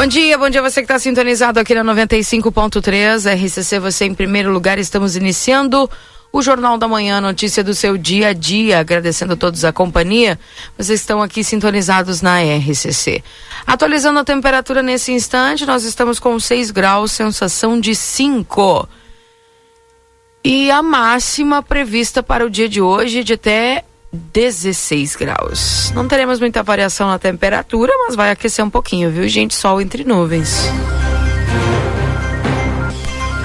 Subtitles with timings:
[0.00, 4.50] Bom dia, bom dia você que está sintonizado aqui na 95.3 RCC, você em primeiro
[4.50, 4.78] lugar.
[4.78, 5.90] Estamos iniciando
[6.32, 8.78] o Jornal da Manhã, notícia do seu dia a dia.
[8.78, 10.40] Agradecendo a todos a companhia.
[10.74, 13.22] Vocês estão aqui sintonizados na RCC.
[13.66, 18.88] Atualizando a temperatura nesse instante, nós estamos com 6 graus, sensação de 5.
[20.42, 25.92] E a máxima prevista para o dia de hoje de até 16 graus.
[25.94, 29.54] Não teremos muita variação na temperatura, mas vai aquecer um pouquinho, viu, gente?
[29.54, 30.64] Sol entre nuvens.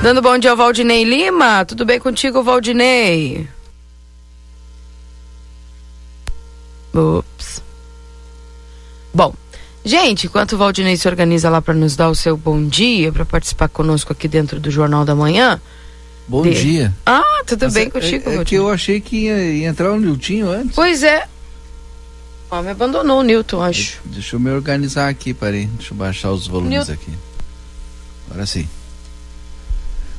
[0.02, 1.66] Dando bom dia ao Valdinei Lima.
[1.66, 3.48] Tudo bem contigo, Valdinei?
[6.94, 7.62] Ups.
[9.14, 9.34] Bom,
[9.84, 13.26] gente, enquanto o Valdinei se organiza lá para nos dar o seu bom dia, para
[13.26, 15.60] participar conosco aqui dentro do Jornal da Manhã,
[16.28, 16.94] Bom dia.
[17.06, 19.92] Ah, tudo Mas bem é, contigo, É, é que eu achei que ia, ia, entrar
[19.92, 20.76] o Niltinho antes.
[20.76, 21.28] Pois é.
[22.50, 24.00] Ó, me abandonou o Nilton, acho.
[24.06, 25.68] Deixa eu me organizar aqui, parei.
[25.78, 27.12] Deixa eu baixar os volumes aqui.
[28.30, 28.68] Agora sim.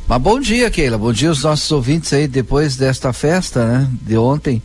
[0.07, 0.97] Mas bom dia, Keila.
[0.97, 3.91] Bom dia aos nossos ouvintes aí depois desta festa, né?
[4.03, 4.63] De ontem.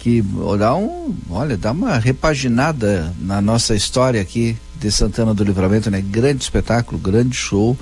[0.00, 0.24] Que
[0.58, 1.14] dá um.
[1.28, 6.00] Olha, dá uma repaginada na nossa história aqui de Santana do Livramento, né?
[6.00, 7.76] Grande espetáculo, grande show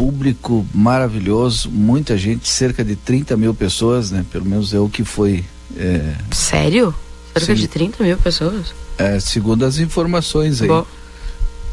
[0.00, 4.24] público maravilhoso, muita gente, cerca de 30 mil pessoas, né?
[4.32, 5.44] Pelo menos é o que foi.
[5.76, 6.14] É...
[6.32, 6.94] Sério?
[7.34, 7.60] Cerca Sim.
[7.60, 8.72] de 30 mil pessoas?
[8.96, 10.68] É, segundo as informações aí.
[10.68, 10.86] Bom.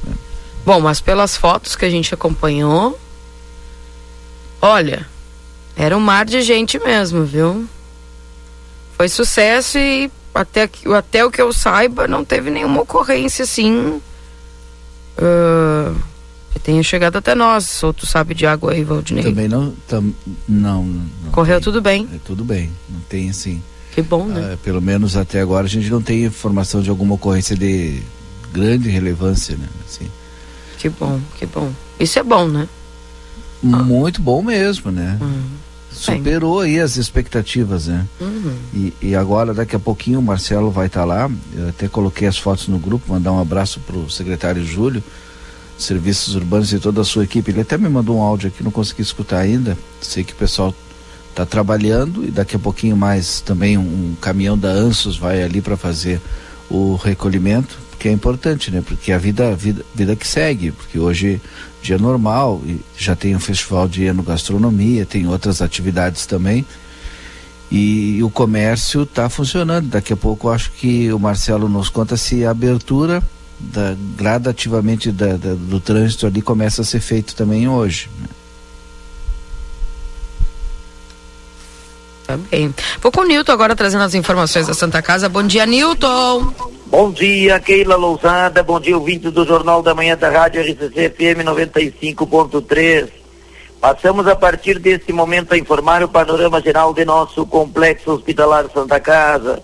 [0.06, 0.12] É.
[0.66, 3.00] Bom, mas pelas fotos que a gente acompanhou,
[4.62, 5.08] olha,
[5.74, 7.66] era um mar de gente mesmo, viu?
[8.98, 14.02] Foi sucesso e até, até o que eu saiba, não teve nenhuma ocorrência assim.
[15.18, 16.17] Uh
[16.60, 17.84] tenha chegado até nós.
[17.84, 19.24] Ou tu sabe de água aí, Valdinei?
[19.24, 20.14] Também não, tam,
[20.48, 22.08] não, não, Correu tem, tudo bem?
[22.14, 23.62] É, tudo bem, não tem assim.
[23.94, 24.52] Que bom, né?
[24.54, 28.02] Ah, pelo menos até agora a gente não tem informação de alguma ocorrência de
[28.54, 29.68] grande relevância, né?
[29.88, 30.08] Assim.
[30.78, 31.72] Que bom, que bom.
[32.00, 32.68] Isso é bom, né?
[33.62, 34.24] Muito ah.
[34.24, 35.18] bom mesmo, né?
[35.20, 35.44] Uhum.
[35.92, 38.06] Superou aí as expectativas, né?
[38.22, 38.56] Uhum.
[38.72, 41.32] E, e, agora, daqui a pouquinho, o Marcelo vai estar tá lá.
[41.56, 45.04] Eu até coloquei as fotos no grupo, mandar um abraço pro secretário Júlio
[45.78, 47.52] Serviços Urbanos e toda a sua equipe.
[47.52, 49.78] Ele até me mandou um áudio aqui, não consegui escutar ainda.
[50.02, 50.74] Sei que o pessoal
[51.30, 55.78] está trabalhando e daqui a pouquinho mais também um, caminhão da Ansos vai ali para
[55.78, 56.20] fazer
[56.70, 58.82] o recolhimento, que é importante, né?
[58.86, 61.40] Porque a vida, vida, vida que segue, porque hoje
[61.82, 66.66] dia normal e já tem um festival de gastronomia tem outras atividades também.
[67.70, 69.90] E, e o comércio está funcionando.
[69.90, 73.22] Daqui a pouco acho que o Marcelo nos conta se a abertura
[73.60, 78.10] da, gradativamente da, da, do trânsito ali começa a ser feito também hoje.
[78.20, 78.28] Né?
[82.28, 82.74] Tá bem.
[83.02, 85.30] Vou com o Nilton agora trazendo as informações da Santa Casa.
[85.30, 86.54] Bom dia, Nilton.
[86.86, 88.62] Bom dia, Keila Lousada.
[88.62, 93.10] Bom dia, ouvinte do Jornal da Manhã da Rádio RCC FM 95.3.
[93.80, 99.00] Passamos a partir desse momento a informar o panorama geral de nosso complexo hospitalar Santa
[99.00, 99.62] Casa.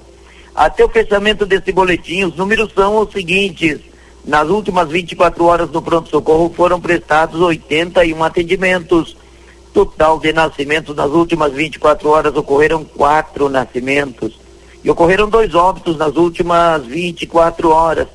[0.55, 3.79] Até o fechamento desse boletim, os números são os seguintes.
[4.23, 9.17] Nas últimas 24 horas no pronto-socorro foram prestados 81 atendimentos.
[9.73, 14.39] Total de nascimentos nas últimas 24 horas ocorreram quatro nascimentos.
[14.83, 18.07] E ocorreram dois óbitos nas últimas 24 horas.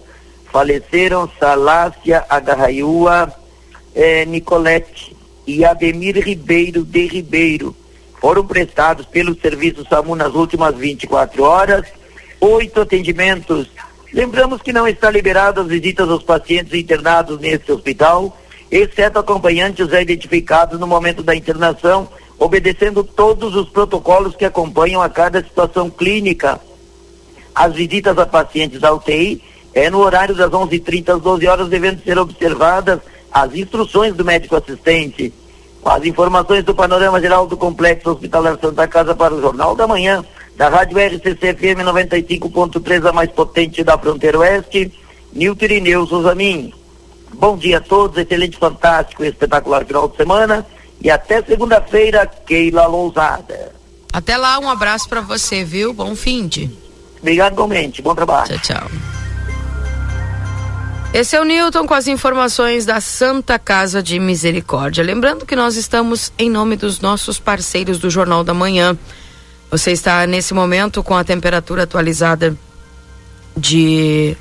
[0.53, 3.33] Faleceram Salácia Agarraiua
[3.95, 5.15] eh, Nicolete
[5.47, 7.75] e Ademir Ribeiro de Ribeiro.
[8.21, 11.98] Foram prestados pelo Serviço SAMU nas últimas 24 horas
[12.41, 13.69] oito atendimentos.
[14.13, 18.37] Lembramos que não está liberado as visitas aos pacientes internados neste hospital,
[18.71, 22.09] exceto acompanhantes já identificados no momento da internação,
[22.39, 26.61] obedecendo todos os protocolos que acompanham a cada situação clínica.
[27.55, 29.43] As visitas a pacientes da UTI
[29.75, 33.01] é no horário das 11h30 às 12 horas, devendo ser observadas
[33.33, 35.33] as instruções do médico assistente.
[35.85, 40.25] As informações do panorama geral do Complexo Hospitalar Santa Casa para o Jornal da Manhã,
[40.59, 44.93] da Rádio RCC FM 95.3, a mais potente da fronteira oeste,
[45.33, 46.75] Nilton Irineu Souzamin.
[47.35, 50.67] Bom dia a todos, excelente, fantástico e espetacular final de semana.
[51.01, 53.73] E até segunda-feira, Keila Lousada.
[54.13, 55.95] Até lá, um abraço para você, viu?
[55.95, 56.69] Bom fim de.
[57.21, 58.03] Obrigado, igualmente.
[58.03, 58.59] Bom trabalho.
[58.59, 58.91] Tchau, tchau.
[61.15, 65.05] Esse é o Newton com as informações da Santa Casa de Misericórdia.
[65.05, 68.99] Lembrando que nós estamos em nome dos nossos parceiros do Jornal da Manhã.
[69.71, 72.57] Você está nesse momento com a temperatura atualizada
[73.57, 74.37] de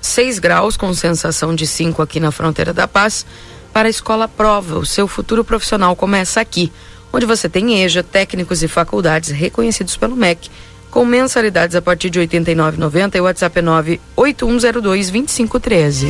[0.00, 3.24] 6 graus, com sensação de 5 aqui na fronteira da Paz,
[3.72, 4.78] para a Escola Prova.
[4.78, 6.70] O seu futuro profissional começa aqui,
[7.12, 10.50] onde você tem EJA, técnicos e faculdades reconhecidos pelo MEC,
[10.90, 16.08] com mensalidades a partir de R$ 89,90 e o WhatsApp é 981022513.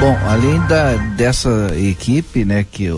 [0.00, 2.90] Bom, além da, dessa equipe, né, que,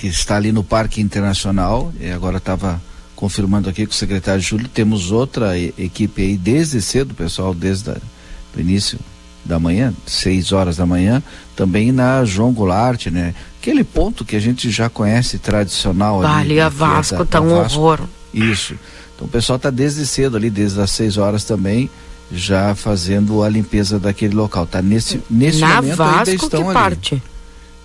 [0.00, 2.80] que está ali no Parque Internacional, e agora estava
[3.14, 8.58] confirmando aqui com o secretário Júlio, temos outra equipe aí desde cedo, pessoal, desde o
[8.58, 8.98] início
[9.44, 11.22] da manhã, 6 horas da manhã,
[11.54, 13.34] também na João Goulart, né?
[13.60, 16.40] Aquele ponto que a gente já conhece tradicional ali.
[16.40, 17.78] Ali a é Vasco, é da, tá um Vasco.
[17.78, 18.00] horror.
[18.32, 18.74] Isso.
[19.14, 21.90] Então o pessoal está desde cedo ali, desde as 6 horas também,
[22.32, 24.66] já fazendo a limpeza daquele local.
[24.66, 26.74] Tá nesse, nesse Na momento Vasco, ainda estão que ali.
[26.74, 27.22] parte?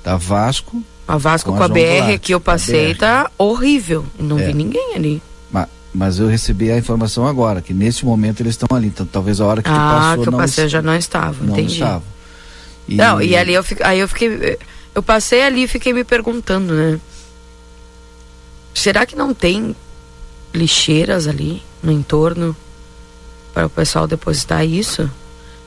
[0.01, 0.81] Tá Vasco.
[1.07, 4.05] A Vasco com, com a, BR que eu passei tá horrível.
[4.17, 4.47] Não é.
[4.47, 5.21] vi ninguém ali.
[5.51, 8.87] Mas, mas eu recebi a informação agora, que nesse momento eles estão ali.
[8.87, 10.23] Então talvez a hora que ah, tu passou.
[10.23, 11.73] que eu não passei já não estava, não entendi.
[11.73, 12.03] Estava.
[12.87, 12.95] E...
[12.95, 14.57] Não, e ali eu fiquei, aí eu fiquei.
[14.93, 16.99] Eu passei ali e fiquei me perguntando, né?
[18.73, 19.75] Será que não tem
[20.53, 22.55] lixeiras ali no entorno
[23.53, 25.09] para o pessoal depositar isso?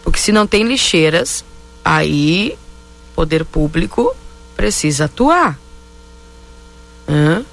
[0.03, 1.45] Porque se não tem lixeiras,
[1.85, 2.57] aí
[3.15, 4.15] poder público
[4.59, 5.57] precisa atuar.
[7.09, 7.45] Hã?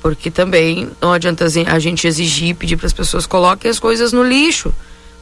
[0.00, 4.22] Porque também não adianta a gente exigir, pedir para as pessoas coloquem as coisas no
[4.22, 4.72] lixo.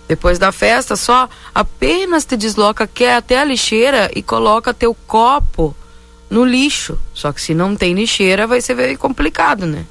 [0.07, 4.95] Depois da festa, só apenas te desloca que é até a lixeira e coloca teu
[5.07, 5.75] copo
[6.29, 6.99] no lixo.
[7.15, 9.87] Só que se não tem lixeira, vai ser complicado, né?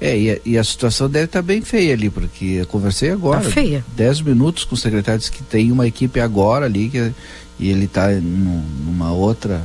[0.00, 3.12] É, e a, e a situação deve estar tá bem feia ali, porque eu conversei
[3.12, 3.40] agora.
[3.40, 3.84] Tá feia.
[3.94, 7.12] Dez minutos com o secretário, disse que tem uma equipe agora ali, que,
[7.58, 9.62] e ele está numa outra.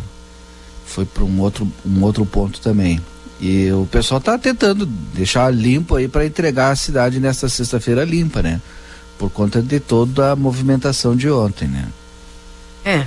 [0.85, 2.99] Foi para um outro, um outro ponto também.
[3.39, 8.41] E o pessoal está tentando deixar limpo aí para entregar a cidade nesta sexta-feira limpa,
[8.41, 8.61] né?
[9.17, 11.87] Por conta de toda a movimentação de ontem, né?
[12.83, 13.05] É,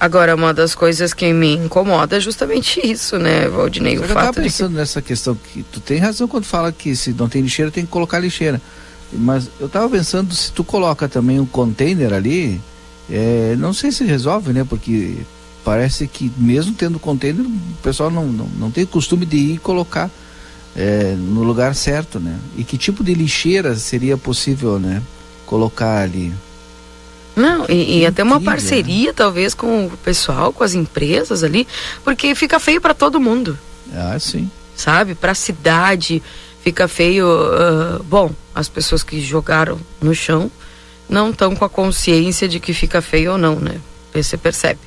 [0.00, 3.96] Agora, uma das coisas que me incomoda é justamente isso, né, Valdinei?
[3.96, 4.76] Eu estava pensando que...
[4.76, 7.90] nessa questão que tu tem razão quando fala que se não tem lixeira tem que
[7.90, 8.62] colocar lixeira.
[9.12, 12.60] Mas eu estava pensando se tu coloca também um container ali,
[13.10, 14.64] é, não sei se resolve, né?
[14.68, 15.18] Porque
[15.64, 20.10] parece que mesmo tendo container, o pessoal não, não, não tem costume de ir colocar
[20.76, 22.38] é, no lugar certo, né?
[22.56, 25.02] E que tipo de lixeira seria possível, né?
[25.46, 26.32] Colocar ali.
[27.34, 31.68] Não, e, e até uma parceria, talvez, com o pessoal, com as empresas ali,
[32.02, 33.56] porque fica feio para todo mundo.
[33.94, 34.50] Ah, sim.
[34.74, 35.14] Sabe?
[35.14, 36.22] Para a cidade,
[36.62, 37.26] fica feio.
[37.26, 40.50] Uh, bom, as pessoas que jogaram no chão
[41.08, 43.80] não estão com a consciência de que fica feio ou não, né?
[44.12, 44.80] Você percebe.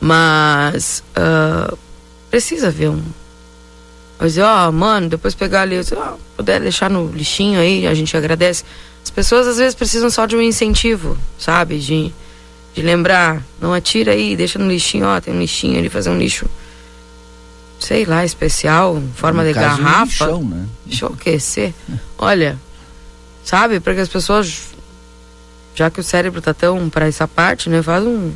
[0.00, 1.78] Mas uh,
[2.30, 3.02] precisa ver um.
[4.18, 8.16] Mas, ó, oh, mano, depois pegar ali, oh, puder deixar no lixinho aí, a gente
[8.16, 8.64] agradece.
[9.02, 11.78] As pessoas às vezes precisam só de um incentivo, sabe?
[11.78, 12.12] De,
[12.74, 16.18] de lembrar, não atira aí, deixa no lixinho, ó, tem um lixinho ali, fazer um
[16.18, 16.46] lixo,
[17.78, 19.94] sei lá, especial, em forma no de garrafa.
[19.94, 20.66] Um lixão, né?
[20.86, 21.74] Deixa eu aquecer.
[22.16, 22.58] Olha,
[23.44, 23.80] sabe?
[23.80, 24.73] Para que as pessoas,
[25.74, 27.82] já que o cérebro tá tão para essa parte, né?
[27.82, 28.32] Faz um,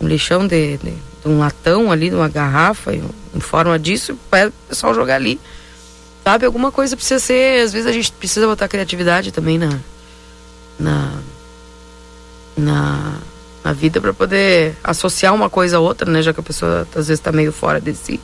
[0.00, 4.48] um lixão de, de, de, um latão ali, de uma garrafa, em, forma disso, para
[4.48, 5.38] o pessoal jogar ali.
[6.22, 7.60] Sabe, alguma coisa precisa ser.
[7.62, 9.78] Às vezes a gente precisa botar criatividade também na.
[10.78, 11.12] Na.
[12.56, 13.18] Na,
[13.64, 16.22] na vida para poder associar uma coisa a outra, né?
[16.22, 18.20] Já que a pessoa às vezes está meio fora de si.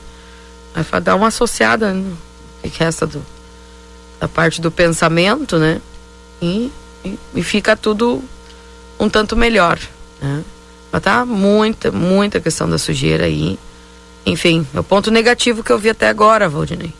[0.89, 2.17] Vai dar uma associada no
[2.61, 3.21] que resta do,
[4.19, 5.81] da parte do pensamento, né?
[6.41, 6.71] E,
[7.03, 8.21] e, e fica tudo
[8.99, 9.79] um tanto melhor,
[10.21, 10.43] né?
[10.91, 13.57] Mas tá muita, muita questão da sujeira aí.
[14.25, 16.93] Enfim, é o ponto negativo que eu vi até agora, Valdinei.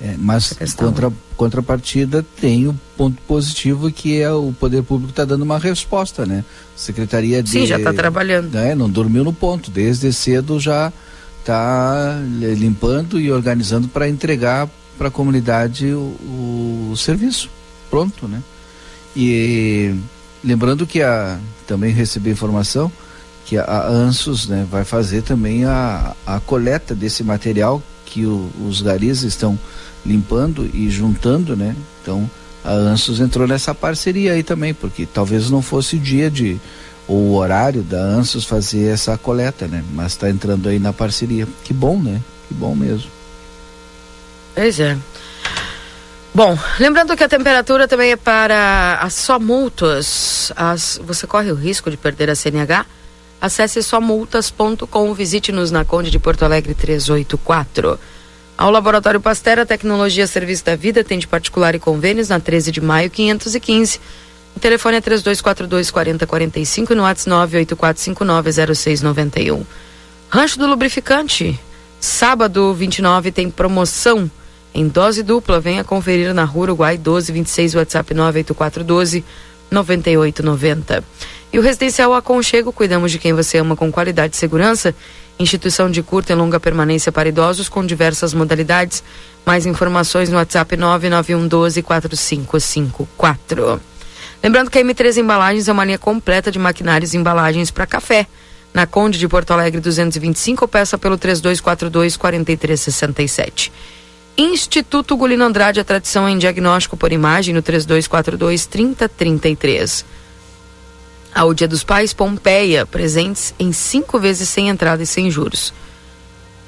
[0.00, 5.42] É, mas contra, contrapartida tem o ponto positivo que é o poder público está dando
[5.42, 6.44] uma resposta, né?
[6.76, 8.54] Secretaria de Sim, já está trabalhando.
[8.54, 10.92] Né, não dormiu no ponto, desde cedo já
[11.40, 17.48] está limpando e organizando para entregar para a comunidade o, o, serviço.
[17.90, 18.42] Pronto, né?
[19.20, 19.96] E
[20.44, 22.90] lembrando que a também recebi informação
[23.44, 28.80] que a, ANSUS né, vai fazer também a, a coleta desse material que o, os
[28.80, 29.58] garis estão
[30.06, 31.74] limpando e juntando, né?
[32.00, 32.30] Então
[32.64, 36.60] a Ansos entrou nessa parceria aí também, porque talvez não fosse dia de
[37.08, 39.82] o horário da Ansos fazer essa coleta, né?
[39.94, 41.48] Mas está entrando aí na parceria.
[41.64, 42.20] Que bom, né?
[42.46, 43.10] Que bom mesmo.
[44.54, 44.96] Pois é.
[46.38, 50.52] Bom, lembrando que a temperatura também é para as só multas.
[50.54, 52.86] As, você corre o risco de perder a CNH?
[53.40, 57.98] Acesse somultas.com, visite-nos na Conde de Porto Alegre 384.
[58.56, 62.80] Ao Laboratório Pastera, Tecnologia Serviço da Vida, tem de particular e convênios na 13 de
[62.80, 64.00] maio 515
[64.54, 67.30] o telefone é 3242 4045 e no WhatsApp
[67.66, 69.66] 984590691.
[70.30, 71.58] Rancho do Lubrificante.
[71.98, 74.30] Sábado 29 tem promoção
[74.74, 75.60] em dose dupla.
[75.60, 79.24] Venha conferir na Rua Uruguai 1226, WhatsApp 98412
[79.70, 81.04] 9890.
[81.52, 84.94] E o Residencial Aconchego, cuidamos de quem você ama com qualidade e segurança.
[85.38, 89.02] Instituição de curta e longa permanência para idosos com diversas modalidades.
[89.46, 93.80] Mais informações no WhatsApp 99112 4554.
[94.42, 98.26] Lembrando que a M3 Embalagens é uma linha completa de maquinários e embalagens para café.
[98.74, 103.72] Na Conde de Porto Alegre 225, peça pelo 3242 4367.
[104.40, 110.04] Instituto Gulino Andrade, a tradição em diagnóstico por imagem no 3242 3033.
[111.34, 115.74] Ao Dia dos Pais, Pompeia, presentes em cinco vezes sem entrada e sem juros.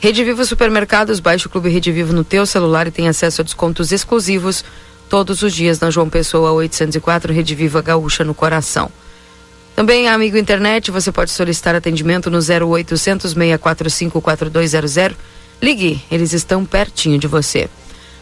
[0.01, 3.45] Rede Vivo Supermercados, baixe o Clube Rede Vivo no teu celular e tem acesso a
[3.45, 4.65] descontos exclusivos
[5.09, 8.91] todos os dias na João Pessoa 804, Rede Viva Gaúcha no coração.
[9.77, 15.17] Também, amigo internet, você pode solicitar atendimento no 0800 645 4200.
[15.63, 17.69] Ligue, eles estão pertinho de você.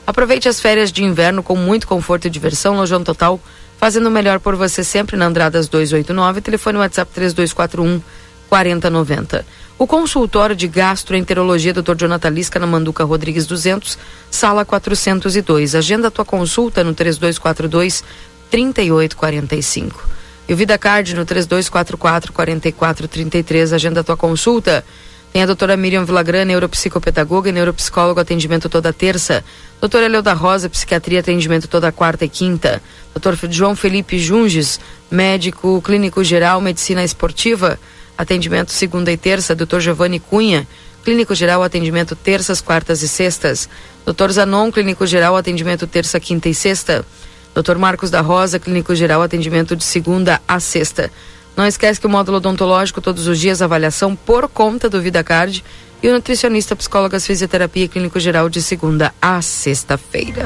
[0.07, 2.76] Aproveite as férias de inverno com muito conforto e diversão.
[2.76, 3.40] Lojão Total,
[3.78, 8.02] fazendo o melhor por você sempre na Andradas 289, telefone WhatsApp 3241
[8.49, 9.47] 4090.
[9.78, 11.95] O consultório de gastroenterologia Dr.
[11.95, 13.97] Jonathan Lisca na Manduca Rodrigues 200,
[14.30, 15.76] sala 402.
[15.76, 18.02] Agenda tua consulta no 3242
[18.50, 20.09] 3845.
[20.49, 23.73] E o VidaCard no 3244 4433.
[23.73, 24.85] Agenda tua consulta.
[25.32, 29.44] Tem a doutora Miriam Villagrã, neuropsicopedagoga e neuropsicólogo, atendimento toda terça.
[29.80, 32.82] Doutora Eleuda Rosa, psiquiatria, atendimento toda quarta e quinta.
[33.14, 34.80] Doutor João Felipe Junges,
[35.11, 37.78] médico clínico geral, medicina esportiva
[38.18, 39.78] atendimento segunda e terça, Dr.
[39.78, 40.66] Giovanni Cunha,
[41.04, 43.68] clínico geral, atendimento terças, quartas e sextas.
[44.04, 44.32] Dr.
[44.32, 47.06] Zanon, clínico geral, atendimento terça, quinta e sexta.
[47.54, 47.76] Dr.
[47.76, 51.12] Marcos da Rosa, clínico geral, atendimento de segunda a sexta.
[51.59, 55.65] Não esquece que o módulo odontológico, todos os dias, avaliação por conta do VidaCard.
[56.00, 60.45] E o nutricionista, psicólogas, fisioterapia e clínico geral de segunda a sexta-feira.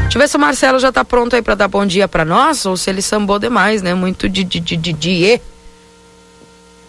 [0.00, 2.24] Deixa eu ver se o Marcelo já está pronto aí para dar bom dia para
[2.24, 3.94] nós ou se ele sambou demais, né?
[3.94, 5.40] Muito de, de, de, de, de.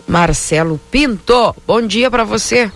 [0.08, 1.56] Marcelo Pinto.
[1.68, 2.72] Bom dia para você.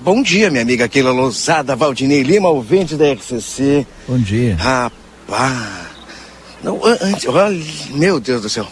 [0.00, 3.86] Bom dia, minha amiga Keila Lousada, Valdinei Lima, ouvinte da RCC.
[4.08, 4.56] Bom dia.
[4.56, 5.86] Rapaz.
[6.60, 8.66] Não, antes, olha, meu Deus do céu.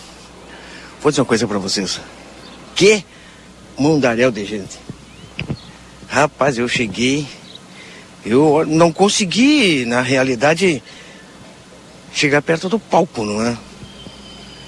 [1.06, 2.00] Vou dizer uma coisa para vocês.
[2.74, 3.04] Que
[3.78, 4.76] mundaréu de gente.
[6.08, 7.24] Rapaz, eu cheguei.
[8.24, 10.82] Eu não consegui, na realidade,
[12.12, 13.56] chegar perto do palco, não é?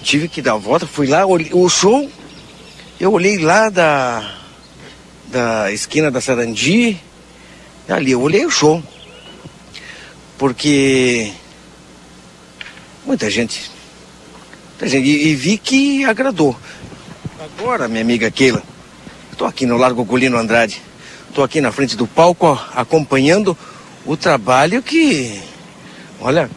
[0.05, 2.09] Tive que dar a volta, fui lá, o show
[3.01, 4.39] eu olhei lá da,
[5.27, 7.01] da esquina da Sarandi,
[7.89, 8.81] ali eu olhei o show.
[10.39, 11.33] Porque
[13.05, 13.77] muita gente
[14.83, 16.57] e, e vi que agradou.
[17.41, 18.63] Agora, minha amiga Keila,
[19.33, 20.81] estou aqui no Largo Golino Andrade.
[21.29, 23.57] Estou aqui na frente do palco acompanhando
[24.07, 25.41] o trabalho que,
[26.21, 26.51] olha,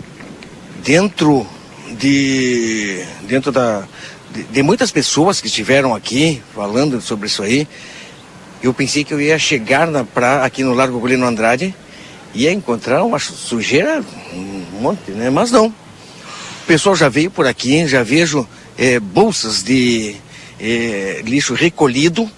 [0.84, 1.46] dentro
[2.00, 3.84] de dentro da,
[4.34, 7.68] de, de muitas pessoas que estiveram aqui falando sobre isso aí,
[8.64, 11.76] eu pensei que eu ia chegar na pra, aqui no Largo Golino Andrade
[12.34, 15.30] e ia encontrar uma sujeira, um monte, né?
[15.30, 15.74] Mas não.
[16.64, 20.16] O pessoal já veio por aqui, já vejo é, bolsas de
[20.60, 22.30] é, lixo recolhido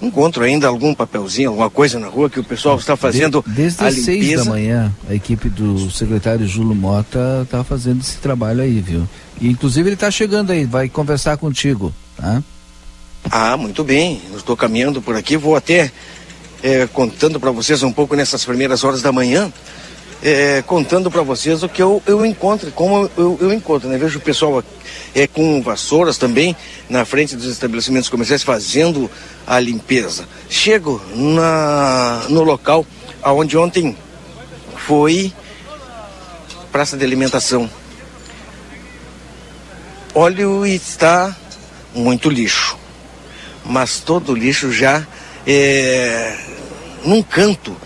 [0.00, 3.82] encontro ainda algum papelzinho, alguma coisa na rua que o pessoal está fazendo de, desde
[3.82, 4.26] a as limpeza.
[4.26, 9.08] seis da manhã a equipe do secretário Júlio Mota está fazendo esse trabalho aí, viu?
[9.40, 12.42] E inclusive ele está chegando aí, vai conversar contigo, tá?
[13.30, 14.20] Ah, muito bem.
[14.30, 15.90] Eu estou caminhando por aqui, vou até
[16.62, 19.50] é, contando para vocês um pouco nessas primeiras horas da manhã
[20.24, 23.98] é, contando para vocês o que eu, eu encontro, como eu, eu encontro, né?
[23.98, 24.64] Vejo o pessoal
[25.14, 26.56] é, com vassouras também
[26.88, 29.10] na frente dos estabelecimentos comerciais fazendo
[29.46, 30.26] a limpeza.
[30.48, 32.86] Chego na, no local
[33.22, 33.94] aonde ontem
[34.78, 35.30] foi
[36.72, 37.68] praça de alimentação.
[40.14, 41.36] Olho e está
[41.94, 42.78] muito lixo,
[43.62, 45.06] mas todo lixo já
[45.46, 46.34] é,
[47.04, 47.76] num canto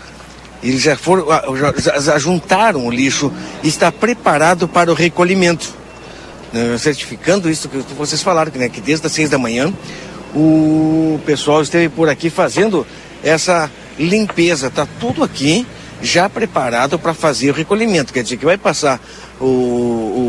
[0.61, 1.25] eles já foram,
[1.55, 3.31] já, já juntaram o lixo
[3.63, 5.73] e está preparado para o recolhimento.
[6.51, 9.73] né, certificando isso que vocês falaram, né, que desde as seis da manhã
[10.35, 12.85] o pessoal esteve por aqui fazendo
[13.23, 14.67] essa limpeza.
[14.67, 15.65] Está tudo aqui
[16.01, 18.13] já preparado para fazer o recolhimento.
[18.13, 19.01] Quer dizer que vai passar
[19.39, 19.45] o,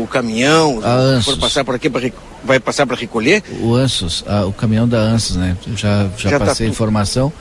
[0.03, 0.81] o caminhão,
[1.23, 2.01] for passar por aqui pra,
[2.43, 3.43] vai passar para recolher?
[3.61, 5.55] O Ansos, ah, o caminhão da Ansos, né?
[5.75, 7.31] Já, já, já tá passei tá informação,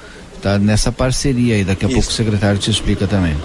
[0.40, 1.64] está nessa parceria aí.
[1.64, 1.96] Daqui a Isso.
[1.96, 3.36] pouco o secretário te explica também.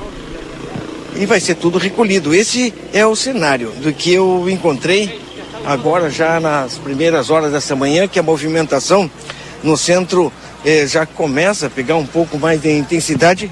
[1.16, 2.34] E vai ser tudo recolhido.
[2.34, 5.22] Esse é o cenário do que eu encontrei
[5.66, 9.10] agora já nas primeiras horas dessa manhã, que a movimentação
[9.64, 10.32] no centro
[10.64, 13.52] eh, já começa a pegar um pouco mais de intensidade,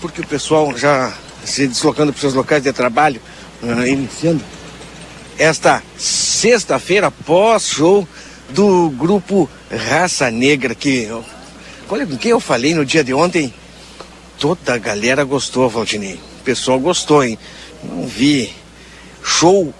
[0.00, 1.12] porque o pessoal já
[1.44, 3.20] se deslocando para seus locais de trabalho,
[3.62, 4.42] uh, iniciando
[5.38, 8.06] esta sexta-feira pós-show
[8.50, 11.08] do grupo Raça Negra, que
[11.90, 13.52] olha com quem eu falei no dia de ontem,
[14.38, 16.20] toda a galera gostou, Valdinei.
[16.40, 17.36] O pessoal gostou, hein?
[17.82, 18.52] Não vi
[19.22, 19.74] show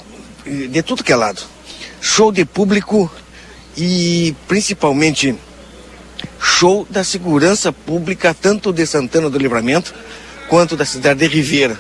[0.45, 1.41] de tudo que é lado.
[2.01, 3.11] Show de público
[3.77, 5.37] e principalmente
[6.41, 9.95] show da segurança pública, tanto de Santana do Livramento
[10.49, 11.79] quanto da cidade de Ribeira.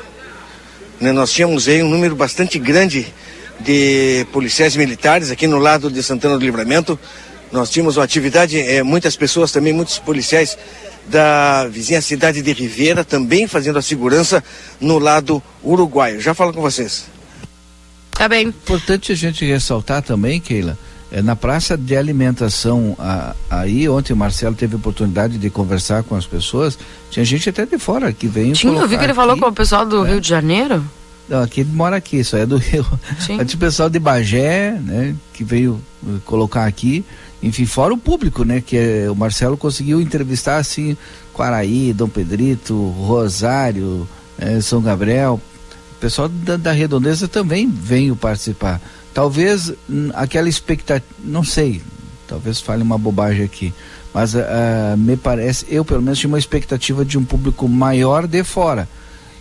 [1.00, 3.12] Né, nós tínhamos aí um número bastante grande
[3.58, 6.98] de policiais militares aqui no lado de Santana do Livramento.
[7.52, 10.56] Nós tínhamos uma atividade, é, muitas pessoas também, muitos policiais
[11.08, 14.42] da vizinha cidade de Ribeira também fazendo a segurança
[14.80, 16.20] no lado uruguaio.
[16.20, 17.06] Já falo com vocês.
[18.12, 18.48] Tá bem.
[18.48, 20.78] Importante a gente ressaltar também, Keila,
[21.10, 26.14] é, na praça de alimentação a, aí, ontem o Marcelo teve oportunidade de conversar com
[26.14, 26.78] as pessoas,
[27.10, 28.52] tinha gente até de fora que veio.
[28.52, 30.10] Tinha, eu vi que ele aqui, falou com o pessoal do é.
[30.10, 30.84] Rio de Janeiro.
[31.28, 32.86] Não, aqui ele mora aqui, só é do Rio.
[33.18, 33.38] Sim.
[33.44, 37.04] Tinha o pessoal de Bagé, né, que veio uh, colocar aqui,
[37.42, 40.96] enfim, fora o público, né, que é, o Marcelo conseguiu entrevistar assim,
[41.32, 44.06] Quaraí, Dom Pedrito, Rosário,
[44.38, 45.40] é, São Gabriel,
[46.00, 48.80] pessoal da, da redondeza também veio participar.
[49.12, 51.82] Talvez hum, aquela expectativa, não sei,
[52.26, 53.72] talvez fale uma bobagem aqui,
[54.12, 58.42] mas uh, me parece, eu pelo menos tinha uma expectativa de um público maior de
[58.42, 58.88] fora.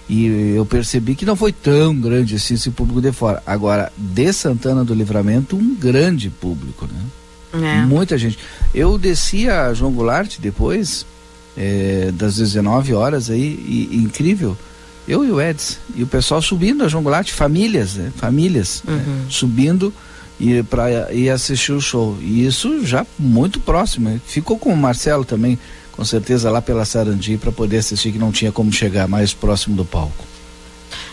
[0.08, 3.44] E eu percebi que não foi tão grande assim esse público de fora.
[3.46, 7.00] Agora, de Santana do Livramento, um grande público, né?
[7.54, 7.82] É.
[7.86, 8.38] Muita gente.
[8.74, 11.06] Eu desci a João Goulart depois,
[11.58, 14.58] é, das 19 horas aí, e, e incrível
[15.10, 15.80] eu e o Eds.
[15.96, 18.14] E o pessoal subindo a João Goulart, famílias, né?
[18.16, 18.94] Famílias né?
[18.94, 19.16] uhum.
[19.16, 19.26] né?
[19.28, 19.92] subindo
[20.40, 22.16] e para ir assistir o show.
[22.22, 24.22] E isso já muito próximo.
[24.26, 25.58] Ficou com o Marcelo também,
[25.92, 29.76] com certeza, lá pela Sarandi, para poder assistir, que não tinha como chegar mais próximo
[29.76, 30.24] do palco.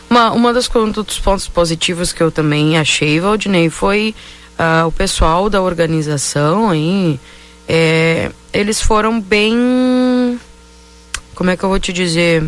[0.09, 4.15] Uma, uma das, um dos pontos positivos que eu também achei, Valdinei, foi
[4.59, 7.19] uh, o pessoal da organização aí.
[7.69, 10.41] É, eles foram bem.
[11.35, 12.43] Como é que eu vou te dizer?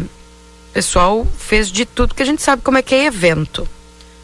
[0.78, 3.68] pessoal fez de tudo, que a gente sabe como é que é evento.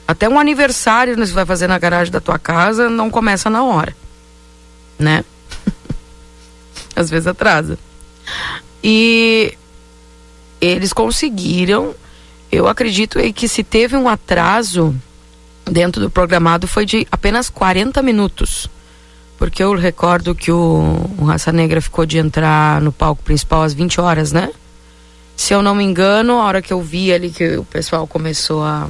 [0.06, 3.96] Até um aniversário você vai fazer na garagem da tua casa não começa na hora.
[4.96, 5.24] Né?
[6.94, 7.76] Às vezes atrasa.
[8.84, 9.58] E
[10.60, 11.92] eles conseguiram,
[12.52, 14.94] eu acredito que se teve um atraso
[15.70, 18.68] dentro do programado foi de apenas 40 minutos.
[19.38, 23.74] Porque eu recordo que o, o Raça Negra ficou de entrar no palco principal às
[23.74, 24.50] 20 horas, né?
[25.36, 28.62] Se eu não me engano, a hora que eu vi ali que o pessoal começou
[28.62, 28.88] a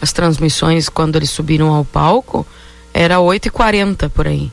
[0.00, 2.46] as transmissões quando eles subiram ao palco,
[2.92, 4.52] era 8h40 por aí.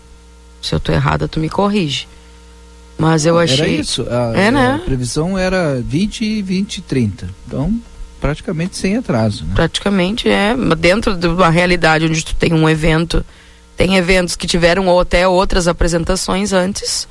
[0.61, 2.07] Se eu tô errada, tu me corrige.
[2.97, 3.59] Mas eu achei.
[3.59, 4.05] Era isso.
[4.09, 4.75] A, é, né?
[4.75, 7.29] a previsão era 20, 20 e 30.
[7.47, 7.73] Então,
[8.21, 9.43] praticamente sem atraso.
[9.43, 9.51] Né?
[9.55, 10.55] Praticamente, é.
[10.77, 13.25] Dentro de uma realidade onde tu tem um evento,
[13.75, 17.07] tem eventos que tiveram ou até outras apresentações antes.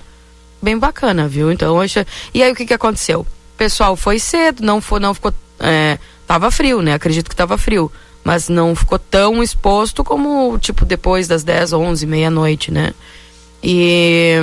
[0.62, 1.51] Bem bacana, viu?
[1.51, 2.05] Então, acho...
[2.33, 3.27] e aí o que, que aconteceu?
[3.61, 5.35] pessoal foi cedo, não, foi, não ficou.
[5.59, 6.94] É, tava frio, né?
[6.94, 7.92] Acredito que tava frio.
[8.25, 12.94] Mas não ficou tão exposto como, tipo, depois das 10, 11, meia-noite, né?
[13.62, 14.35] E,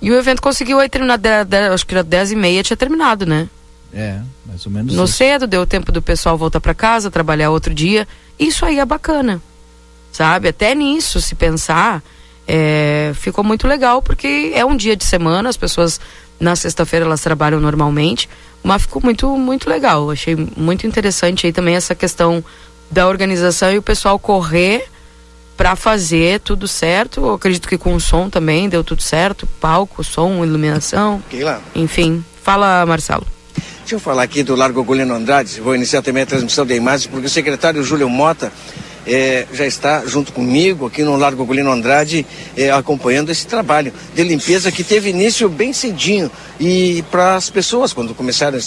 [0.00, 2.76] e o evento conseguiu aí terminar, de, de, acho que era 10 e meia tinha
[2.76, 3.46] terminado, né?
[3.92, 5.14] É, mais ou menos No isso.
[5.14, 8.06] cedo, deu tempo do pessoal voltar para casa, trabalhar outro dia.
[8.38, 9.42] Isso aí é bacana,
[10.12, 10.48] sabe?
[10.48, 12.02] Até nisso, se pensar,
[12.46, 16.00] é, ficou muito legal, porque é um dia de semana, as pessoas
[16.38, 18.28] na sexta-feira elas trabalham normalmente,
[18.62, 20.10] mas ficou muito, muito legal.
[20.10, 22.42] Achei muito interessante aí também essa questão
[22.90, 24.86] da organização e o pessoal correr
[25.56, 27.20] para fazer tudo certo.
[27.20, 31.22] Eu acredito que com o som também deu tudo certo, palco, som, iluminação.
[31.74, 33.26] Enfim, fala Marcelo.
[33.80, 37.06] Deixa eu falar aqui do Largo Golino Andrade, vou iniciar também a transmissão de imagens,
[37.06, 38.52] porque o secretário Júlio Mota
[39.06, 44.22] é, já está junto comigo aqui no Largo Golino Andrade, é, acompanhando esse trabalho de
[44.22, 46.30] limpeza que teve início bem cedinho.
[46.58, 48.58] E para as pessoas, quando começaram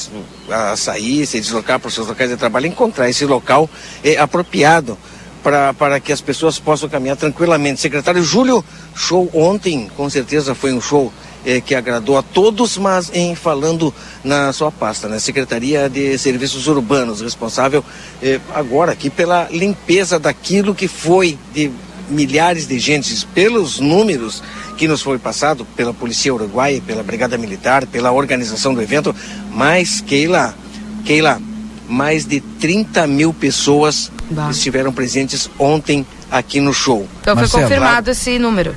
[0.49, 3.69] a sair, se deslocar para os seus locais de trabalho, encontrar esse local
[4.03, 4.97] é, apropriado
[5.43, 7.81] para que as pessoas possam caminhar tranquilamente.
[7.81, 8.63] Secretário Júlio,
[8.95, 11.11] show ontem, com certeza foi um show
[11.45, 15.19] eh, que agradou a todos, mas em falando na sua pasta, na né?
[15.19, 17.83] Secretaria de Serviços Urbanos, responsável
[18.21, 21.71] eh, agora aqui pela limpeza daquilo que foi de
[22.09, 24.43] milhares de gente, pelos números
[24.77, 29.15] que nos foi passado pela Polícia Uruguaia, pela Brigada Militar, pela organização do evento,
[29.51, 30.55] mas Keila,
[31.05, 31.41] Keila,
[31.87, 34.49] mais de 30 mil pessoas bah.
[34.49, 37.07] estiveram presentes ontem aqui no show.
[37.21, 38.75] Então foi confirmado esse número.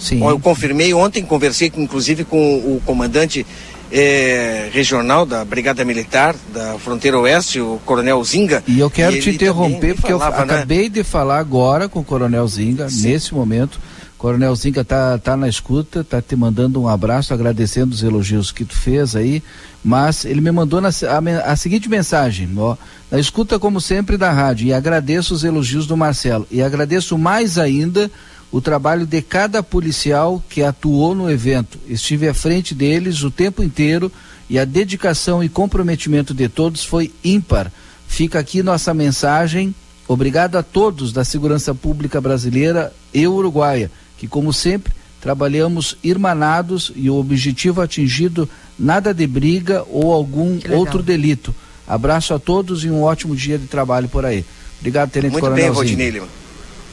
[0.00, 0.24] Sim.
[0.26, 3.46] Eu confirmei ontem, conversei inclusive com o comandante
[3.92, 8.62] é, regional da Brigada Militar da Fronteira Oeste, o Coronel Zinga.
[8.66, 10.54] E eu quero e te interromper porque falava, eu né?
[10.54, 13.08] acabei de falar agora com o Coronel Zinga, Sim.
[13.08, 13.78] nesse momento.
[14.16, 18.66] Coronel Zinga tá, tá na escuta, tá te mandando um abraço, agradecendo os elogios que
[18.66, 19.42] tu fez aí,
[19.82, 22.76] mas ele me mandou na, a, a seguinte mensagem, ó,
[23.10, 27.56] na escuta como sempre da rádio, e agradeço os elogios do Marcelo, e agradeço mais
[27.56, 28.10] ainda
[28.52, 31.78] o trabalho de cada policial que atuou no evento.
[31.86, 34.10] Estive à frente deles o tempo inteiro
[34.48, 37.70] e a dedicação e comprometimento de todos foi ímpar.
[38.08, 39.74] Fica aqui nossa mensagem.
[40.08, 47.08] Obrigado a todos da Segurança Pública Brasileira e Uruguaia, que, como sempre, trabalhamos irmanados e
[47.08, 51.54] o objetivo atingido nada de briga ou algum outro delito.
[51.86, 54.44] Abraço a todos e um ótimo dia de trabalho por aí.
[54.80, 55.66] Obrigado, Tenente Muito Coronel.
[55.66, 56.26] Muito bem, Rodinei Lima.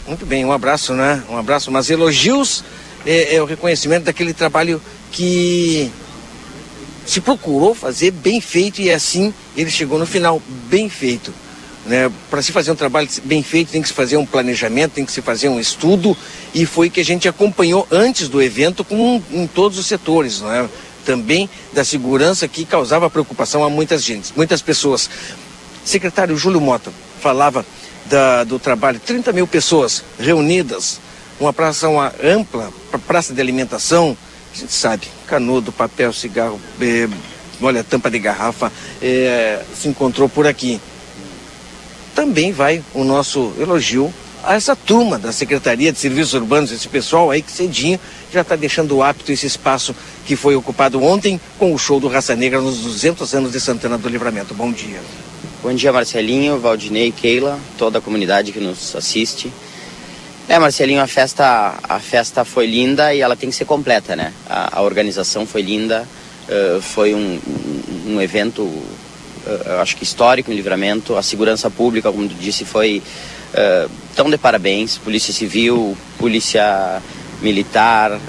[0.08, 1.22] Muito bem, um abraço, né?
[1.30, 2.64] Um abraço, mas elogios
[3.06, 5.92] é, é o reconhecimento daquele trabalho que
[7.06, 11.34] se procurou fazer bem feito e assim ele chegou no final bem feito.
[11.86, 12.10] Né?
[12.30, 15.12] Para se fazer um trabalho bem feito tem que se fazer um planejamento, tem que
[15.12, 16.16] se fazer um estudo
[16.54, 20.54] e foi que a gente acompanhou antes do evento com, em todos os setores, não
[20.54, 20.70] é?
[21.06, 25.10] também da segurança que causava preocupação a muitas gente, muitas pessoas.
[25.84, 26.92] Secretário Júlio Mota
[27.22, 27.66] falava
[28.10, 31.00] da, do trabalho, 30 mil pessoas reunidas,
[31.40, 32.72] uma praça uma ampla,
[33.06, 34.18] praça de alimentação,
[34.54, 37.08] a gente sabe, canudo, papel, cigarro, é,
[37.62, 40.82] olha, tampa de garrafa, é, se encontrou por aqui.
[42.16, 44.12] Também vai o nosso elogio
[44.44, 48.00] a essa turma da Secretaria de Serviços Urbanos, esse pessoal aí que cedinho
[48.32, 52.36] já está deixando apto esse espaço que foi ocupado ontem com o show do Raça
[52.36, 54.54] Negra nos 200 anos de Santana do Livramento.
[54.54, 55.02] Bom dia.
[55.64, 59.52] Bom dia, Marcelinho, Valdinei, Keila, toda a comunidade que nos assiste.
[60.48, 64.32] É, Marcelinho, a festa, a festa foi linda e ela tem que ser completa, né?
[64.48, 66.08] A, a organização foi linda,
[66.48, 67.40] uh, foi um,
[68.06, 71.16] um, evento, uh, acho que histórico em livramento.
[71.16, 73.02] A segurança pública, como tu disse, foi
[73.52, 75.00] uh, tão de parabéns.
[75.00, 77.02] Polícia Civil, Polícia
[77.42, 78.20] Militar,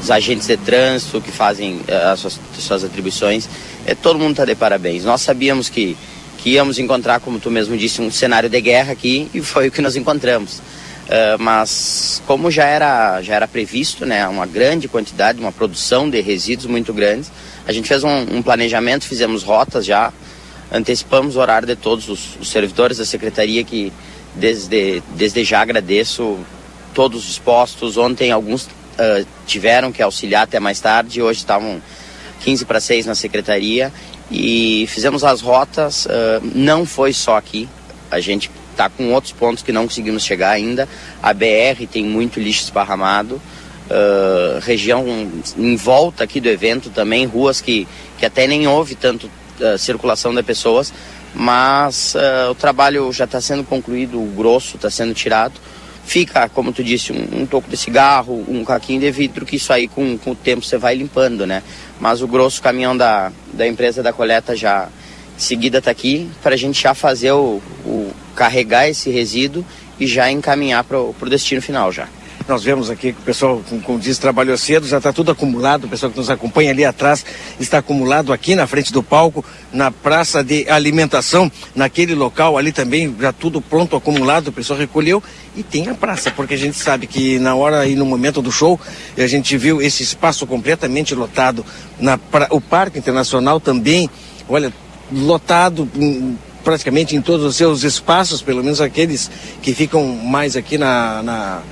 [0.00, 1.80] os agentes de trânsito que fazem
[2.10, 3.46] as suas, suas atribuições.
[4.00, 5.04] todo mundo está de parabéns.
[5.04, 5.94] Nós sabíamos que
[6.44, 9.70] que íamos encontrar, como tu mesmo disse, um cenário de guerra aqui e foi o
[9.70, 10.58] que nós encontramos.
[10.58, 16.20] Uh, mas como já era, já era previsto, né, uma grande quantidade, uma produção de
[16.20, 17.28] resíduos muito grande,
[17.66, 20.12] a gente fez um, um planejamento, fizemos rotas já,
[20.70, 23.90] antecipamos o horário de todos os, os servidores da secretaria que
[24.34, 26.38] desde, desde já agradeço
[26.92, 27.96] todos os postos.
[27.96, 31.80] Ontem alguns uh, tiveram que auxiliar até mais tarde, hoje estavam
[32.42, 33.90] 15 para 6 na secretaria
[34.34, 36.06] e fizemos as rotas.
[36.06, 37.68] Uh, não foi só aqui,
[38.10, 40.88] a gente está com outros pontos que não conseguimos chegar ainda.
[41.22, 43.40] A BR tem muito lixo esparramado.
[43.86, 45.06] Uh, região
[45.56, 47.86] em volta aqui do evento também, ruas que,
[48.18, 50.92] que até nem houve tanto uh, circulação de pessoas,
[51.34, 52.14] mas
[52.48, 55.54] o trabalho já está sendo concluído, o grosso está sendo tirado.
[56.06, 59.72] Fica, como tu disse, um, um toco de cigarro, um caquinho de vidro, que isso
[59.72, 61.62] aí com, com o tempo você vai limpando, né?
[61.98, 64.88] Mas o grosso caminhão da, da empresa da coleta já
[65.36, 69.64] seguida está aqui para a gente já fazer o, o, carregar esse resíduo
[69.98, 72.08] e já encaminhar para o destino final já.
[72.46, 75.84] Nós vemos aqui que o pessoal, como diz, trabalhou cedo, já está tudo acumulado.
[75.84, 77.24] O pessoal que nos acompanha ali atrás
[77.58, 83.16] está acumulado aqui na frente do palco, na praça de alimentação, naquele local ali também,
[83.18, 84.48] já tudo pronto, acumulado.
[84.48, 85.22] O pessoal recolheu
[85.56, 88.52] e tem a praça, porque a gente sabe que na hora e no momento do
[88.52, 88.78] show,
[89.16, 91.64] a gente viu esse espaço completamente lotado.
[91.98, 94.10] Na, pra, o Parque Internacional também,
[94.46, 94.70] olha,
[95.10, 99.30] lotado hum, praticamente em todos os seus espaços, pelo menos aqueles
[99.62, 101.62] que ficam mais aqui na, na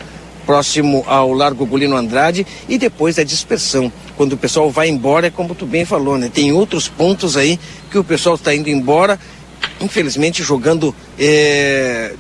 [0.47, 3.93] próximo ao Largo Golino Andrade e depois a dispersão.
[4.17, 6.31] Quando o pessoal vai embora, é como tu bem falou, né?
[6.33, 7.59] Tem outros pontos aí
[7.91, 9.19] que o pessoal está indo embora,
[9.81, 12.15] infelizmente jogando é,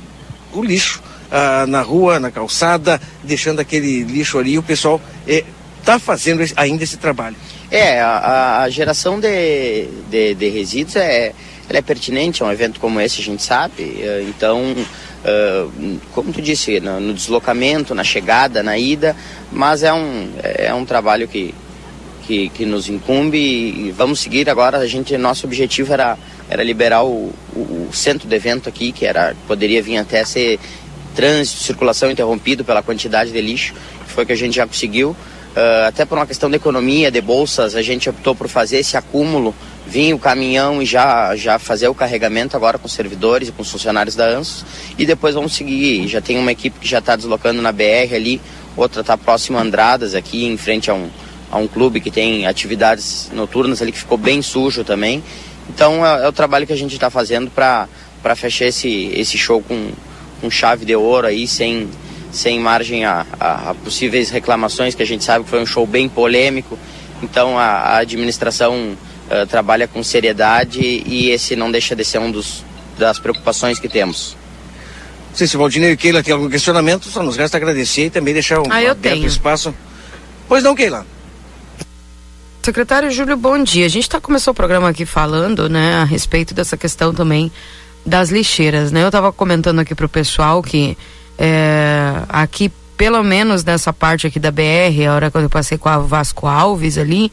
[0.52, 4.58] o lixo ah, na rua, na calçada, deixando aquele lixo ali.
[4.58, 7.36] O pessoal está é, fazendo ainda esse trabalho.
[7.70, 11.32] É, a, a geração de, de, de resíduos é,
[11.70, 13.82] é pertinente um evento como esse, a gente sabe.
[13.98, 14.74] Eh, então,
[15.24, 19.16] uh, como tu disse, no, no, deslocamento, na chegada, na ida,
[19.50, 21.54] mas é um, é um trabalho que,
[22.26, 24.78] que, que nos incumbe e vamos seguir agora.
[24.78, 29.06] A gente, nosso objetivo era, era liberar o, o, o centro do evento aqui, que
[29.06, 30.58] era poderia vir até ser
[31.14, 33.74] trânsito, circulação interrompido pela quantidade de lixo,
[34.06, 35.10] que foi que a gente já conseguiu.
[35.10, 38.96] Uh, até por uma questão de economia, de bolsas, a gente optou por fazer esse
[38.96, 39.54] acúmulo,
[39.86, 43.62] vir o caminhão e já, já fazer o carregamento agora com os servidores e com
[43.62, 44.64] os funcionários da ANSOS.
[44.98, 46.06] E depois vamos seguir.
[46.08, 48.40] Já tem uma equipe que já está deslocando na BR ali,
[48.76, 51.08] outra está próxima a Andradas, aqui em frente a um,
[51.50, 55.22] a um clube que tem atividades noturnas ali que ficou bem sujo também.
[55.68, 57.88] Então é, é o trabalho que a gente está fazendo para
[58.36, 59.90] fechar esse, esse show com,
[60.40, 61.88] com chave de ouro aí, sem,
[62.30, 65.86] sem margem a, a, a, possíveis reclamações, que a gente sabe que foi um show
[65.86, 66.78] bem polêmico.
[67.22, 68.96] Então a, a administração
[69.32, 72.64] uh, trabalha com seriedade e esse não deixa de ser um dos,
[72.98, 74.36] das preocupações que temos.
[75.30, 78.10] Não sei se o Valdinei e Keila tem algum questionamento, só nos resta agradecer e
[78.10, 79.74] também deixar um ah, aberto espaço.
[80.46, 81.06] Pois não, Keila?
[82.62, 83.86] Secretário Júlio, bom dia.
[83.86, 87.50] A gente tá, começou o programa aqui falando, né, a respeito dessa questão também
[88.04, 89.02] das lixeiras, né?
[89.02, 90.96] Eu estava comentando aqui para o pessoal que
[91.38, 92.70] é, aqui
[93.02, 96.46] pelo menos nessa parte aqui da BR, a hora que eu passei com a Vasco
[96.46, 97.32] Alves ali,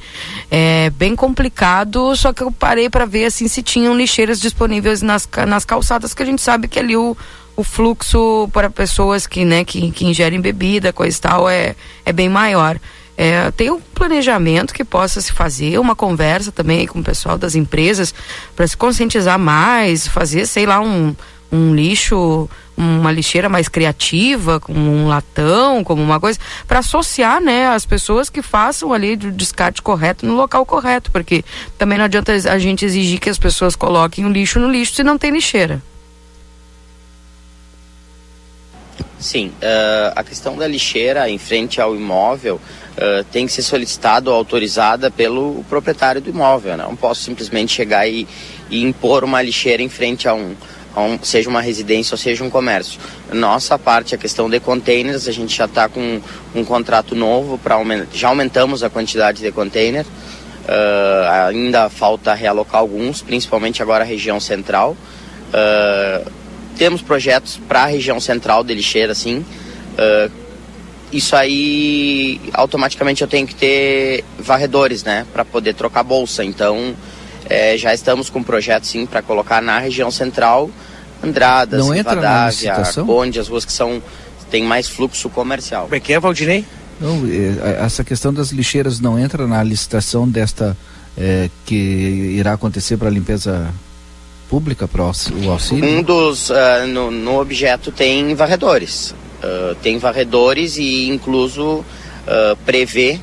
[0.49, 5.29] é bem complicado, só que eu parei para ver assim se tinham lixeiras disponíveis nas,
[5.47, 7.15] nas calçadas, que a gente sabe que ali o,
[7.55, 12.11] o fluxo para pessoas que, né, que, que ingerem bebida, coisa e tal, é, é
[12.11, 12.79] bem maior.
[13.15, 17.53] É, tem um planejamento que possa se fazer, uma conversa também com o pessoal das
[17.53, 18.11] empresas
[18.55, 21.15] para se conscientizar mais, fazer, sei lá, um,
[21.51, 27.67] um lixo, uma lixeira mais criativa, como um latão, como uma coisa, para associar, né,
[27.67, 31.43] as pessoas que façam ali o descarte correto no local correto, porque
[31.77, 35.03] também não adianta a gente exigir que as pessoas coloquem o lixo no lixo se
[35.03, 35.81] não tem lixeira.
[39.19, 44.29] Sim, uh, a questão da lixeira em frente ao imóvel uh, tem que ser solicitada
[44.29, 46.77] ou autorizada pelo proprietário do imóvel.
[46.77, 46.85] Né?
[46.85, 48.25] Não posso simplesmente chegar e,
[48.69, 50.55] e impor uma lixeira em frente a um, a um,
[51.21, 52.99] seja uma residência ou seja um comércio.
[53.31, 56.21] Nossa parte, a questão de containers, a gente já está com
[56.55, 57.75] um contrato novo para
[58.13, 60.05] já aumentamos a quantidade de container.
[60.05, 64.95] Uh, ainda falta realocar alguns, principalmente agora a região central.
[65.49, 66.31] Uh,
[66.77, 69.43] temos projetos para a região central de lixeira, sim.
[69.97, 70.31] Uh,
[71.11, 75.25] isso aí, automaticamente eu tenho que ter varredores, né?
[75.33, 76.43] Para poder trocar bolsa.
[76.43, 76.95] Então,
[77.49, 80.69] é, já estamos com projetos, sim, para colocar na região central.
[81.23, 84.01] Andradas, Não Rivadavia, Conde, as ruas que são
[84.49, 85.83] tem mais fluxo comercial.
[85.83, 86.65] Como é que é, Valdinei?
[86.99, 90.75] Não, é, essa questão das lixeiras não entra na licitação desta
[91.17, 93.71] é, que irá acontecer para a limpeza
[94.49, 95.05] pública para o
[95.51, 95.85] auxílio?
[95.85, 99.11] Um dos, uh, no, no, objeto tem varredores.
[99.43, 101.85] Uh, tem varredores e incluso uh,
[102.65, 103.19] prevê,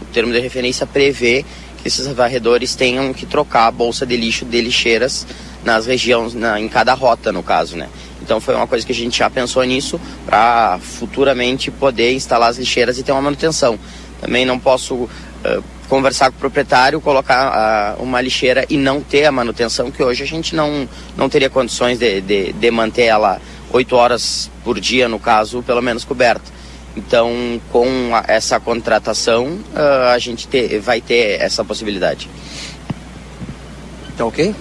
[0.00, 1.44] o termo de referência prevê
[1.80, 5.26] que esses varredores tenham que trocar a bolsa de lixo de lixeiras
[5.64, 7.88] nas regiões, na, em cada rota no caso, né?
[8.22, 12.58] Então foi uma coisa que a gente já pensou nisso para futuramente poder instalar as
[12.58, 13.78] lixeiras e ter uma manutenção.
[14.20, 15.08] Também não posso uh,
[15.88, 20.22] conversar com o proprietário, colocar uh, uma lixeira e não ter a manutenção, que hoje
[20.22, 23.40] a gente não, não teria condições de, de, de manter ela
[23.72, 26.60] oito horas por dia, no caso, pelo menos coberta.
[26.96, 32.28] Então, com a, essa contratação, uh, a gente te, vai ter essa possibilidade.
[34.16, 34.54] Tá ok?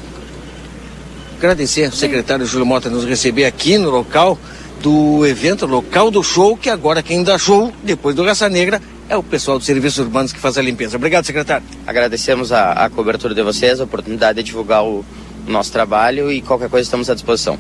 [1.39, 4.37] Agradecer ao secretário Júlio Mota nos receber aqui no local
[4.81, 9.15] do evento, local do show, que agora quem dá show, depois do Raça Negra, é
[9.15, 10.97] o pessoal dos serviços urbanos que faz a limpeza.
[10.97, 11.65] Obrigado, secretário.
[11.87, 15.05] Agradecemos a, a cobertura de vocês, a oportunidade de divulgar o,
[15.47, 17.57] nosso trabalho e qualquer coisa estamos à disposição.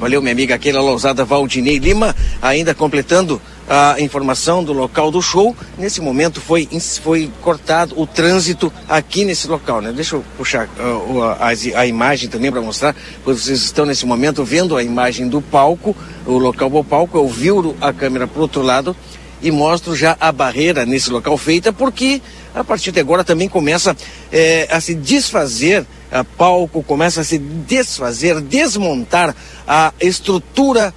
[0.00, 5.54] Valeu, minha amiga Keila Lousada Valdinei Lima, ainda completando a informação do local do show.
[5.78, 6.68] Nesse momento foi,
[7.02, 9.92] foi cortado o trânsito aqui nesse local, né?
[9.92, 14.76] Deixa eu puxar uh, a, a, imagem também para mostrar, vocês estão nesse momento vendo
[14.76, 18.62] a imagem do palco, o local do palco, eu viro a câmera para o outro
[18.62, 18.96] lado
[19.42, 22.22] e mostro já a barreira nesse local feita, porque
[22.54, 23.94] a partir de agora também começa
[24.32, 29.34] é, a se desfazer a palco, começa a se desfazer, desmontar
[29.66, 30.94] a estrutura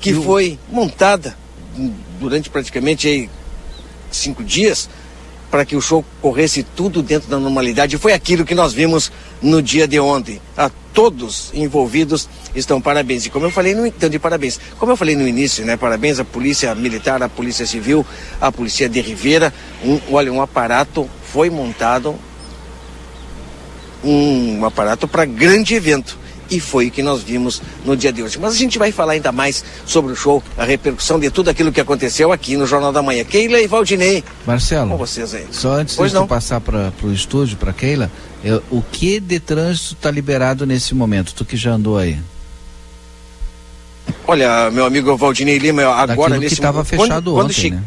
[0.00, 1.36] que foi montada
[2.18, 3.30] durante praticamente
[4.10, 4.88] cinco dias
[5.50, 7.96] para que o show corresse tudo dentro da normalidade.
[7.96, 9.10] Foi aquilo que nós vimos
[9.40, 10.40] no dia de ontem.
[10.56, 13.24] A todos envolvidos estão parabéns.
[13.24, 15.76] E como eu falei no então de parabéns, como eu falei no início, né?
[15.76, 18.04] Parabéns à Polícia Militar, à Polícia Civil,
[18.40, 19.52] à Polícia de Ribeira.
[19.82, 22.14] Um, olha, um aparato foi montado,
[24.04, 26.18] um aparato para grande evento.
[26.50, 28.38] E foi o que nós vimos no dia de hoje.
[28.38, 31.70] Mas a gente vai falar ainda mais sobre o show, a repercussão de tudo aquilo
[31.70, 33.24] que aconteceu aqui no Jornal da Manhã.
[33.24, 34.24] Keila e Valdinei.
[34.46, 35.46] Marcelo, com vocês aí.
[35.50, 38.10] só antes pois de passar para o estúdio, para Keila,
[38.42, 41.34] eu, o que de trânsito está liberado nesse momento?
[41.34, 42.18] Tu que já andou aí?
[44.26, 47.86] Olha, meu amigo Valdinei Lima, agora Daquilo nesse que estava fechado quando, ontem, quando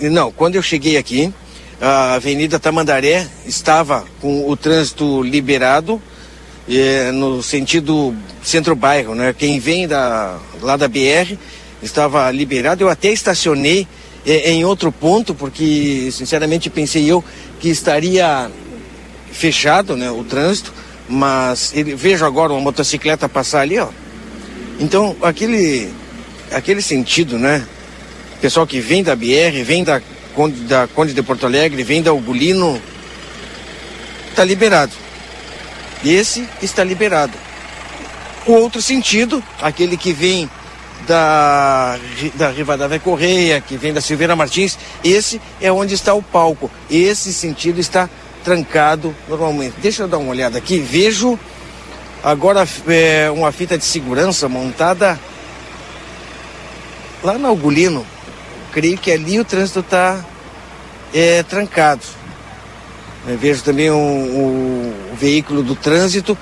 [0.00, 0.10] né?
[0.10, 1.32] Não, quando eu cheguei aqui,
[1.80, 6.00] a Avenida Tamandaré estava com o trânsito liberado
[6.68, 9.34] é, no sentido centro-bairro, né?
[9.36, 11.36] Quem vem da, lá da BR
[11.82, 12.84] estava liberado.
[12.84, 13.86] Eu até estacionei
[14.24, 17.24] é, em outro ponto, porque sinceramente pensei eu
[17.60, 18.50] que estaria
[19.32, 20.72] fechado né, o trânsito,
[21.08, 23.88] mas ele, vejo agora uma motocicleta passar ali, ó.
[24.78, 25.88] Então, aquele,
[26.50, 27.66] aquele sentido, né?
[28.40, 30.00] Pessoal que vem da BR, vem da
[30.34, 32.80] Conde, da Conde de Porto Alegre, vem da Ugolino,
[34.30, 34.92] está liberado.
[36.04, 37.32] Esse está liberado.
[38.46, 40.50] O outro sentido, aquele que vem
[41.06, 41.98] da,
[42.34, 46.70] da Rivadavia Correia, que vem da Silveira Martins, esse é onde está o palco.
[46.90, 48.08] Esse sentido está
[48.44, 49.74] trancado normalmente.
[49.80, 50.78] Deixa eu dar uma olhada aqui.
[50.78, 51.38] Vejo
[52.22, 55.18] agora é, uma fita de segurança montada
[57.22, 58.04] lá no Algolino.
[58.72, 60.24] Creio que ali o trânsito está
[61.12, 62.02] é, trancado.
[63.26, 66.36] Eu vejo também o, o, o veículo do trânsito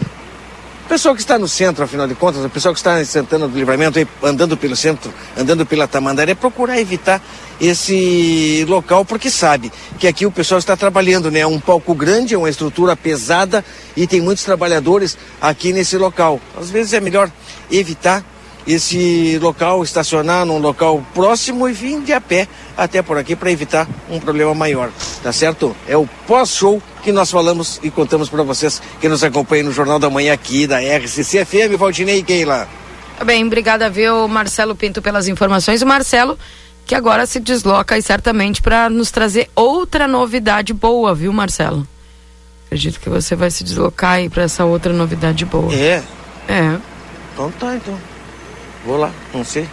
[0.91, 3.47] o pessoal que está no centro, afinal de contas, o pessoal que está em Santana
[3.47, 7.23] do Livramento, andando pelo centro, andando pela Tamandaré, procurar evitar
[7.61, 11.41] esse local, porque sabe que aqui o pessoal está trabalhando, né?
[11.41, 13.65] É um palco grande, é uma estrutura pesada
[13.97, 16.41] e tem muitos trabalhadores aqui nesse local.
[16.61, 17.31] Às vezes é melhor
[17.71, 18.25] evitar
[18.67, 23.51] esse local, estacionar num local próximo e vir de a pé até por aqui para
[23.51, 24.91] evitar um problema maior,
[25.23, 25.75] tá certo?
[25.87, 29.99] É o pós-show que nós falamos e contamos para vocês que nos acompanham no Jornal
[29.99, 32.69] da Manhã aqui da RCC FM, Valdinei e Keila.
[33.19, 35.83] Tá bem, obrigada, viu, Marcelo Pinto, pelas informações.
[35.83, 36.39] O Marcelo,
[36.87, 41.87] que agora se desloca e certamente para nos trazer outra novidade boa, viu, Marcelo?
[42.67, 45.75] Acredito que você vai se deslocar aí para essa outra novidade boa.
[45.75, 46.03] É?
[46.49, 46.79] É.
[47.33, 47.99] Então tá, então.
[48.85, 49.69] Vou lá, não sei.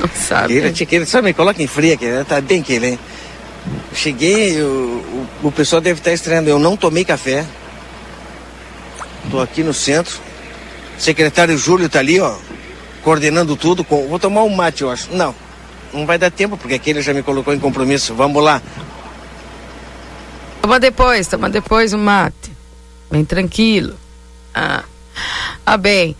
[0.00, 0.48] Não sabe.
[0.48, 2.98] Queira, queira, só me coloca em fria, que tá bem que ele, hein?
[3.94, 6.50] Cheguei, o, o, pessoal deve estar estranhando.
[6.50, 7.46] Eu não tomei café.
[9.30, 10.20] Tô aqui no centro.
[10.98, 12.36] secretário Júlio tá ali, ó,
[13.02, 13.84] coordenando tudo.
[13.84, 14.08] Com...
[14.08, 15.14] Vou tomar um mate, eu acho.
[15.14, 15.34] Não,
[15.92, 18.14] não vai dar tempo, porque aquele já me colocou em compromisso.
[18.14, 18.60] Vamos lá.
[20.60, 22.52] Toma depois, toma depois um mate.
[23.10, 23.94] Bem tranquilo.
[24.52, 24.82] Ah.
[25.64, 26.16] Ah, bem.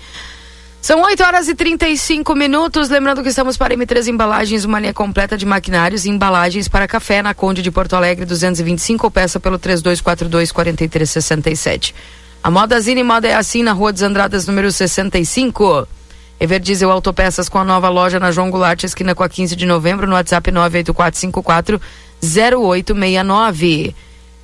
[0.85, 2.91] São 8 horas e 35 minutos.
[2.91, 7.23] Lembrando que estamos para M3 Embalagens, uma linha completa de maquinários e embalagens para café
[7.23, 11.95] na Conde de Porto Alegre 225, peça pelo 3242 4367.
[12.43, 15.89] A Moda Zine Moda é assim na Rua dos Andradas, número 65.
[16.39, 20.07] Everdiesel Autopeças com a nova loja na João Goulart, esquina com a 15 de novembro,
[20.07, 21.81] no WhatsApp 98454
[22.23, 23.95] 0869.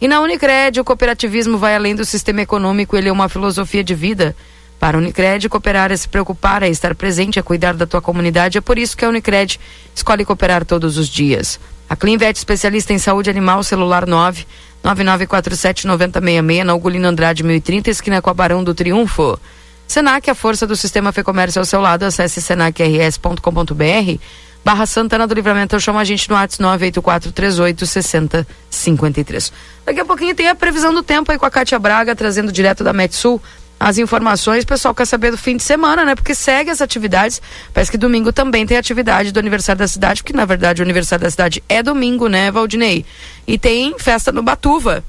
[0.00, 3.94] E na Unicred, o cooperativismo vai além do sistema econômico, ele é uma filosofia de
[3.94, 4.34] vida.
[4.78, 8.56] Para a Unicred, cooperar é se preocupar, é estar presente, é cuidar da tua comunidade.
[8.56, 9.60] É por isso que a Unicred
[9.94, 11.60] escolhe cooperar todos os dias.
[11.86, 14.46] A Clinvet, especialista em saúde animal, celular 9
[14.82, 19.38] 9947 9066, na Ugolino Andrade 1030, esquina com a Barão do Triunfo.
[19.86, 24.18] Senac, a força do sistema Fê Comércio ao seu lado, acesse senacrs.com.br
[24.64, 29.52] barra Santana do Livramento, chama a gente no WhatsApp 98438 6053.
[29.84, 32.84] Daqui a pouquinho tem a previsão do tempo aí com a Cátia Braga, trazendo direto
[32.84, 33.40] da Metsul
[33.80, 34.62] as informações.
[34.62, 36.14] O pessoal quer saber do fim de semana, né?
[36.14, 37.40] Porque segue as atividades.
[37.72, 41.24] Parece que domingo também tem atividade do aniversário da cidade, porque na verdade o aniversário
[41.24, 43.06] da cidade é domingo, né, Valdinei?
[43.46, 45.02] E tem festa no Batuva.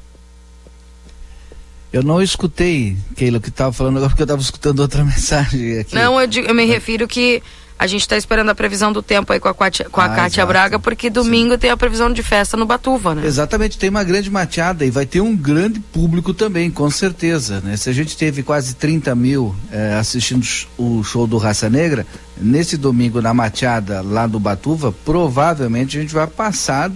[1.91, 5.93] Eu não escutei, Keila, que estava falando agora, porque eu estava escutando outra mensagem aqui.
[5.93, 7.43] Não, eu, eu me refiro que
[7.81, 10.09] a gente está esperando a previsão do tempo aí com a, Cátia, com a ah,
[10.09, 11.57] Cátia Braga, porque domingo Sim.
[11.57, 13.25] tem a previsão de festa no Batuva, né?
[13.25, 17.59] Exatamente, tem uma grande mateada e vai ter um grande público também, com certeza.
[17.59, 17.75] Né?
[17.75, 20.45] Se a gente teve quase 30 mil eh, assistindo
[20.77, 22.05] o show do Raça Negra,
[22.37, 26.91] nesse domingo na mateada lá do Batuva, provavelmente a gente vai passar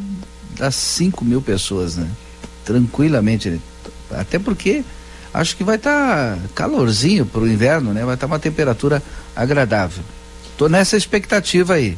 [0.56, 2.08] das 5 mil pessoas, né?
[2.64, 3.50] Tranquilamente.
[3.50, 3.60] Né?
[4.12, 4.84] Até porque
[5.34, 8.06] acho que vai estar tá calorzinho para o inverno, né?
[8.06, 9.02] Vai estar tá uma temperatura
[9.36, 10.04] agradável.
[10.58, 11.98] Tô nessa expectativa aí.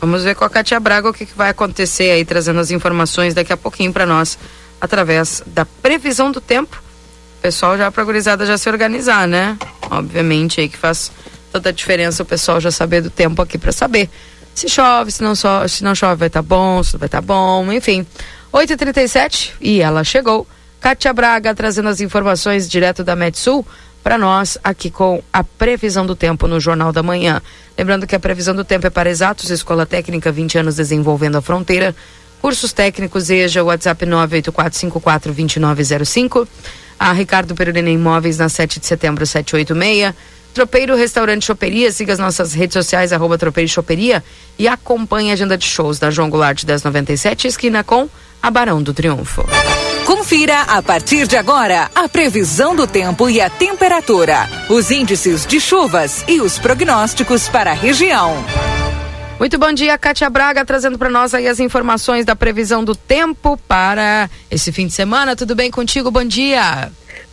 [0.00, 3.34] Vamos ver com a Cátia Braga o que, que vai acontecer aí, trazendo as informações
[3.34, 4.38] daqui a pouquinho para nós,
[4.80, 6.82] através da previsão do tempo.
[7.38, 9.56] O pessoal já para gurizada já se organizar, né?
[9.90, 11.12] Obviamente aí que faz
[11.52, 14.08] toda a diferença o pessoal já saber do tempo aqui para saber.
[14.54, 17.20] Se chove, se não, so, se não chove vai estar tá bom, se vai estar
[17.20, 18.06] tá bom, enfim.
[18.52, 20.46] 8h37 e ela chegou
[20.80, 23.66] Kátia Braga trazendo as informações direto da Metsul
[24.02, 27.40] para nós aqui com a previsão do tempo no Jornal da Manhã.
[27.78, 31.42] Lembrando que a previsão do tempo é para Exatos, Escola Técnica 20 anos desenvolvendo a
[31.42, 31.94] fronteira.
[32.40, 36.48] Cursos técnicos EJA, WhatsApp 984542905.
[36.98, 40.12] A Ricardo Perurena Imóveis na 7 de setembro 786.
[40.52, 44.22] Tropeiro Restaurante Choperia, siga as nossas redes sociais, arroba Tropeiro Choperia
[44.58, 48.06] e acompanhe a agenda de shows da João Goulart 1097, esquina com
[48.42, 49.46] a Barão do Triunfo.
[50.06, 55.60] Confira a partir de agora a previsão do tempo e a temperatura, os índices de
[55.60, 58.34] chuvas e os prognósticos para a região.
[59.38, 63.56] Muito bom dia, Kátia Braga, trazendo para nós aí as informações da previsão do tempo
[63.68, 65.36] para esse fim de semana.
[65.36, 66.10] Tudo bem contigo?
[66.10, 66.90] Bom dia.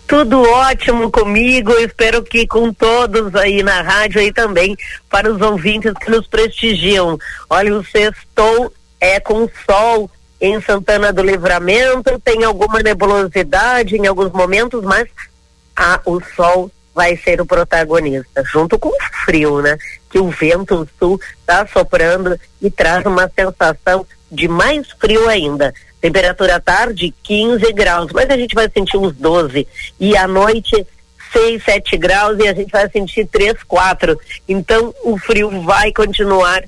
[0.07, 4.75] Tudo ótimo comigo, espero que com todos aí na rádio aí também,
[5.09, 7.17] para os ouvintes que nos prestigiam.
[7.49, 10.09] Olha, o sextou é com sol
[10.39, 15.07] em Santana do Livramento, tem alguma nebulosidade em alguns momentos, mas
[15.75, 19.77] a, o sol vai ser o protagonista, junto com o frio, né?
[20.09, 25.73] Que o vento sul está soprando e traz uma sensação de mais frio ainda.
[26.01, 29.67] Temperatura à tarde 15 graus, mas a gente vai sentir uns 12
[29.99, 30.85] e à noite
[31.31, 34.19] 6, 7 graus e a gente vai sentir 3, 4.
[34.47, 36.63] Então o frio vai continuar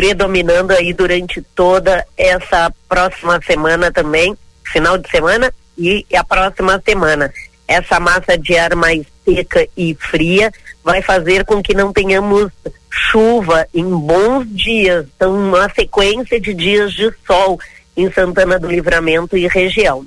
[0.00, 4.34] predominando aí durante toda essa próxima semana também,
[4.64, 7.30] final de semana e a próxima semana.
[7.68, 10.50] Essa massa de ar mais seca e fria
[10.82, 12.50] vai fazer com que não tenhamos
[12.90, 17.60] chuva em bons dias, então uma sequência de dias de sol
[17.94, 20.06] em Santana do Livramento e região.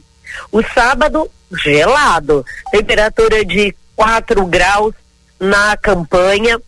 [0.51, 1.29] O sábado,
[1.63, 4.95] gelado, temperatura de 4 graus
[5.39, 6.59] na campanha,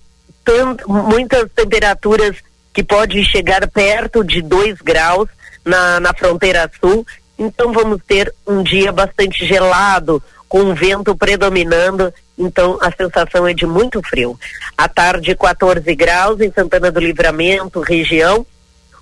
[0.87, 2.35] muitas temperaturas
[2.75, 5.29] que podem chegar perto de 2 graus
[5.63, 7.07] na, na fronteira sul.
[7.39, 13.53] Então vamos ter um dia bastante gelado, com o vento predominando, então a sensação é
[13.53, 14.37] de muito frio.
[14.77, 18.45] À tarde, 14 graus em Santana do Livramento, região.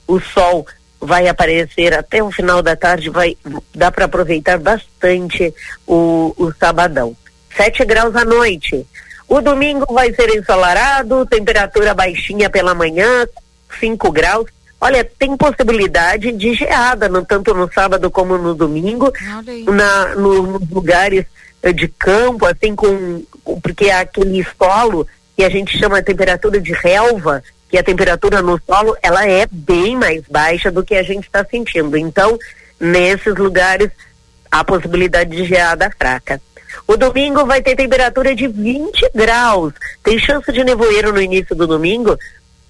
[0.07, 0.67] O sol
[1.01, 3.35] vai aparecer até o final da tarde, vai
[3.73, 5.51] dar para aproveitar bastante
[5.87, 7.15] o, o sabadão.
[7.57, 8.85] 7 graus à noite.
[9.27, 13.27] O domingo vai ser ensolarado, temperatura baixinha pela manhã,
[13.79, 14.45] 5 graus.
[14.79, 19.11] Olha, tem possibilidade de geada, no, tanto no sábado como no domingo,
[19.65, 21.25] na, no, nos lugares
[21.61, 23.23] eh, de campo, assim, com,
[23.61, 25.07] porque é aquele solo
[25.37, 29.47] que a gente chama de temperatura de relva, que a temperatura no solo ela é
[29.49, 31.97] bem mais baixa do que a gente está sentindo.
[31.97, 32.37] Então,
[32.79, 33.89] nesses lugares,
[34.51, 36.41] há possibilidade de geada fraca.
[36.87, 39.73] O domingo vai ter temperatura de 20 graus.
[40.03, 42.17] Tem chance de nevoeiro no início do domingo,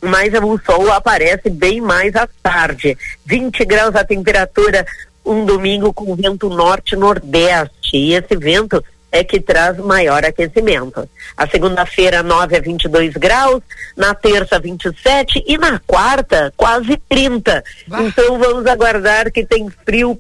[0.04, 2.98] mas o sol aparece bem mais à tarde.
[3.26, 4.86] 20 graus a temperatura,
[5.26, 7.96] um domingo com vento norte-nordeste.
[7.96, 11.08] E esse vento é que traz maior aquecimento.
[11.38, 13.62] A segunda-feira, 9 a 22 graus,
[13.96, 17.64] na terça, 27 e na quarta, quase 30.
[18.00, 20.20] Então vamos aguardar que tem frio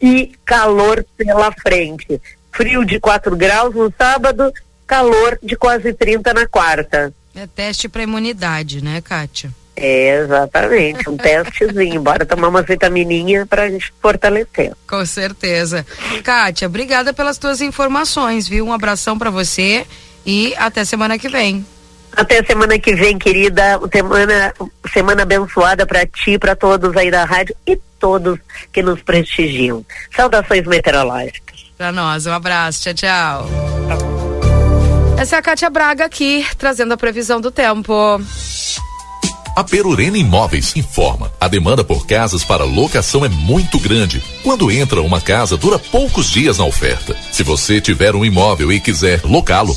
[0.00, 2.20] e calor pela frente.
[2.52, 4.52] Frio de 4 graus no sábado,
[4.86, 7.12] calor de quase 30 na quarta.
[7.40, 9.54] É teste para imunidade, né, Kátia?
[9.76, 12.02] É, exatamente, um testezinho.
[12.02, 14.72] Bora tomar uma vitamininha pra gente fortalecer.
[14.88, 15.86] Com certeza.
[16.24, 18.66] Kátia, obrigada pelas tuas informações, viu?
[18.66, 19.86] Um abração para você
[20.26, 21.64] e até semana que vem.
[22.16, 23.78] Até semana que vem, querida.
[23.92, 24.52] Semana,
[24.92, 28.36] semana abençoada para ti, para todos aí da rádio e todos
[28.72, 29.86] que nos prestigiam.
[30.16, 31.70] Saudações meteorológicas.
[31.76, 32.92] Para nós, um abraço.
[32.92, 34.27] Tchau, tchau.
[35.18, 37.92] Essa é a Kátia Braga aqui, trazendo a previsão do tempo.
[39.56, 44.22] A Perurena Imóveis informa: a demanda por casas para locação é muito grande.
[44.44, 47.16] Quando entra uma casa, dura poucos dias na oferta.
[47.32, 49.76] Se você tiver um imóvel e quiser locá-lo,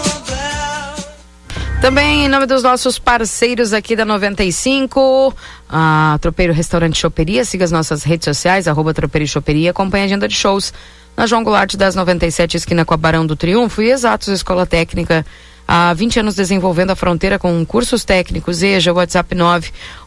[1.81, 5.35] Também em nome dos nossos parceiros aqui da 95,
[5.67, 10.27] a Tropeiro Restaurante Choperia, siga as nossas redes sociais, arroba Tropeiro Choperia, acompanhe a agenda
[10.27, 10.71] de shows
[11.17, 15.25] na João Goulart das 97, esquina com a Barão do Triunfo e Exatos Escola Técnica
[15.67, 18.61] há 20 anos desenvolvendo a fronteira com cursos técnicos.
[18.61, 19.35] EJA, WhatsApp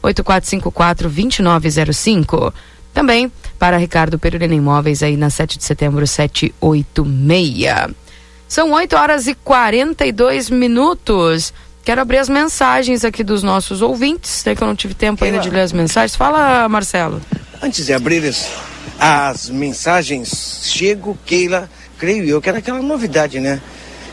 [0.03, 2.53] 984542905.
[2.93, 8.03] Também para Ricardo Perurena Imóveis aí na 7 de setembro 786.
[8.49, 11.53] São 8 horas e 42 minutos.
[11.84, 15.38] Quero abrir as mensagens aqui dos nossos ouvintes, né, que eu não tive tempo ainda
[15.38, 16.16] de ler as mensagens.
[16.16, 17.20] Fala, Marcelo.
[17.62, 18.51] Antes de abrir as,
[18.99, 21.68] as mensagens, chego, Keila,
[21.99, 23.61] creio eu que era aquela novidade, né?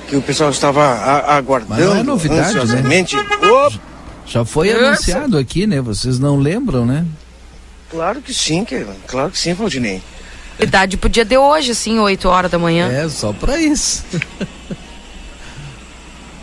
[0.07, 2.61] Que o pessoal estava a, aguardando Mas não é novidade, né?
[2.61, 3.15] ansiosamente.
[3.15, 3.23] Né?
[4.25, 4.85] Já foi Nossa.
[4.87, 5.79] anunciado aqui, né?
[5.79, 7.05] Vocês não lembram, né?
[7.89, 8.95] Claro que sim, Keila.
[9.07, 10.01] Claro que sim, Valdinei.
[10.59, 12.91] Idade podia de hoje, sim, 8 horas da manhã.
[12.91, 14.03] É, só pra isso.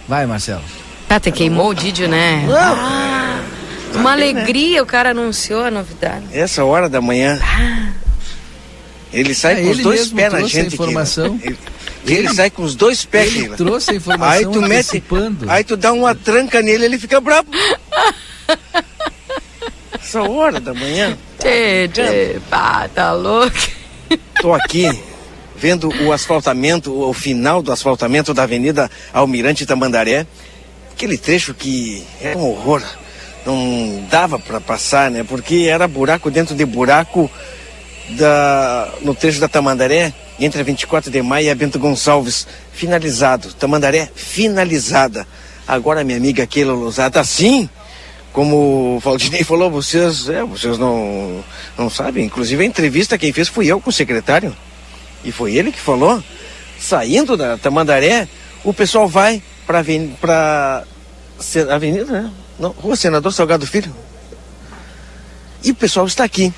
[0.09, 0.65] Vai, Marcelo.
[1.09, 2.47] Até queimou o Didio, né?
[2.51, 3.41] Ah,
[3.95, 6.25] uma alegria, o cara anunciou a novidade.
[6.33, 7.39] Essa hora da manhã.
[7.43, 7.93] Ah.
[9.13, 10.75] Ele sai é, com os dois pés na gente.
[10.75, 11.41] informação.
[11.43, 11.59] Ele,
[12.07, 13.35] ele, sai com os dois pés.
[13.35, 15.03] Ele trouxe a informação aí tu mete,
[15.49, 17.49] Aí tu dá uma tranca nele, ele fica bravo.
[19.99, 21.17] Essa hora da manhã.
[21.39, 23.78] Tchê, tchê, pá, tá louco.
[24.41, 24.87] Tô aqui
[25.57, 30.27] vendo o asfaltamento, o final do asfaltamento da Avenida Almirante Tamandaré
[30.99, 32.83] aquele trecho que é um horror.
[33.47, 35.25] Não dava para passar, né?
[35.27, 37.31] Porque era buraco dentro de buraco
[38.11, 42.49] da, no trecho da Tamandaré, entre a 24 de maio e a Bento Gonçalves.
[42.73, 43.55] Finalizado.
[43.55, 45.25] Tamandaré finalizada.
[45.69, 47.71] Agora, minha amiga Keila Lousada, sim,
[48.39, 51.45] como o Valdinei falou, vocês, é, vocês não,
[51.77, 52.25] não sabem.
[52.25, 54.57] Inclusive a entrevista quem fez fui eu com o secretário.
[55.25, 56.23] E foi ele que falou.
[56.79, 58.29] Saindo da Tamandaré,
[58.63, 59.85] o pessoal vai para
[60.21, 60.85] para
[61.69, 62.31] Avenida, né?
[62.61, 63.93] Não, Rua Senador Salgado Filho.
[65.65, 66.55] E o pessoal está aqui.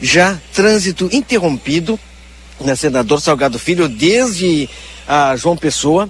[0.00, 1.98] Já trânsito interrompido
[2.60, 4.68] na Senador Salgado Filho desde
[5.04, 6.08] a João Pessoa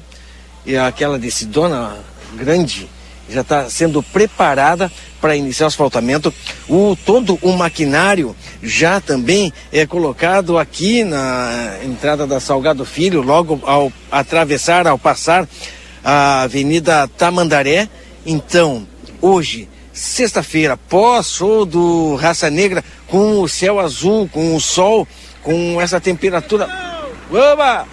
[0.66, 1.96] e aquela decidona
[2.34, 2.90] grande
[3.28, 6.32] já está sendo preparada para iniciar o asfaltamento.
[6.68, 13.60] O, todo o maquinário já também é colocado aqui na entrada da Salgado Filho, logo
[13.64, 15.48] ao atravessar, ao passar
[16.04, 17.88] a Avenida Tamandaré.
[18.26, 18.86] Então,
[19.20, 25.08] hoje, sexta-feira, pós-show do Raça Negra, com o céu azul, com o sol,
[25.42, 26.68] com essa temperatura.
[27.30, 27.86] Oba!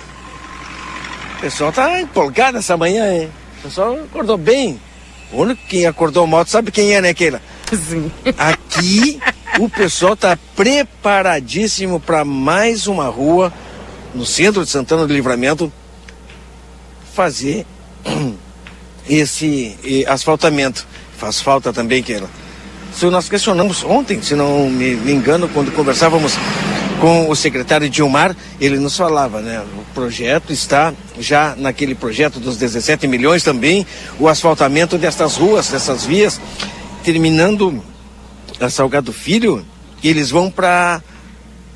[1.37, 3.29] O pessoal tá empolgado essa manhã, hein?
[3.59, 4.79] O pessoal acordou bem.
[5.31, 7.41] O único que acordou mal, sabe quem é, né, Keila?
[7.71, 8.11] Sim.
[8.37, 9.19] Aqui
[9.59, 13.53] o pessoal tá preparadíssimo para mais uma rua
[14.13, 15.71] no centro de Santana do Livramento
[17.13, 17.65] fazer
[19.09, 20.85] esse asfaltamento.
[21.17, 22.29] Faz falta também, Keila.
[22.93, 26.33] Se nós questionamos ontem, se não me engano, quando conversávamos
[27.01, 29.59] com o secretário Dilmar, ele nos falava, né?
[29.75, 33.87] O projeto está já naquele projeto dos 17 milhões também,
[34.19, 36.39] o asfaltamento destas ruas, dessas vias,
[37.03, 37.83] terminando
[38.59, 39.65] a Salgado Filho,
[40.03, 41.01] eles vão para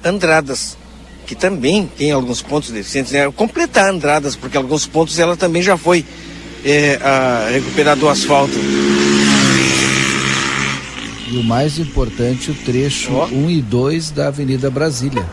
[0.03, 0.77] Andradas,
[1.25, 3.29] que também tem alguns pontos deficientes, né?
[3.35, 6.05] Completar Andradas, porque alguns pontos ela também já foi
[6.63, 8.53] é, a, recuperar do asfalto.
[11.35, 13.25] E o mais importante, o trecho oh.
[13.25, 15.27] 1 e 2 da Avenida Brasília.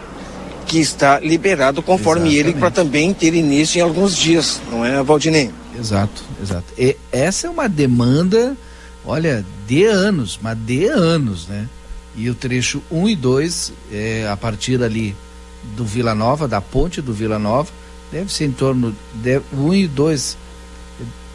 [0.66, 2.48] Que está liberado conforme Exatamente.
[2.48, 5.52] ele para também ter início em alguns dias, não é, Valdinei?
[5.78, 6.64] Exato, exato.
[6.76, 8.56] E essa é uma demanda,
[9.04, 11.68] olha, de anos, mas de anos, né?
[12.16, 15.14] E o trecho 1 e 2, é, a partir ali
[15.76, 17.70] do Vila Nova, da ponte do Vila Nova,
[18.10, 20.36] deve ser em torno de 1 e 2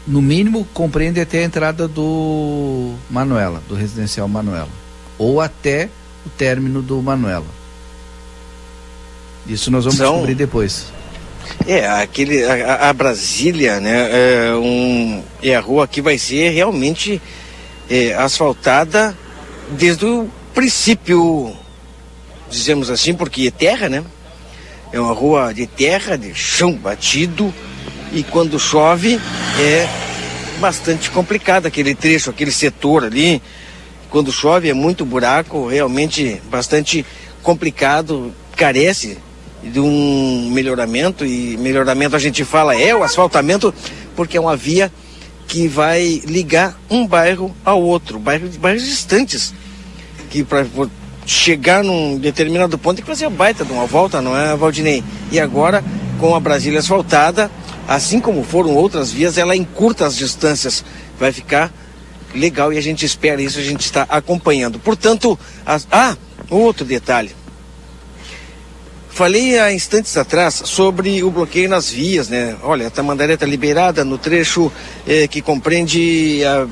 [0.08, 4.70] no mínimo compreende até a entrada do Manuela, do residencial Manuela,
[5.18, 5.90] ou até
[6.24, 7.46] o término do Manuela.
[9.46, 10.12] Isso nós vamos São...
[10.12, 10.86] descobrir depois.
[11.66, 17.20] É, aquele, a, a, Brasília, né, é, um, é a rua que vai ser realmente
[17.88, 19.16] é, asfaltada
[19.70, 21.54] desde o princípio,
[22.50, 24.04] dizemos assim, porque é terra, né?
[24.92, 27.52] É uma rua de terra, de chão batido,
[28.12, 29.20] e quando chove
[29.60, 29.88] é
[30.58, 33.40] bastante complicado aquele trecho, aquele setor ali.
[34.10, 37.04] Quando chove é muito buraco, realmente bastante
[37.42, 39.18] complicado, carece
[39.62, 43.74] de um melhoramento e melhoramento a gente fala é o asfaltamento
[44.14, 44.90] porque é uma via
[45.46, 49.54] que vai ligar um bairro ao outro, bairros, bairros distantes,
[50.28, 50.66] que para
[51.24, 55.02] chegar num determinado ponto tem que fazer a baita de uma volta, não é, Valdinei?
[55.32, 55.82] E agora,
[56.20, 57.50] com a Brasília asfaltada,
[57.88, 60.84] assim como foram outras vias, ela encurta as distâncias.
[61.18, 61.72] Vai ficar
[62.34, 64.78] legal e a gente espera isso, a gente está acompanhando.
[64.78, 65.88] Portanto, as...
[65.90, 66.14] ah,
[66.50, 67.34] outro detalhe.
[69.08, 72.56] Falei há instantes atrás sobre o bloqueio nas vias, né?
[72.62, 74.70] Olha, a Tamandaré está liberada no trecho
[75.06, 76.66] eh, que compreende a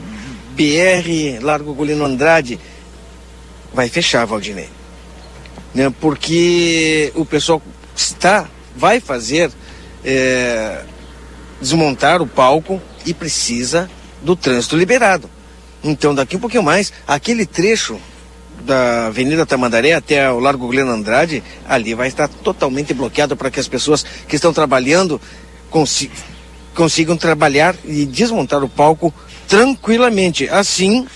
[0.55, 2.61] BR Largo Golino Andrade.
[3.75, 4.69] Vai fechar, Valdinei.
[5.75, 5.93] Né?
[6.01, 7.61] Porque o pessoal
[7.97, 9.51] está, vai fazer
[10.05, 10.85] eh,
[11.61, 13.91] desmontar o palco e precisa
[14.23, 15.31] do trânsito liberado.
[15.83, 18.01] Então, daqui um pouquinho mais, aquele trecho
[18.61, 23.61] da Avenida Tamandaré até o Largo Gleno Andrade, ali vai estar totalmente bloqueado para que
[23.61, 25.21] as pessoas que estão trabalhando
[25.71, 26.11] consi
[26.75, 29.13] consigam trabalhar e desmontar o palco
[29.49, 31.07] tranquilamente, assim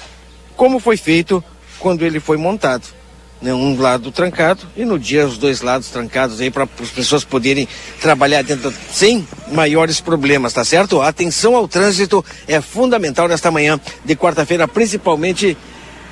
[0.57, 1.45] como foi feito
[1.79, 3.00] quando ele foi montado.
[3.41, 3.55] Né?
[3.55, 7.67] Um lado trancado e no dia os dois lados trancados aí para as pessoas poderem
[8.01, 11.01] trabalhar dentro sem maiores problemas, tá certo?
[11.01, 15.57] A atenção ao trânsito é fundamental nesta manhã de quarta-feira, principalmente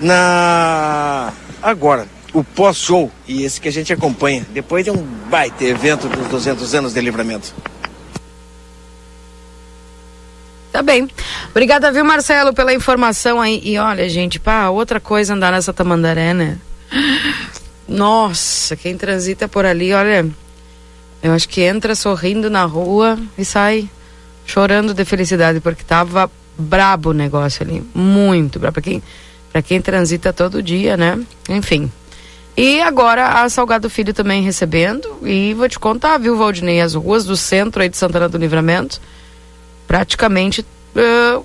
[0.01, 6.09] na agora o pós-show e esse que a gente acompanha depois de um baita evento
[6.09, 7.55] dos 200 anos de livramento.
[10.71, 11.09] Tá bem.
[11.51, 13.61] Obrigada, viu, Marcelo, pela informação aí.
[13.65, 16.59] E olha, gente, pá, outra coisa andar nessa Tamandaré, né?
[17.87, 20.29] Nossa, quem transita por ali, olha,
[21.23, 23.89] eu acho que entra sorrindo na rua e sai
[24.45, 28.75] chorando de felicidade, porque tava brabo o negócio ali, muito brabo.
[28.75, 29.03] Pra quem,
[29.53, 31.19] pra quem transita todo dia, né?
[31.49, 31.91] Enfim.
[32.57, 35.19] E agora a Salgado Filho também recebendo.
[35.23, 36.81] E vou te contar, viu, Valdinei?
[36.81, 39.01] As ruas do centro aí de Santana do Livramento,
[39.87, 40.67] praticamente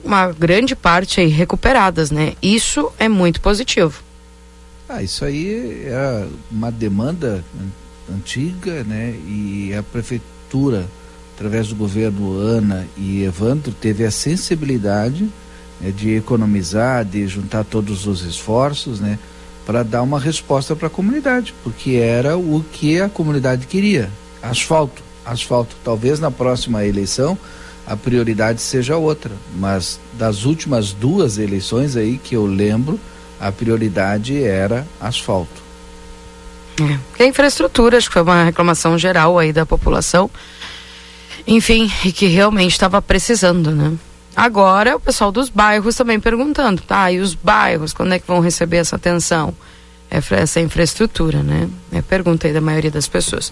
[0.04, 2.34] uma grande parte aí recuperadas, né?
[2.42, 4.02] Isso é muito positivo.
[4.96, 7.44] Ah, isso aí é uma demanda
[8.14, 9.16] antiga, né?
[9.28, 10.86] E a prefeitura,
[11.34, 15.28] através do governo Ana e Evandro, teve a sensibilidade
[15.82, 19.18] né, de economizar, de juntar todos os esforços, né?
[19.66, 24.12] Para dar uma resposta para a comunidade, porque era o que a comunidade queria:
[24.44, 25.02] asfalto.
[25.26, 25.76] Asfalto.
[25.84, 27.36] Talvez na próxima eleição
[27.88, 33.00] a prioridade seja outra, mas das últimas duas eleições aí que eu lembro,
[33.44, 35.62] a prioridade era asfalto.
[36.82, 40.30] É, que a infraestrutura, acho que foi uma reclamação geral aí da população.
[41.46, 43.94] Enfim, e que realmente estava precisando, né?
[44.36, 47.12] Agora, o pessoal dos bairros também perguntando, tá?
[47.12, 49.54] E os bairros, quando é que vão receber essa atenção?
[50.10, 51.70] É, essa infraestrutura, né?
[51.92, 53.52] É a pergunta aí da maioria das pessoas.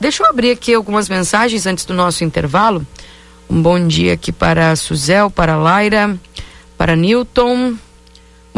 [0.00, 2.86] Deixa eu abrir aqui algumas mensagens antes do nosso intervalo.
[3.48, 6.18] Um bom dia aqui para Suzel, para Laira,
[6.76, 7.76] para Newton.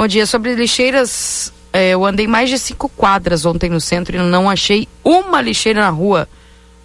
[0.01, 0.25] Bom dia.
[0.25, 4.89] Sobre lixeiras, eh, eu andei mais de cinco quadras ontem no centro e não achei
[5.05, 6.27] uma lixeira na rua.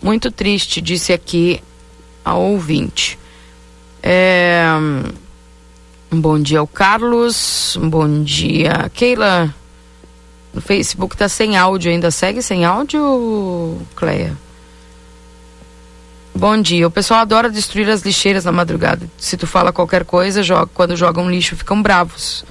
[0.04, 1.64] Muito triste, disse aqui
[2.26, 3.18] a ouvinte.
[4.04, 4.66] É,
[6.12, 7.80] bom dia ao Carlos.
[7.82, 9.56] Bom dia, Keila.
[10.54, 12.12] No Facebook tá sem áudio ainda.
[12.12, 14.36] Segue sem áudio, Cleia?
[16.36, 16.86] Bom dia.
[16.86, 19.10] O pessoal adora destruir as lixeiras na madrugada.
[19.18, 22.44] Se tu fala qualquer coisa, joga, quando jogam lixo, ficam bravos.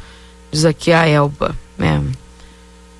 [0.54, 1.52] Diz aqui a Elba.
[1.80, 2.00] É.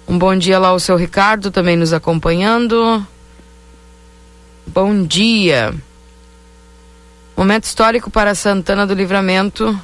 [0.09, 3.07] Um bom dia lá ao seu Ricardo, também nos acompanhando.
[4.67, 5.73] Bom dia.
[7.37, 9.81] Momento histórico para Santana do Livramento.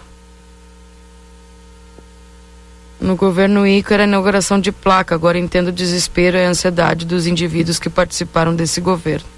[3.00, 5.14] No governo Ícaro, a inauguração de placa.
[5.14, 9.28] Agora entendo o desespero e a ansiedade dos indivíduos que participaram desse governo.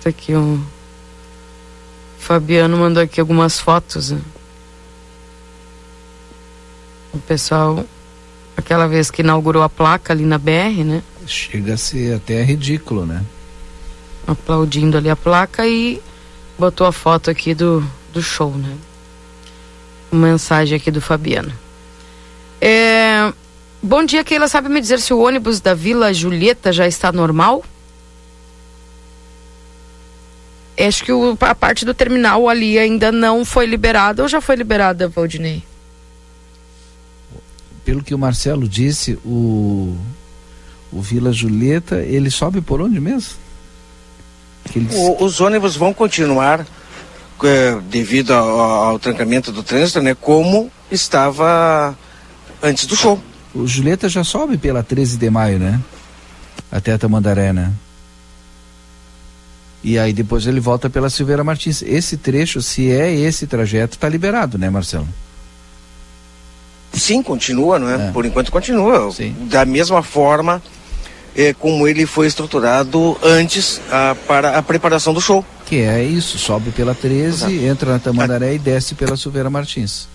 [0.00, 0.64] Tá aqui o
[2.20, 4.12] Fabiano mandou aqui algumas fotos.
[4.12, 4.20] Né?
[7.12, 7.84] O pessoal,
[8.56, 11.02] aquela vez que inaugurou a placa ali na BR, né?
[11.26, 13.22] Chega a ser até ridículo, né?
[14.26, 16.00] Aplaudindo ali a placa e
[16.58, 18.76] botou a foto aqui do, do show, né?
[20.10, 21.52] Uma mensagem aqui do Fabiano.
[22.60, 23.32] É,
[23.82, 24.48] bom dia, Keila.
[24.48, 27.64] Sabe me dizer se o ônibus da Vila Julieta já está normal?
[30.78, 34.56] Acho que o, a parte do terminal ali ainda não foi liberada ou já foi
[34.56, 35.62] liberada, Valdinei?
[37.84, 39.96] Pelo que o Marcelo disse, o,
[40.92, 43.34] o Vila Julieta, ele sobe por onde mesmo?
[44.74, 44.94] Eles...
[44.94, 46.64] O, os ônibus vão continuar
[47.42, 50.14] é, devido ao, ao, trancamento do trânsito, né?
[50.14, 51.96] Como estava
[52.62, 53.20] antes do show.
[53.54, 55.80] O Julieta já sobe pela 13 de maio, né?
[56.70, 57.72] Até a Tamandaré, né?
[59.84, 61.82] E aí depois ele volta pela Silveira Martins.
[61.82, 65.08] Esse trecho, se é esse trajeto, está liberado, né, Marcelo?
[66.92, 68.08] Sim, continua, não é?
[68.08, 68.10] é.
[68.10, 69.10] Por enquanto continua.
[69.12, 69.34] Sim.
[69.48, 70.62] Da mesma forma
[71.36, 75.44] é, como ele foi estruturado antes a, para a preparação do show.
[75.66, 77.52] Que é isso, sobe pela 13, Exato.
[77.52, 78.52] entra na Tamandaré a...
[78.52, 80.06] e desce pela Silveira Martins.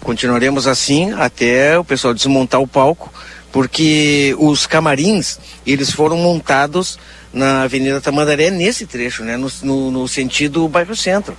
[0.00, 3.12] Continuaremos assim até o pessoal desmontar o palco,
[3.52, 6.98] porque os camarins, eles foram montados
[7.32, 9.36] na Avenida Tamandaré nesse trecho, né?
[9.36, 11.36] No, no, no sentido bairro centro.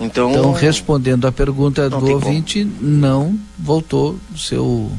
[0.00, 2.90] Então, então respondendo à pergunta do ouvinte, como.
[2.90, 4.90] não voltou seu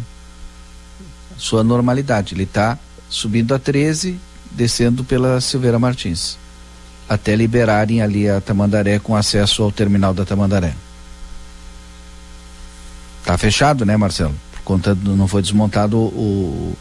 [1.37, 2.33] sua normalidade.
[2.33, 2.77] Ele está
[3.09, 4.17] subindo a 13,
[4.51, 6.37] descendo pela Silveira Martins,
[7.07, 10.73] até liberarem ali a Tamandaré com acesso ao terminal da Tamandaré.
[13.25, 14.35] Tá fechado, né, Marcelo?
[14.51, 16.73] Por conta do, não foi desmontado o,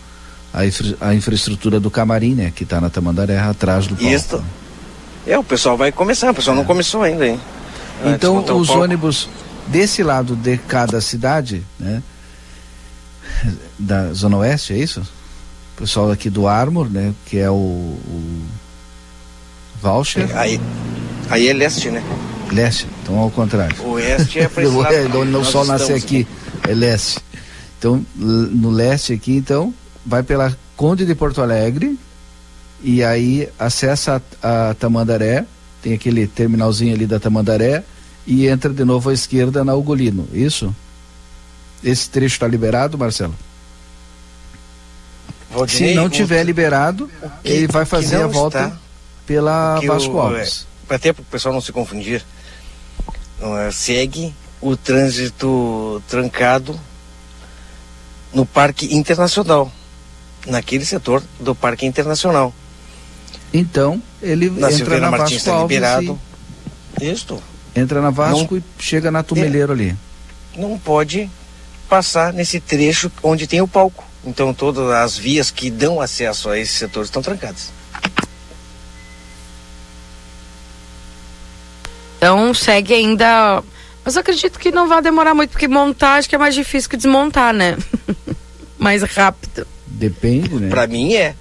[0.53, 2.53] a, infra, a infraestrutura do camarim, né?
[2.55, 4.11] Que está na Tamandaré, atrás do palco.
[4.11, 4.45] Isso.
[5.27, 6.59] É, o pessoal vai começar, o pessoal é.
[6.59, 7.41] não começou ainda, hein?
[8.05, 9.29] Então, os ônibus
[9.67, 12.03] desse lado de cada cidade, né?
[13.79, 15.01] Da Zona Oeste, é isso?
[15.01, 17.15] O pessoal aqui do Armor, né?
[17.27, 18.43] Que é o, o
[19.81, 20.29] Voucher.
[20.37, 20.61] Aí,
[21.29, 22.03] aí é leste, né?
[22.53, 23.77] Leste, então ao contrário.
[23.83, 24.65] O oeste é para.
[24.93, 26.27] É, onde o sol nasce aqui,
[26.69, 27.21] é leste.
[27.79, 29.75] Então, no leste aqui, então,
[30.07, 31.99] vai pela Conde de Porto Alegre
[32.83, 35.45] e aí acessa a, a Tamandaré,
[35.85, 37.85] tem aquele terminalzinho ali da Tamandaré
[38.27, 40.75] e entra de novo à esquerda na Ugolino, isso?
[41.83, 43.35] Esse trecho está liberado, Marcelo?
[45.51, 47.11] Valdinei, Se não tiver liberado,
[47.43, 48.79] que, ele vai fazer a volta está,
[49.27, 50.67] pela Vasco Alves.
[50.89, 52.25] É, até para o pessoal não se confundir,
[53.43, 56.81] é, segue o trânsito trancado
[58.33, 59.71] no Parque Internacional,
[60.47, 62.55] naquele setor do Parque Internacional.
[63.55, 66.21] Então, ele na entra Silveira na Martins Vasco está liberado.
[67.01, 67.09] E...
[67.11, 67.41] Isto.
[67.77, 69.97] Entra na Vasco não, e chega na Tumeleiro é, ali.
[70.57, 71.31] Não pode
[71.89, 74.05] passar nesse trecho onde tem o palco.
[74.25, 77.71] Então todas as vias que dão acesso a esse setor estão trancadas.
[82.17, 83.63] Então segue ainda.
[84.05, 86.91] Mas eu acredito que não vai demorar muito, porque montar acho que é mais difícil
[86.91, 87.77] que desmontar, né?
[88.79, 89.67] mais rápido.
[89.87, 90.69] Depende, né?
[90.71, 91.37] Pra mim é.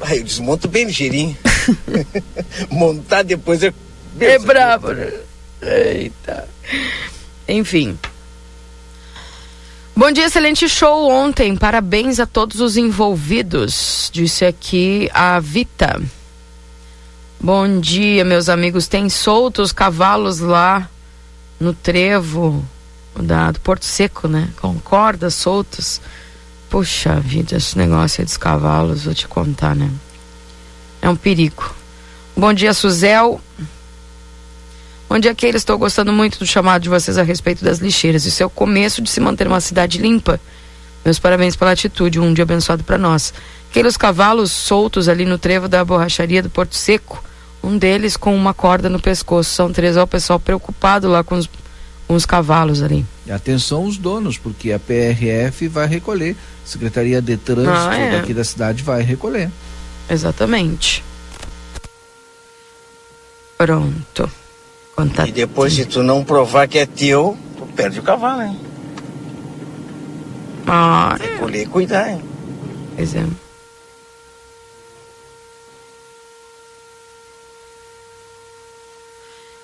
[0.00, 1.36] Eu desmonto bem ligeirinho.
[2.70, 3.72] Montar depois é.
[4.20, 5.12] É brabo, né?
[5.62, 6.48] Eita.
[7.48, 7.98] Enfim.
[9.94, 11.56] Bom dia, excelente show ontem.
[11.56, 14.10] Parabéns a todos os envolvidos.
[14.12, 16.00] Disse aqui a Vita.
[17.40, 18.88] Bom dia, meus amigos.
[18.88, 20.88] Tem soltos cavalos lá
[21.58, 22.64] no trevo
[23.14, 24.50] da, do Porto Seco, né?
[24.60, 26.00] Com cordas soltas.
[26.68, 29.90] Puxa vida, esse negócio aí dos cavalos, vou te contar, né?
[31.00, 31.74] É um perigo.
[32.36, 33.40] Bom dia, Suzel.
[35.08, 35.56] Bom dia, Keila.
[35.56, 38.26] Estou gostando muito do chamado de vocês a respeito das lixeiras.
[38.26, 40.40] Isso é o começo de se manter uma cidade limpa.
[41.04, 42.18] Meus parabéns pela atitude.
[42.18, 43.32] Um dia abençoado para nós.
[43.72, 47.22] Keila, os cavalos soltos ali no trevo da borracharia do Porto Seco.
[47.62, 49.50] Um deles com uma corda no pescoço.
[49.50, 49.96] São três.
[49.96, 51.48] Olha o pessoal preocupado lá com os,
[52.08, 53.04] os cavalos ali.
[53.26, 56.36] E atenção os donos, porque a PRF vai recolher.
[56.64, 58.18] Secretaria de Trânsito ah, é.
[58.18, 59.50] daqui da cidade vai recolher.
[60.08, 61.02] Exatamente.
[63.58, 64.30] Pronto.
[65.26, 68.58] E depois, se tu não provar que é teu, tu perde o cavalo, hein?
[70.66, 71.16] Ah.
[71.20, 72.22] Recolher e cuidar, hein?
[72.98, 73.45] É.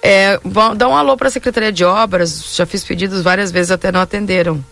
[0.04, 0.38] É,
[0.76, 4.00] dá um alô para a Secretaria de Obras, já fiz pedidos várias vezes, até não
[4.00, 4.62] atenderam.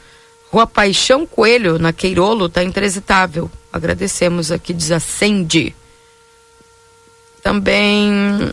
[0.51, 3.49] Rua Paixão Coelho, na Queirolo, está intransitável.
[3.73, 5.77] Agradecemos aqui, Sandy.
[7.41, 8.51] Também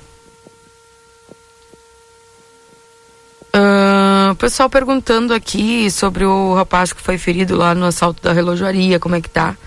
[3.58, 9.00] Uh, pessoal perguntando aqui sobre o rapaz que foi ferido lá no assalto da relojoaria,
[9.00, 9.58] como é que tá?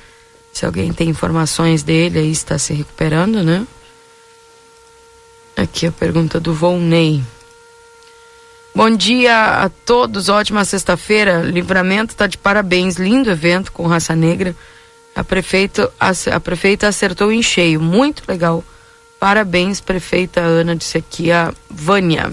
[0.53, 3.67] Se alguém tem informações dele aí, está se recuperando, né?
[5.61, 7.23] Aqui a pergunta do Volney.
[8.75, 11.43] Bom dia a todos, ótima sexta-feira.
[11.43, 14.57] Livramento está de parabéns, lindo evento com raça negra.
[15.15, 18.65] A, prefeito, a, a prefeita acertou em cheio, muito legal.
[19.19, 22.33] Parabéns, prefeita Ana, disse aqui a Vânia.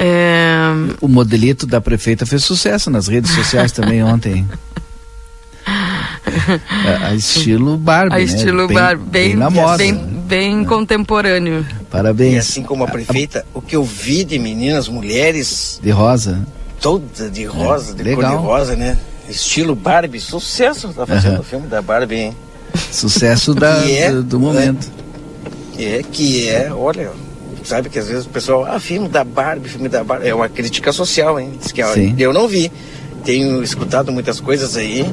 [0.00, 0.66] É...
[1.00, 4.44] O modelito da prefeita fez sucesso nas redes sociais também ontem.
[5.64, 8.24] a, a estilo Barbie, a né?
[8.24, 10.15] estilo bem, Barbie, bem, bem na moda, bem?
[10.26, 10.64] Bem é.
[10.64, 11.64] contemporâneo.
[11.90, 12.34] Parabéns.
[12.34, 16.46] E assim como a prefeita, a, o que eu vi de meninas, mulheres de rosa,
[16.80, 18.32] toda de rosa, é, de legal.
[18.32, 18.98] cor de rosa, né?
[19.28, 22.36] Estilo Barbie, sucesso tá fazendo o filme da Barbie, hein?
[22.92, 24.88] Sucesso da, é, do, do, momento.
[25.78, 27.10] É, é que é, olha,
[27.64, 30.48] sabe que às vezes o pessoal, ah, filme da Barbie, filme da Barbie, é uma
[30.48, 31.54] crítica social, hein?
[31.60, 32.70] Diz que, ó, eu não vi.
[33.24, 35.04] Tenho escutado muitas coisas aí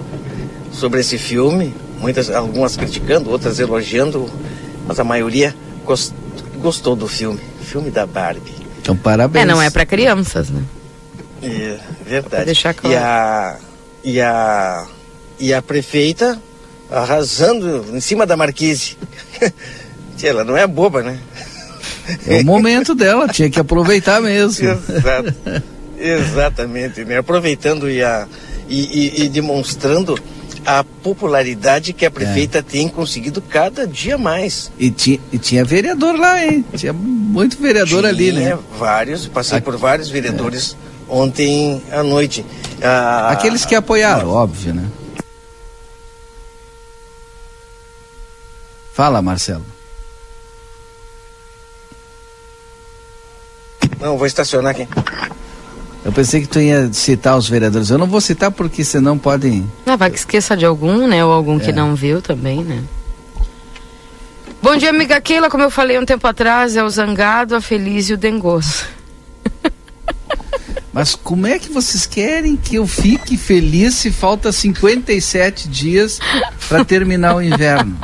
[0.72, 4.30] sobre esse filme, muitas, algumas criticando, outras elogiando,
[4.86, 5.56] mas a maioria
[5.86, 6.14] gost,
[6.58, 8.54] gostou do filme, filme da Barbie.
[8.82, 9.44] Então parabéns.
[9.44, 10.64] É, não é para crianças, né?
[11.42, 12.46] É, verdade.
[12.46, 12.96] deixar claro.
[12.96, 13.58] E a
[14.04, 14.88] e a
[15.40, 16.42] e a prefeita
[16.90, 18.98] arrasando em cima da marquise.
[20.22, 21.20] Ela não é boba, né?
[22.26, 24.70] É o momento dela, tinha que aproveitar mesmo.
[24.70, 25.34] Exato.
[26.00, 27.18] Exatamente, né?
[27.18, 28.28] Aproveitando e, a,
[28.70, 30.18] e, e, e demonstrando
[30.66, 32.62] a popularidade que a prefeita é.
[32.62, 34.72] tem conseguido cada dia mais.
[34.78, 36.66] E, ti, e tinha vereador lá, hein?
[36.76, 38.58] Tinha muito vereador tinha ali, né?
[38.78, 40.76] vários, passei Aqui, por vários vereadores
[41.10, 41.12] é.
[41.14, 42.46] ontem à noite.
[42.82, 44.86] Ah, Aqueles que apoiaram, óbvio, né?
[48.94, 49.66] Fala, Marcelo.
[54.00, 54.88] Não, vou estacionar aqui.
[56.06, 57.90] Eu pensei que tu ia citar os vereadores.
[57.90, 59.70] Eu não vou citar porque senão podem.
[59.86, 61.24] Ah, vai que esqueça de algum, né?
[61.24, 61.60] Ou algum é.
[61.60, 62.84] que não viu também, né?
[64.62, 65.50] Bom dia, amiga Keila.
[65.50, 68.86] Como eu falei um tempo atrás, é o zangado, a feliz e o dengoso.
[70.92, 76.20] Mas como é que vocês querem que eu fique feliz se falta 57 dias
[76.68, 77.98] para terminar o inverno?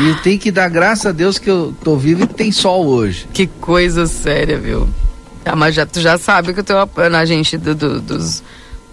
[0.00, 3.28] E tem que dar graças a Deus que eu tô vivo e tem sol hoje.
[3.32, 4.88] Que coisa séria, viu?
[5.44, 6.74] Ah, mas já, tu já sabe que eu tô
[7.10, 8.42] na gente do, do, dos,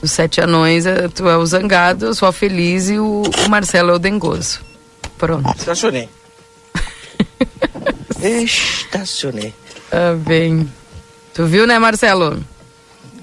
[0.01, 3.49] dos sete anões, é, tu é o zangado, eu sou a feliz e o, o
[3.49, 4.59] Marcelo é o dengoso.
[5.17, 5.49] Pronto.
[5.57, 6.09] Estacionei.
[8.21, 9.53] Estacionei.
[9.91, 10.69] Ah, bem.
[11.33, 12.43] Tu viu, né, Marcelo?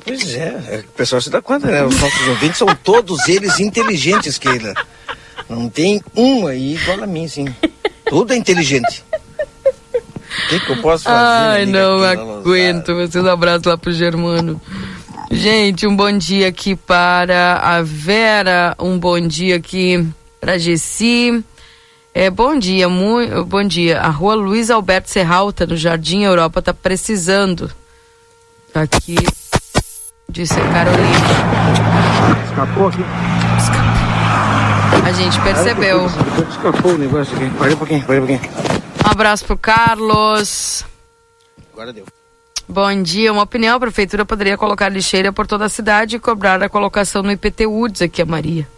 [0.05, 1.85] Pois é, é o pessoal se dá conta, né?
[1.85, 4.73] Os nossos ouvintes são todos eles inteligentes, Keila.
[5.49, 7.47] Não tem um aí igual a mim, sim.
[8.07, 9.05] Tudo é inteligente.
[10.49, 11.15] O que, que, eu posso fazer?
[11.15, 12.95] Ai, não aguento.
[12.95, 14.59] Vocês um abraço lá pro Germano.
[15.31, 20.09] Gente, um bom dia aqui para a Vera, um bom dia aqui
[20.41, 21.45] para a Gessi.
[22.15, 24.01] É, bom dia, muito bom dia.
[24.01, 27.71] A rua Luiz Alberto Serralta, no Jardim Europa, tá precisando.
[28.73, 29.17] Tá aqui,
[30.31, 31.09] disse Carolina.
[32.49, 33.05] Escapou aqui.
[33.59, 35.05] Escapou.
[35.05, 36.07] A gente percebeu.
[36.49, 37.51] Escapou o negócio aqui.
[37.59, 38.78] Parei um pouquinho, parei um pouquinho.
[39.05, 40.85] Um abraço pro Carlos.
[41.73, 42.07] Agora deu.
[42.69, 43.33] Bom dia.
[43.33, 47.23] Uma opinião: a prefeitura poderia colocar lixeira por toda a cidade e cobrar a colocação
[47.23, 48.69] no IPTU, diz aqui a Maria.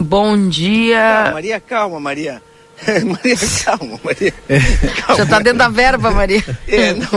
[0.00, 1.28] Bom dia.
[1.28, 2.42] Ah, Maria, calma, Maria.
[3.06, 4.34] Maria, calma, Maria.
[4.48, 4.58] É.
[5.00, 6.44] Calma, Já está dentro da verba, Maria.
[6.66, 7.08] É, não.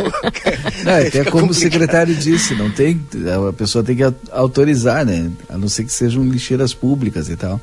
[0.83, 3.01] não é, até como o secretário disse, não tem,
[3.49, 5.31] a pessoa tem que autorizar, né?
[5.49, 7.59] A não ser que sejam lixeiras públicas e tal.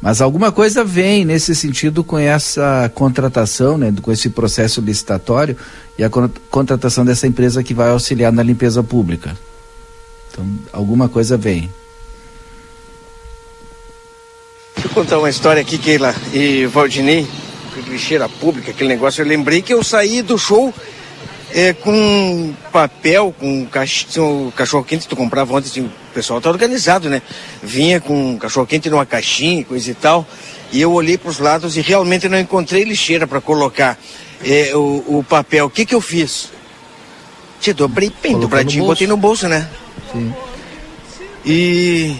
[0.00, 5.56] Mas alguma coisa vem nesse sentido com essa contratação, né, com esse processo licitatório
[5.98, 6.10] e a
[6.50, 9.36] contratação dessa empresa que vai auxiliar na limpeza pública.
[10.30, 11.68] Então, alguma coisa vem.
[14.74, 17.26] Deixa eu contar uma história aqui, Keila e Valdinei,
[17.88, 19.22] lixeira pública, aquele negócio.
[19.22, 20.72] Eu lembrei que eu saí do show
[21.50, 27.08] é, com papel, com cachorro, cachorro quente que tu comprava assim, o pessoal tá organizado,
[27.08, 27.22] né?
[27.62, 30.26] Vinha com cachorro quente numa caixinha, coisa e tal.
[30.72, 33.96] E eu olhei para os lados e realmente não encontrei lixeira para colocar
[34.44, 35.66] é, o, o, papel.
[35.66, 36.50] O que que eu fiz?
[37.60, 39.68] Te dobrei bem dobradinho, botei no bolso, né?
[40.12, 40.34] Sim.
[41.46, 42.16] E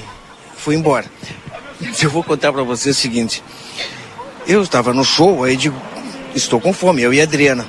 [0.57, 1.07] fui embora.
[2.01, 3.43] Eu vou contar para você o seguinte.
[4.47, 5.77] Eu estava no show, aí digo,
[6.37, 7.67] estou com fome, eu e a Adriana.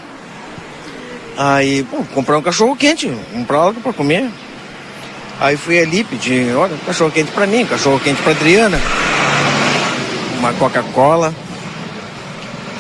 [1.36, 4.30] Aí, pô, comprar um cachorro quente, comprar algo para comer.
[5.40, 8.80] Aí fui ali pedir, olha, cachorro quente para mim, cachorro quente para Adriana,
[10.38, 11.34] uma Coca-Cola.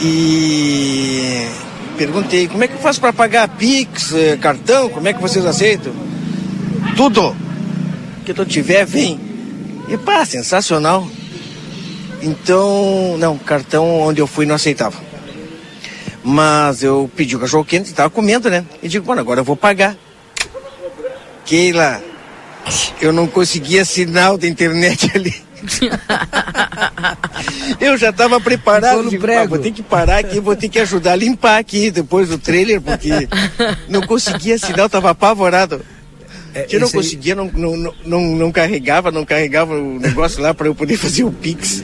[0.01, 1.47] E
[1.97, 5.45] perguntei, como é que eu faço para pagar Pix, eh, cartão, como é que vocês
[5.45, 5.93] aceitam?
[6.97, 7.35] Tudo
[8.25, 9.19] que tu tiver, vem.
[9.87, 11.07] E pá, sensacional.
[12.21, 14.97] Então, não, cartão onde eu fui não aceitava.
[16.23, 18.65] Mas eu pedi o cachorro quente, estava comendo, né?
[18.83, 19.95] E digo, mano, agora eu vou pagar.
[21.45, 22.03] Keila,
[23.01, 25.33] eu não conseguia sinal da internet ali.
[27.79, 31.13] eu já estava preparado, digo, ah, vou ter que parar aqui, vou ter que ajudar
[31.13, 33.27] a limpar aqui depois do trailer, porque
[33.87, 35.81] não conseguia sinal, estava apavorado.
[36.53, 40.67] É, eu não conseguia, não, não, não, não, carregava, não carregava o negócio lá para
[40.67, 41.83] eu poder fazer o Pix.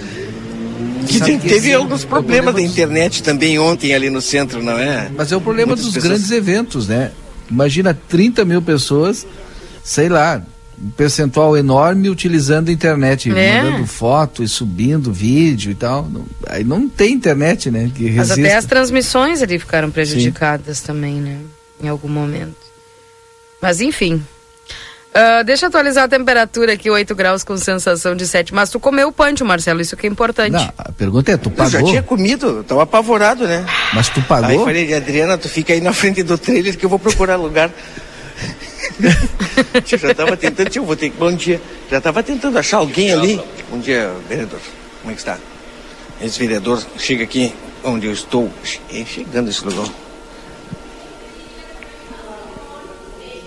[1.07, 5.09] Que teve alguns problemas da internet também ontem ali no centro, não é?
[5.15, 6.13] Mas é o problema Muitas dos pessoas...
[6.13, 7.11] grandes eventos, né?
[7.49, 9.25] Imagina 30 mil pessoas,
[9.83, 10.43] sei lá,
[10.81, 13.61] um percentual enorme utilizando a internet, é.
[13.61, 16.07] mandando foto e subindo vídeo e tal.
[16.09, 17.91] Não, aí não tem internet, né?
[17.93, 20.87] Que Mas até as transmissões ali ficaram prejudicadas Sim.
[20.87, 21.39] também, né?
[21.81, 22.55] Em algum momento.
[23.61, 24.23] Mas enfim,
[25.15, 28.53] Uh, deixa eu atualizar a temperatura aqui, 8 graus com sensação de 7.
[28.53, 30.51] Mas tu comeu o punch, Marcelo, isso que é importante.
[30.51, 31.63] Não, a pergunta é, tu pagou?
[31.63, 33.65] Eu já tinha comido, eu tava apavorado, né?
[33.93, 34.49] Mas tu pagou?
[34.49, 37.71] Aí falei, Adriana, tu fica aí na frente do trailer que eu vou procurar lugar.
[39.91, 41.17] eu já tava tentando, tio, vou ter que...
[41.17, 41.61] Bom dia.
[41.89, 43.41] Já tava tentando achar alguém ali.
[43.69, 44.59] Bom dia, vereador.
[45.01, 45.37] Como é que está?
[46.21, 48.51] Esse vereador chega aqui onde eu estou,
[49.05, 49.87] chegando esse lugar.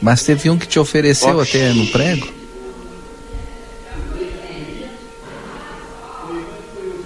[0.01, 2.29] Mas teve um que te ofereceu até no prego?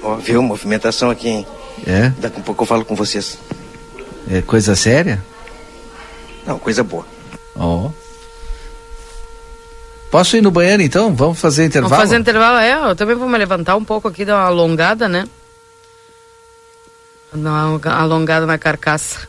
[0.03, 0.43] Ó, viu?
[0.43, 1.47] Movimentação aqui, hein?
[1.87, 2.13] É?
[2.19, 3.39] Daqui a pouco eu falo com vocês.
[4.31, 5.25] É coisa séria?
[6.47, 7.07] Não, coisa boa.
[7.57, 7.87] Ó.
[7.87, 8.03] Oh.
[10.13, 11.15] Posso ir no banheiro então?
[11.15, 11.89] Vamos fazer intervalo?
[11.89, 12.91] Vamos fazer intervalo, é.
[12.91, 15.27] Eu também vou me levantar um pouco aqui, dar uma alongada, né?
[17.33, 19.27] Dar uma alongada na carcaça.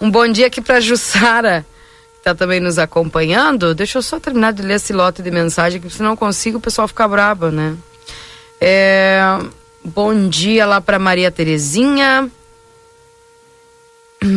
[0.00, 1.66] Um bom dia aqui para Jussara,
[2.14, 3.74] que tá também nos acompanhando.
[3.74, 6.62] Deixa eu só terminar de ler esse lote de mensagem, que se não consigo o
[6.62, 7.76] pessoal fica brabo, né?
[8.58, 9.20] É...
[9.84, 12.30] Bom dia lá para Maria Terezinha.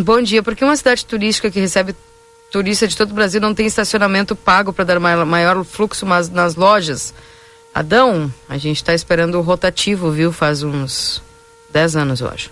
[0.03, 1.95] Bom dia, porque uma cidade turística que recebe
[2.51, 6.55] turista de todo o Brasil não tem estacionamento pago para dar maior fluxo mas nas
[6.55, 7.13] lojas.
[7.73, 10.31] Adão, a gente está esperando o rotativo, viu?
[10.31, 11.21] Faz uns
[11.71, 12.51] 10 anos, eu acho.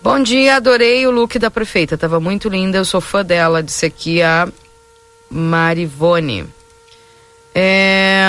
[0.00, 3.86] Bom dia, adorei o look da prefeita, tava muito linda, eu sou fã dela, disse
[3.86, 4.46] aqui a
[5.30, 6.46] Marivone.
[7.54, 8.26] É...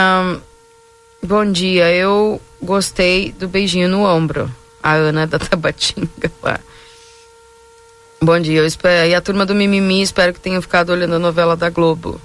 [1.21, 4.49] Bom dia, eu gostei do beijinho no ombro.
[4.81, 6.59] A Ana da Tabatinga lá.
[8.19, 11.19] Bom dia, eu espero, e a turma do Mimimi, espero que tenham ficado olhando a
[11.19, 12.19] novela da Globo.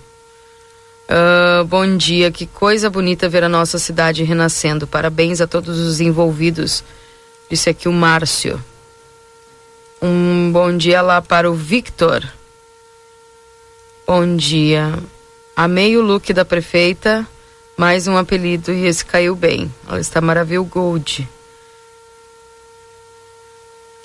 [1.05, 4.86] Uh, bom dia, que coisa bonita ver a nossa cidade renascendo.
[4.86, 6.82] Parabéns a todos os envolvidos.
[7.51, 8.59] Disse aqui o Márcio.
[10.01, 12.26] Um bom dia lá para o Victor.
[14.07, 14.99] Bom dia.
[15.55, 17.28] Amei o look da prefeita,
[17.76, 19.70] mais um apelido e esse caiu bem.
[19.86, 21.28] Ela está maravilhoso gold.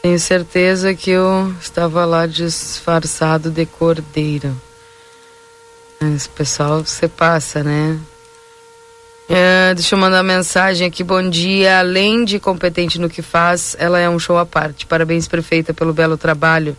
[0.07, 4.55] Tenho certeza que eu estava lá disfarçado de cordeiro.
[6.15, 7.99] Esse pessoal você passa, né?
[9.27, 11.03] É, deixa eu mandar mensagem aqui.
[11.03, 11.79] Bom dia.
[11.79, 14.85] Além de competente no que faz, ela é um show à parte.
[14.85, 16.77] Parabéns, prefeita, pelo belo trabalho.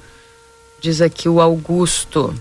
[0.81, 2.35] Diz aqui o Augusto.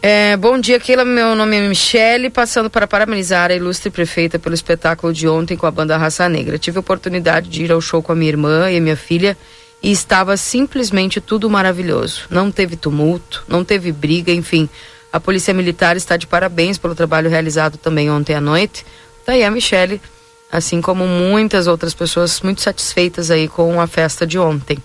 [0.00, 1.04] É, bom dia, Keila.
[1.04, 5.66] Meu nome é Michele, passando para parabenizar a ilustre prefeita pelo espetáculo de ontem com
[5.66, 6.58] a banda Raça Negra.
[6.58, 9.36] Tive a oportunidade de ir ao show com a minha irmã e a minha filha
[9.82, 12.26] e estava simplesmente tudo maravilhoso.
[12.30, 14.68] Não teve tumulto, não teve briga, enfim.
[15.12, 18.84] A Polícia Militar está de parabéns pelo trabalho realizado também ontem à noite.
[19.26, 20.00] Daí a Michele,
[20.50, 24.78] assim como muitas outras pessoas, muito satisfeitas aí com a festa de ontem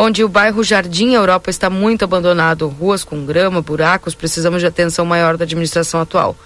[0.00, 5.04] onde o bairro Jardim Europa está muito abandonado, ruas com grama, buracos, precisamos de atenção
[5.04, 6.36] maior da administração atual.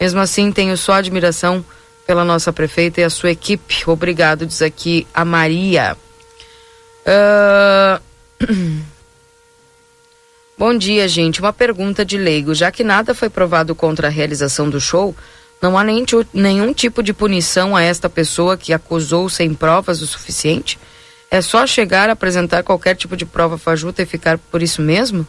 [0.00, 1.64] Mesmo assim, tenho só admiração
[2.06, 3.82] pela nossa prefeita e a sua equipe.
[3.84, 5.96] Obrigado, diz aqui a Maria.
[7.04, 8.00] Uh...
[10.56, 11.40] Bom dia, gente.
[11.40, 12.54] Uma pergunta de leigo.
[12.54, 15.16] Já que nada foi provado contra a realização do show,
[15.60, 20.78] não há nenhum tipo de punição a esta pessoa que acusou sem provas o suficiente?
[21.30, 25.26] É só chegar, apresentar qualquer tipo de prova fajuta e ficar por isso mesmo?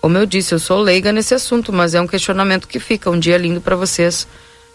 [0.00, 3.10] Como eu disse, eu sou leiga nesse assunto, mas é um questionamento que fica.
[3.10, 4.28] Um dia lindo para vocês.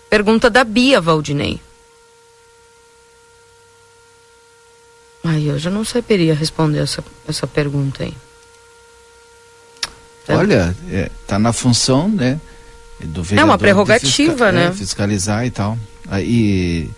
[0.09, 1.61] Pergunta da Bia Valdinei.
[5.23, 8.13] Aí eu já não saberia responder essa, essa pergunta aí.
[10.27, 10.35] É.
[10.35, 12.39] Olha, é, tá na função, né?
[12.99, 14.67] Do é uma prerrogativa, né?
[14.67, 15.77] É, fiscalizar e tal.
[16.09, 16.89] Aí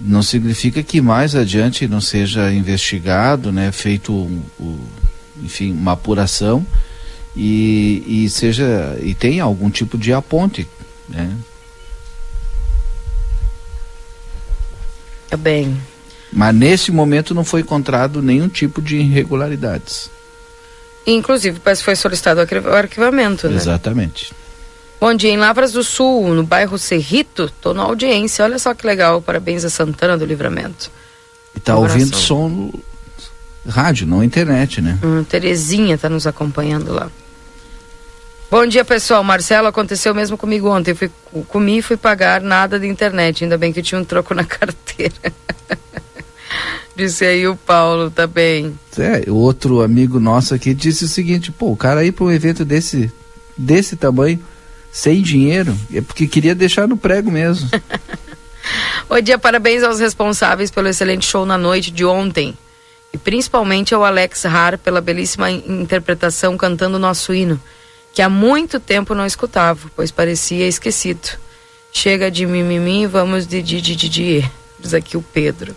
[0.00, 4.78] não significa que mais adiante não seja investigado, né, feito, um, um,
[5.42, 6.64] enfim, uma apuração
[7.34, 10.68] e, e seja e tenha algum tipo de aponte,
[11.08, 11.36] né?
[15.28, 15.76] Tá bem.
[16.32, 20.10] Mas nesse momento não foi encontrado nenhum tipo de irregularidades.
[21.06, 23.56] Inclusive, foi solicitado o arquivamento, né?
[23.56, 24.32] Exatamente.
[25.00, 28.44] Bom dia, em Lavras do Sul, no bairro Cerrito, tô na audiência.
[28.44, 30.90] Olha só que legal, parabéns a Santana do Livramento.
[31.54, 32.82] E tá um ouvindo som no
[33.68, 34.98] rádio, não internet, né?
[35.02, 37.08] Hum, Terezinha tá nos acompanhando lá.
[38.50, 39.22] Bom dia, pessoal.
[39.22, 40.92] Marcelo, aconteceu mesmo comigo ontem.
[40.92, 41.10] Eu fui,
[41.48, 43.44] comi e fui pagar nada de internet.
[43.44, 45.32] Ainda bem que tinha um troco na carteira.
[46.96, 48.76] Disse aí o Paulo, tá bem.
[48.98, 52.64] É, outro amigo nosso aqui disse o seguinte, pô, o cara ir para um evento
[52.64, 53.12] desse,
[53.56, 54.42] desse tamanho,
[54.92, 57.68] sem dinheiro, é porque queria deixar no prego mesmo.
[59.08, 62.56] Bom dia, parabéns aos responsáveis pelo excelente show na noite de ontem.
[63.12, 67.60] E principalmente ao Alex Har pela belíssima interpretação cantando nosso hino,
[68.12, 71.38] que há muito tempo não escutava, pois parecia esquecido.
[71.90, 74.50] Chega de mimimi, vamos de di, di, di, di.
[74.78, 75.74] diz aqui o Pedro.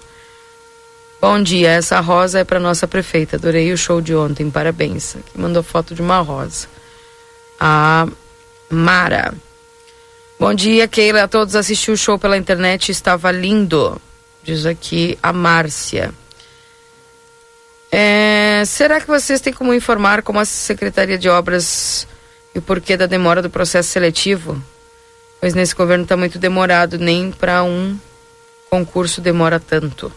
[1.22, 3.38] Bom dia, essa rosa é para nossa prefeita.
[3.38, 5.16] Adorei o show de ontem, parabéns.
[5.16, 6.68] Aqui mandou foto de uma rosa.
[7.60, 8.08] A
[8.72, 9.34] Mara.
[10.40, 11.24] Bom dia, Keila.
[11.24, 14.02] A todos assistiu o show pela internet, estava lindo.
[14.42, 16.12] Diz aqui a Márcia.
[17.92, 22.08] É, será que vocês têm como informar como a Secretaria de Obras
[22.56, 24.62] e o porquê da demora do processo seletivo?
[25.40, 28.00] Pois nesse governo está muito demorado, nem para um
[28.70, 30.12] concurso demora tanto.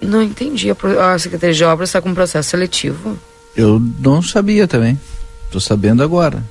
[0.00, 0.68] Não entendi.
[0.70, 3.18] A Secretaria de Obras está com processo seletivo?
[3.58, 4.98] Eu não sabia também.
[5.46, 6.44] Estou sabendo agora.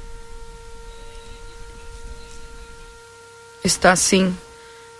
[3.64, 4.36] Está sim.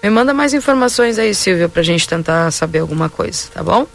[0.02, 3.86] Me manda mais informações aí, Silvia, para a gente tentar saber alguma coisa, tá bom?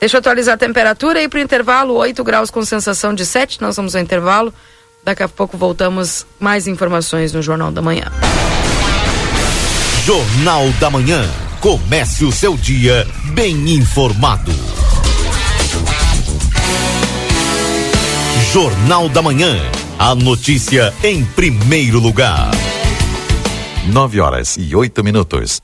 [0.00, 3.60] Deixa eu atualizar a temperatura aí para o intervalo, 8 graus com sensação de 7.
[3.60, 4.52] Nós vamos ao intervalo.
[5.04, 8.06] Daqui a pouco voltamos mais informações no Jornal da Manhã.
[10.06, 11.22] Jornal da Manhã.
[11.60, 14.52] Comece o seu dia bem informado.
[18.52, 19.56] Jornal da Manhã.
[19.98, 22.50] A notícia em primeiro lugar.
[23.86, 25.62] 9 horas e 8 minutos.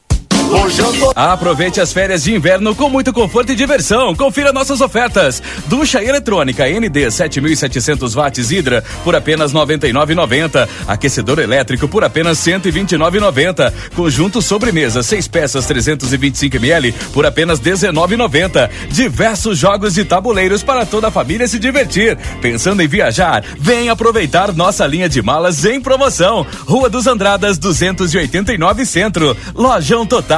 [1.14, 4.14] Aproveite as férias de inverno com muito conforto e diversão.
[4.14, 5.42] Confira nossas ofertas.
[5.66, 10.68] Ducha eletrônica ND 7700 watts Hidra por apenas 99,90.
[10.86, 13.72] Aquecedor elétrico por apenas 129,90.
[13.94, 18.70] Conjunto sobremesa 6 peças 325 ml por apenas 19,90.
[18.90, 22.16] Diversos jogos e tabuleiros para toda a família se divertir.
[22.40, 23.44] Pensando em viajar?
[23.59, 26.46] Vem aproveitar nossa linha de malas em promoção.
[26.64, 29.36] Rua dos Andradas 289 Centro.
[29.55, 30.38] Lojão Total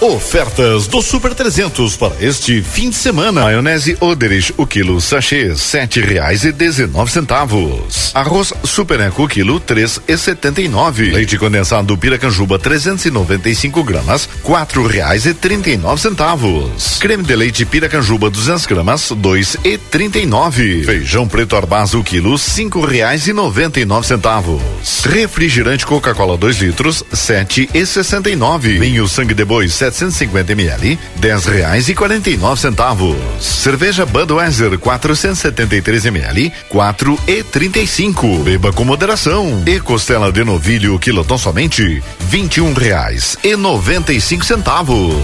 [0.00, 3.42] Ofertas do Super 300 para este fim de semana.
[3.42, 8.10] Maionese Oderich, o quilo sachê, sete reais e dezenove centavos.
[8.12, 11.10] Arroz Super Eco, quilo três e setenta e nove.
[11.10, 16.98] Leite condensado Piracanjuba 395 gramas, quatro reais e trinta e nove centavos.
[16.98, 20.82] Creme de leite Piracanjuba 200 gramas, dois e trinta e nove.
[20.84, 24.60] Feijão preto Arbazo, quilo cinco reais e noventa e nove centavos.
[25.04, 28.78] Refrigerante Coca-Cola 2 litros, sete e sessenta e nove.
[28.78, 33.16] Vinho Sangue de Boi 750 ml, dez reais e quarenta e nove centavos.
[33.40, 38.38] Cerveja Budweiser 473 ml, quatro e trinta e cinco.
[38.38, 39.62] Beba com moderação.
[39.64, 45.14] E costela de novilho quilotão somente vinte e um reais e noventa e cinco centavos.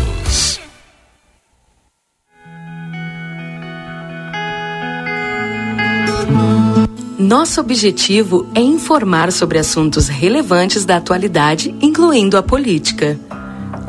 [7.18, 13.18] Nosso objetivo é informar sobre assuntos relevantes da atualidade, incluindo a política.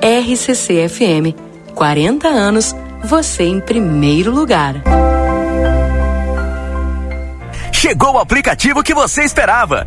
[0.00, 1.34] RCC FM,
[1.74, 2.74] 40 anos,
[3.04, 4.76] você em primeiro lugar.
[7.72, 9.86] Chegou o aplicativo que você esperava.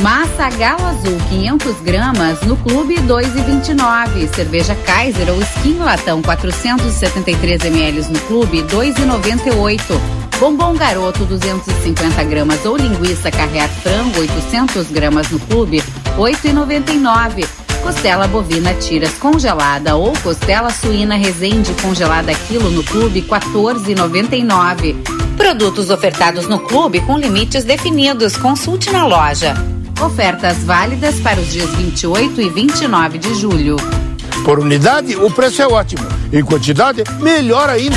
[0.00, 4.32] Massa Galo Azul 500 gramas no Clube 2,29.
[4.32, 9.80] Cerveja Kaiser ou Skin Latão 473 ml no Clube 2,98.
[10.38, 15.82] Bombom Garoto 250 gramas ou linguiça carrear frango 800 gramas no Clube
[16.16, 17.44] 8,99.
[17.82, 24.94] Costela bovina tiras congelada ou costela suína resende congelada quilo no Clube 14,99.
[25.36, 28.36] Produtos ofertados no Clube com limites definidos.
[28.36, 29.56] Consulte na loja.
[30.00, 33.76] Ofertas válidas para os dias 28 e 29 de julho.
[34.44, 36.06] Por unidade, o preço é ótimo.
[36.32, 37.96] Em quantidade, melhor ainda.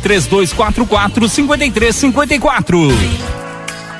[0.00, 2.88] 3244 5354.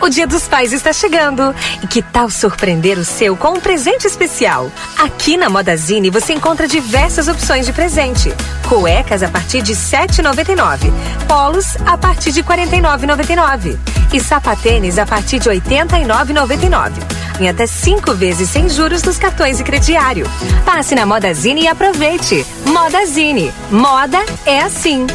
[0.00, 1.54] O Dia dos Pais está chegando.
[1.82, 4.72] E que tal surpreender o seu com um presente especial?
[4.98, 8.32] Aqui na Modazine você encontra diversas opções de presente.
[8.66, 10.90] Cuecas a partir de 7,99.
[11.28, 13.76] Polos a partir de 49,99.
[14.12, 16.92] E sapatênis a partir de 89,99.
[17.38, 20.26] em até cinco vezes sem juros dos cartões e crediário.
[20.64, 22.44] Passe na Modazine e aproveite.
[22.66, 23.52] Modazine.
[23.70, 25.06] Moda é assim.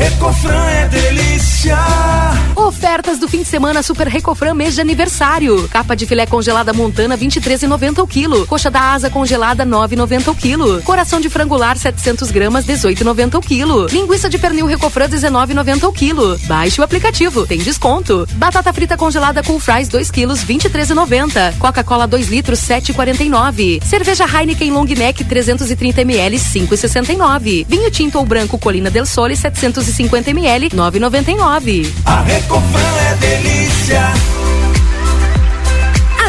[0.00, 1.76] Recofran é delícia.
[2.56, 5.68] Ofertas do fim de semana Super Recofran mês de aniversário.
[5.68, 8.46] Capa de filé congelada montana 23,90 o quilo.
[8.46, 10.82] Coxa da asa congelada 9,90 o quilo.
[10.82, 13.86] Coração de frangular 700 gramas 18,90 o quilo.
[13.86, 16.38] Linguiça de pernil Recofran 19,90 o quilo.
[16.46, 18.26] Baixe o aplicativo, tem desconto.
[18.32, 21.58] Batata frita congelada com fries 2 quilos 23,90.
[21.58, 23.84] Coca-Cola 2 litros 7,49.
[23.84, 27.66] Cerveja Heineken Long Neck 330 ml 5,69.
[27.68, 29.36] Vinho tinto ou branco Colina del Sole
[29.90, 31.92] 750 ml 9,99.
[32.04, 34.12] A Recofran é delícia.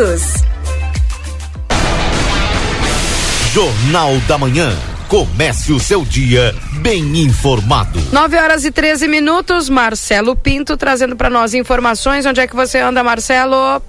[0.00, 0.22] todos.
[3.52, 4.72] Jornal da Manhã.
[5.08, 8.00] Comece o seu dia bem informado.
[8.12, 9.68] 9 horas e 13 minutos.
[9.68, 12.24] Marcelo Pinto trazendo para nós informações.
[12.24, 13.82] Onde é que você anda, Marcelo?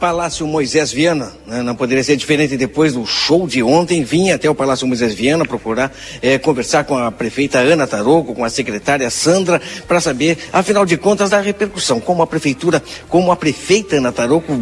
[0.00, 1.62] Palácio Moisés Viana, né?
[1.62, 4.04] não poderia ser diferente depois do show de ontem.
[4.04, 5.92] Vim até o Palácio Moisés Viana procurar
[6.22, 10.96] eh, conversar com a prefeita Ana Taroco, com a secretária Sandra, para saber, afinal de
[10.96, 11.98] contas, da repercussão.
[11.98, 14.52] Como a prefeitura, como a prefeita Ana Taroco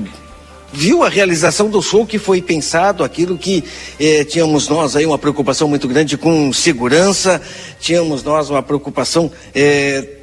[0.75, 3.63] viu a realização do show que foi pensado, aquilo que
[3.99, 7.41] eh, tínhamos nós aí uma preocupação muito grande com segurança,
[7.79, 10.19] tínhamos nós uma preocupação eh,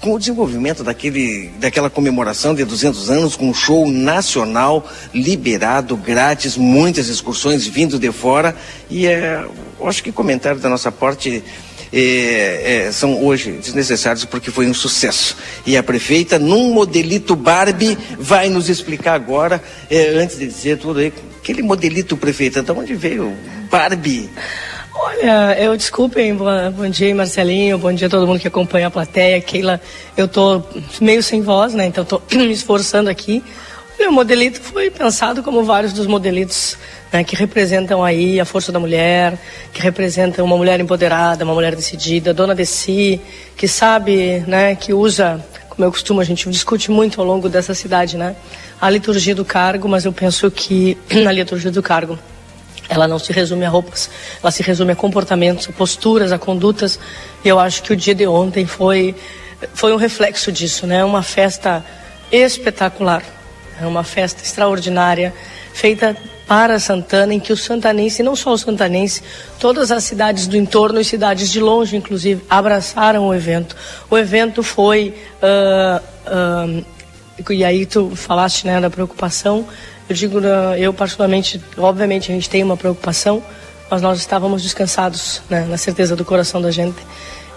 [0.00, 4.84] com o desenvolvimento daquele, daquela comemoração de 200 anos, com um show nacional,
[5.14, 8.56] liberado, grátis, muitas excursões vindo de fora,
[8.90, 9.46] e é,
[9.84, 11.44] acho que comentário da nossa parte
[11.92, 15.36] é, é, são hoje desnecessários porque foi um sucesso.
[15.66, 21.00] E a prefeita, num modelito Barbie, vai nos explicar agora, é, antes de dizer tudo
[21.00, 23.36] aí, aquele modelito prefeita, de onde veio
[23.70, 24.30] Barbie?
[24.94, 29.40] Olha, eu desculpem, bom dia Marcelinho, bom dia a todo mundo que acompanha a plateia.
[29.40, 29.80] Keila,
[30.16, 30.62] eu tô
[31.00, 31.86] meio sem voz, né?
[31.86, 33.42] Então tô me esforçando aqui.
[34.08, 36.76] O modelito foi pensado como vários dos modelitos
[37.12, 39.38] né, que representam aí a força da mulher,
[39.72, 43.20] que representam uma mulher empoderada, uma mulher decidida, dona de si,
[43.56, 47.74] que sabe, né, que usa, como eu costumo, a gente discute muito ao longo dessa
[47.74, 48.36] cidade, né,
[48.80, 52.18] a liturgia do cargo, mas eu penso que na liturgia do cargo
[52.88, 54.10] ela não se resume a roupas,
[54.42, 56.98] ela se resume a comportamentos, a posturas, a condutas.
[57.42, 59.14] E eu acho que o dia de ontem foi
[59.72, 61.02] foi um reflexo disso, né?
[61.04, 61.82] Uma festa
[62.30, 63.22] espetacular,
[63.82, 65.34] é uma festa extraordinária,
[65.72, 69.22] feita para Santana, em que o santanense, não só o santanense,
[69.58, 73.76] todas as cidades do entorno e cidades de longe, inclusive, abraçaram o evento.
[74.10, 79.66] O evento foi uh, uh, e aí tu falaste né, da preocupação
[80.08, 83.42] eu digo, né, eu particularmente, obviamente a gente tem uma preocupação,
[83.90, 86.96] mas nós estávamos descansados, né, na certeza do coração da gente.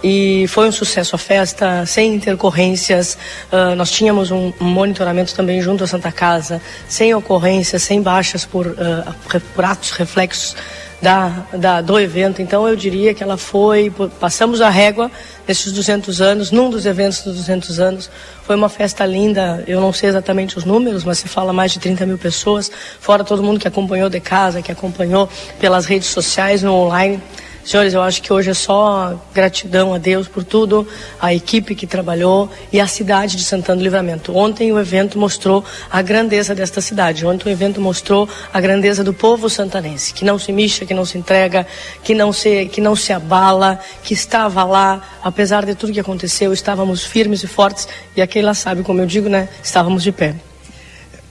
[0.02, 3.16] E foi um sucesso a festa, sem intercorrências.
[3.50, 8.44] Uh, nós tínhamos um, um, monitoramento também junto à Santa Casa, sem ocorrências, sem baixas
[8.44, 10.54] por, uh, por atos reflexos
[11.00, 12.40] da, da, do evento.
[12.40, 15.10] Então eu diria que ela foi, passamos a régua
[15.46, 18.10] nesses 200 anos, num dos eventos dos 200 anos.
[18.44, 21.78] Foi uma festa linda, eu não sei exatamente os números, mas se fala mais de
[21.78, 22.70] 30 mil pessoas,
[23.00, 25.28] fora todo mundo que acompanhou de casa, que acompanhou
[25.58, 27.20] pelas redes sociais, no online.
[27.66, 30.86] Senhores, eu acho que hoje é só gratidão a Deus por tudo,
[31.20, 34.36] a equipe que trabalhou e a cidade de Santana do Livramento.
[34.36, 37.26] Ontem o evento mostrou a grandeza desta cidade.
[37.26, 41.04] Ontem o evento mostrou a grandeza do povo santanense, que não se mixa, que não
[41.04, 41.66] se entrega,
[42.04, 46.52] que não se, que não se abala, que estava lá, apesar de tudo que aconteceu,
[46.52, 49.48] estávamos firmes e fortes e aquele lá sabe, como eu digo, né?
[49.60, 50.36] Estávamos de pé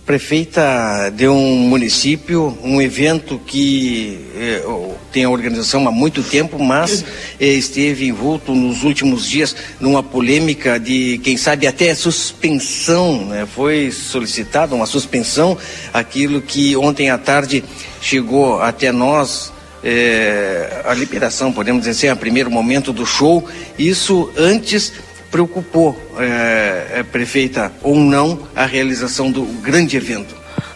[0.06, 4.64] prefeita de um município, um evento que eh,
[5.11, 7.03] tem a organização há muito tempo, mas
[7.40, 13.26] eh, esteve envolto nos últimos dias numa polêmica de, quem sabe, até suspensão.
[13.26, 13.48] Né?
[13.56, 15.57] Foi solicitada uma suspensão,
[15.91, 17.64] aquilo que ontem à tarde
[17.99, 19.52] chegou até nós.
[19.84, 24.91] Eh, a liberação, podemos dizer assim, a primeiro momento do show, isso antes
[25.36, 30.34] preocupou, é, é, prefeita, ou não, a realização do grande evento?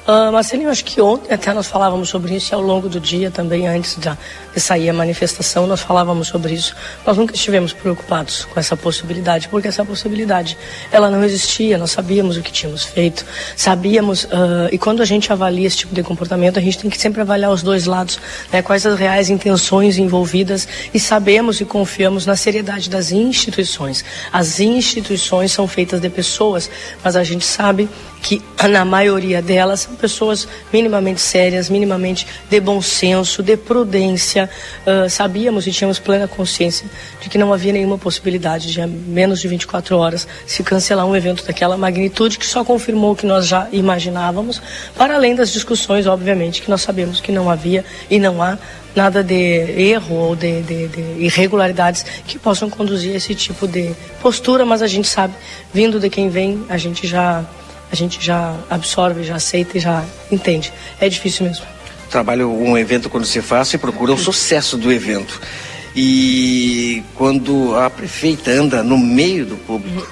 [0.09, 3.29] Uh, Marcelinho, acho que ontem até nós falávamos sobre isso e ao longo do dia
[3.29, 6.75] também, antes de, de sair a manifestação, nós falávamos sobre isso.
[7.05, 10.57] Nós nunca estivemos preocupados com essa possibilidade, porque essa possibilidade,
[10.91, 13.23] ela não existia, nós sabíamos o que tínhamos feito,
[13.55, 16.97] sabíamos, uh, e quando a gente avalia esse tipo de comportamento, a gente tem que
[16.97, 18.19] sempre avaliar os dois lados,
[18.51, 24.03] né, quais as reais intenções envolvidas e sabemos e confiamos na seriedade das instituições.
[24.33, 26.67] As instituições são feitas de pessoas,
[27.03, 27.87] mas a gente sabe
[28.21, 34.49] que na maioria delas são pessoas minimamente sérias, minimamente de bom senso, de prudência.
[34.85, 36.89] Uh, sabíamos e tínhamos plena consciência
[37.21, 41.15] de que não havia nenhuma possibilidade de, a menos de 24 horas, se cancelar um
[41.15, 44.61] evento daquela magnitude, que só confirmou o que nós já imaginávamos,
[44.95, 48.57] para além das discussões, obviamente, que nós sabemos que não havia e não há
[48.95, 53.91] nada de erro ou de, de, de, irregularidades que possam conduzir a esse tipo de
[54.21, 55.33] postura, mas a gente sabe,
[55.73, 57.45] vindo de quem vem, a gente já
[57.91, 60.71] a gente já absorve, já aceita e já entende.
[60.99, 61.65] É difícil mesmo.
[62.09, 65.39] Trabalho um evento quando se faz, se procura o sucesso do evento.
[65.95, 70.07] E quando a prefeita anda no meio do público,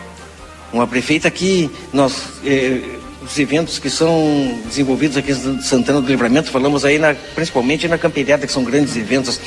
[0.74, 2.14] uma prefeita que nós
[2.45, 2.82] eh,
[3.28, 7.98] os eventos que são desenvolvidos aqui em Santana do Livramento, falamos aí na, principalmente na
[7.98, 9.40] Camperiada, que são grandes eventos.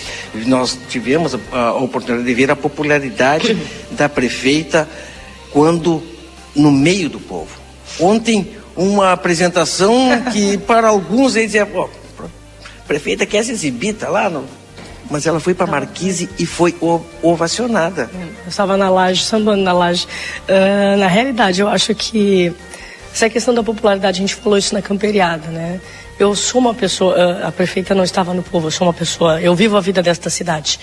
[0.46, 3.56] Nós tivemos a, a oportunidade de ver a popularidade
[3.92, 4.88] da prefeita
[5.50, 6.02] quando
[6.54, 7.59] no meio do povo.
[7.98, 11.88] Ontem, uma apresentação que para alguns eles pô,
[12.22, 14.44] a prefeita quer se exibir, tá lá no...
[15.10, 16.72] Mas ela foi para Marquise e foi
[17.20, 18.08] ovacionada.
[18.14, 20.06] Eu estava na laje, sambando na laje.
[20.48, 22.54] Uh, na realidade, eu acho que
[23.12, 25.80] essa questão da popularidade, a gente falou isso na camperiada, né?
[26.20, 29.40] Eu sou uma pessoa, uh, a prefeita não estava no povo, eu sou uma pessoa,
[29.40, 30.78] eu vivo a vida desta cidade.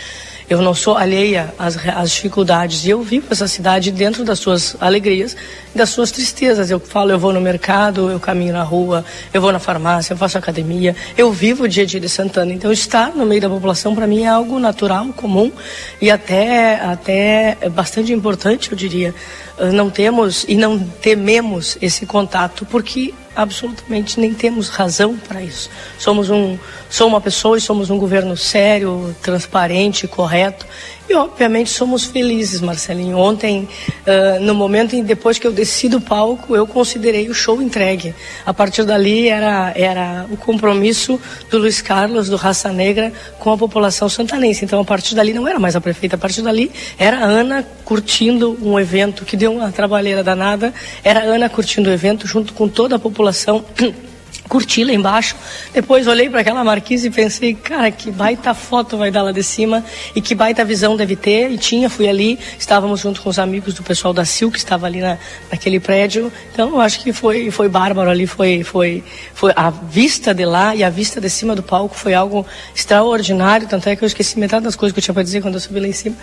[0.50, 2.84] Eu não sou alheia às, às dificuldades.
[2.86, 5.38] E eu vivo essa cidade dentro das suas alegrias
[5.76, 6.72] e das suas tristezas.
[6.72, 10.18] Eu falo, eu vou no mercado, eu caminho na rua, eu vou na farmácia, eu
[10.18, 10.96] faço academia.
[11.16, 12.52] Eu vivo o dia a dia de Santana.
[12.52, 15.52] Então, estar no meio da população, para mim, é algo natural, comum
[16.02, 19.14] e até, até bastante importante, eu diria.
[19.72, 25.70] Não temos e não tememos esse contato, porque absolutamente nem temos razão para isso.
[26.00, 26.58] Somos um,
[26.90, 30.66] sou uma pessoa e somos um governo sério, transparente, correto.
[31.10, 33.18] E obviamente somos felizes, Marcelinho.
[33.18, 33.68] Ontem,
[34.06, 38.14] uh, no momento em depois que eu desci do palco, eu considerei o show entregue.
[38.46, 41.20] A partir dali era era o compromisso
[41.50, 44.66] do Luiz Carlos do Raça Negra com a população santanense.
[44.66, 46.70] Então a partir dali não era mais a prefeita, a partir dali
[47.00, 50.74] era a Ana curtindo um evento que deu uma trabalheira danada.
[51.06, 53.64] Era a Ana curtindo o evento junto com toda a população
[54.48, 55.36] curti lá embaixo.
[55.74, 59.44] Depois olhei para aquela marquise e pensei, cara, que baita foto vai dar lá de
[59.44, 59.84] cima
[60.16, 61.52] e que baita visão deve ter.
[61.52, 64.86] E tinha, fui ali, estávamos junto com os amigos do pessoal da Sil, que estava
[64.86, 65.18] ali na,
[65.52, 66.32] naquele prédio.
[66.54, 69.04] Então, eu acho que foi, foi bárbaro ali, foi, foi,
[69.34, 73.68] foi a vista de lá e a vista de cima do palco foi algo extraordinário.
[73.68, 75.60] Tanto é que eu esqueci metade das coisas que eu tinha para dizer quando eu
[75.60, 76.16] subi lá em cima.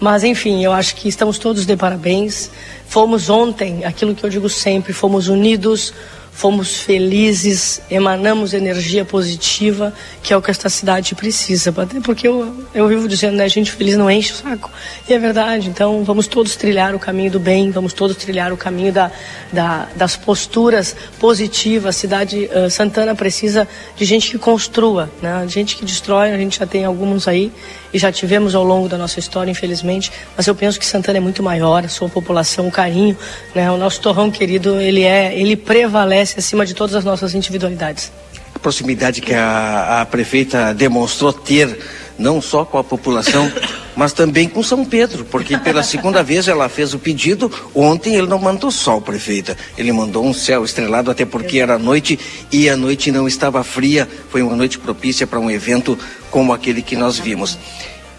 [0.00, 2.50] Mas, enfim, eu acho que estamos todos de parabéns.
[2.88, 5.94] Fomos ontem, aquilo que eu digo sempre, fomos unidos
[6.42, 9.94] fomos felizes, emanamos energia positiva,
[10.24, 11.72] que é o que esta cidade precisa.
[11.76, 14.68] Até porque eu, eu vivo dizendo, né, gente feliz não enche o saco.
[15.08, 18.56] E é verdade, então vamos todos trilhar o caminho do bem, vamos todos trilhar o
[18.56, 19.12] caminho da,
[19.52, 21.94] da das posturas positivas.
[21.94, 25.46] A cidade uh, Santana precisa de gente que construa, né?
[25.46, 27.52] gente que destrói, a gente já tem alguns aí
[27.92, 31.20] e já tivemos ao longo da nossa história, infelizmente, mas eu penso que Santana é
[31.20, 33.16] muito maior, a sua população, o carinho,
[33.54, 33.70] né?
[33.70, 38.12] O nosso torrão querido, ele é, ele prevalece acima de todas as nossas individualidades.
[38.54, 41.78] A proximidade que a, a prefeita demonstrou ter,
[42.22, 43.50] não só com a população,
[43.96, 47.50] mas também com São Pedro, porque pela segunda vez ela fez o pedido.
[47.74, 52.18] Ontem ele não mandou o prefeita, ele mandou um céu estrelado, até porque era noite
[52.50, 54.08] e a noite não estava fria.
[54.30, 55.98] Foi uma noite propícia para um evento
[56.30, 57.58] como aquele que nós vimos.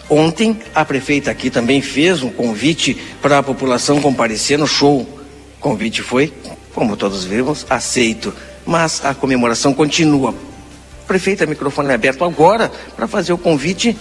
[0.09, 5.01] Ontem a prefeita aqui também fez um convite para a população comparecer no show.
[5.01, 5.07] O
[5.59, 6.31] convite foi,
[6.75, 8.33] como todos vimos, aceito,
[8.65, 10.35] mas a comemoração continua.
[11.07, 13.95] Prefeita, microfone é aberto agora para fazer o convite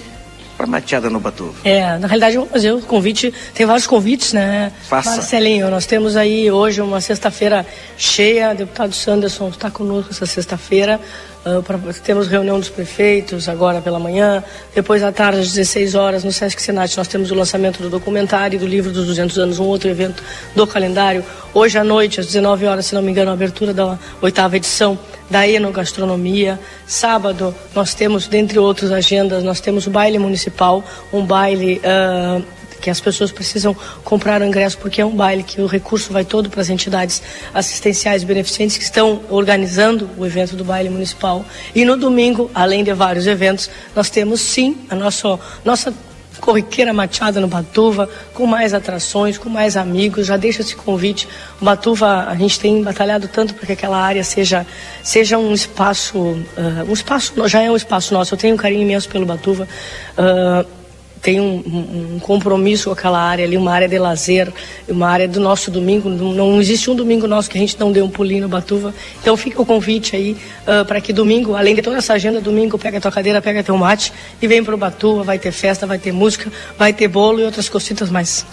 [0.56, 1.54] para Mateada no Batu.
[1.64, 4.72] É, na realidade vou fazer o convite, tem vários convites, né?
[4.88, 5.10] Faça.
[5.10, 7.66] Marcelinho, nós temos aí hoje uma sexta-feira
[7.96, 11.00] cheia, o deputado Sanderson está conosco essa sexta-feira,
[11.44, 14.44] Uh, pra, temos reunião dos prefeitos agora pela manhã.
[14.72, 18.60] Depois, à tarde, às 16 horas, no Sesc Senat, nós temos o lançamento do documentário
[18.60, 20.22] do livro dos 200 anos, um outro evento
[20.54, 21.24] do calendário.
[21.52, 24.96] Hoje à noite, às 19 horas, se não me engano, a abertura da oitava edição
[25.28, 26.60] da Enogastronomia.
[26.86, 31.80] Sábado, nós temos, dentre outras agendas, nós temos o baile municipal, um baile.
[31.84, 36.12] Uh, que as pessoas precisam comprar o ingresso porque é um baile que o recurso
[36.12, 37.22] vai todo para as entidades
[37.54, 41.44] assistenciais beneficentes que estão organizando o evento do baile municipal.
[41.74, 45.94] E no domingo, além de vários eventos, nós temos sim a nossa, nossa
[46.40, 50.26] corriqueira Machada no Batuva, com mais atrações, com mais amigos.
[50.26, 51.28] Já deixa esse convite.
[51.60, 54.66] O Batuva, a gente tem batalhado tanto para que aquela área seja,
[55.04, 56.44] seja um espaço, uh,
[56.88, 58.34] um espaço, já é um espaço nosso.
[58.34, 59.68] Eu tenho um carinho imenso pelo Batuva.
[60.18, 60.81] Uh,
[61.22, 64.52] tem um, um, compromisso com aquela área ali, uma área de lazer,
[64.88, 66.10] uma área do nosso domingo.
[66.10, 68.92] Não, existe um domingo nosso que a gente não dê um pulinho no Batuva.
[69.20, 70.36] Então fica o convite aí
[70.66, 73.78] uh, para que domingo, além de toda essa agenda, domingo pega tua cadeira, pega teu
[73.78, 74.12] mate
[74.42, 75.22] e vem para o Batuva.
[75.22, 78.44] Vai ter festa, vai ter música, vai ter bolo e outras cositas mais.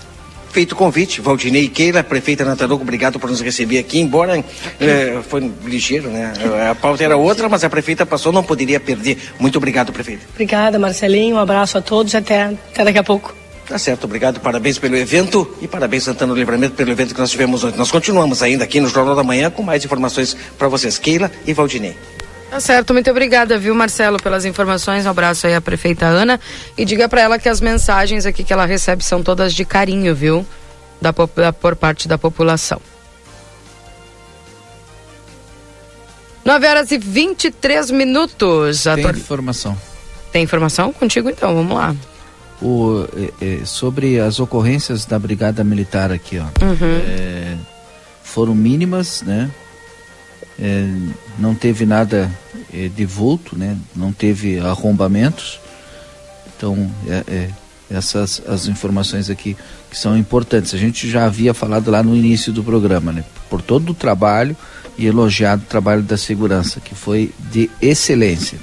[0.51, 4.43] Feito o convite, Valdinei Keila, prefeita Nataruco, obrigado por nos receber aqui, embora
[4.79, 6.33] é, foi ligeiro, né?
[6.69, 9.17] A pauta era outra, mas a prefeita passou, não poderia perder.
[9.39, 10.23] Muito obrigado, prefeita.
[10.33, 13.35] Obrigada, Marcelinho, um abraço a todos e até, até daqui a pouco.
[13.67, 17.29] Tá certo, obrigado, parabéns pelo evento e parabéns Santana do Livramento pelo evento que nós
[17.29, 17.77] tivemos ontem.
[17.77, 21.53] Nós continuamos ainda aqui no Jornal da Manhã com mais informações para vocês, Keila e
[21.53, 21.95] Valdinei.
[22.49, 25.05] Tá certo, muito obrigada, viu, Marcelo, pelas informações.
[25.05, 26.39] Um abraço aí à prefeita Ana.
[26.75, 30.15] E diga para ela que as mensagens aqui que ela recebe são todas de carinho,
[30.15, 30.45] viu?
[30.99, 32.81] Da, da, por parte da população.
[36.43, 38.83] 9 horas e 23 minutos.
[38.83, 39.15] Tem tor...
[39.15, 39.77] informação.
[40.31, 41.95] Tem informação contigo então, vamos lá.
[42.59, 43.05] O,
[43.41, 46.45] é, é, sobre as ocorrências da Brigada Militar aqui, ó.
[46.65, 47.01] Uhum.
[47.07, 47.55] É,
[48.23, 49.49] foram mínimas, né?
[50.61, 50.87] É,
[51.37, 52.29] não teve nada
[52.73, 53.77] é, de vulto, né?
[53.95, 55.59] Não teve arrombamentos.
[56.55, 57.49] Então, é, é,
[57.89, 59.55] essas as informações aqui
[59.89, 60.73] que são importantes.
[60.73, 63.23] A gente já havia falado lá no início do programa, né?
[63.49, 64.55] Por todo o trabalho
[64.97, 68.59] e elogiado o trabalho da segurança, que foi de excelência.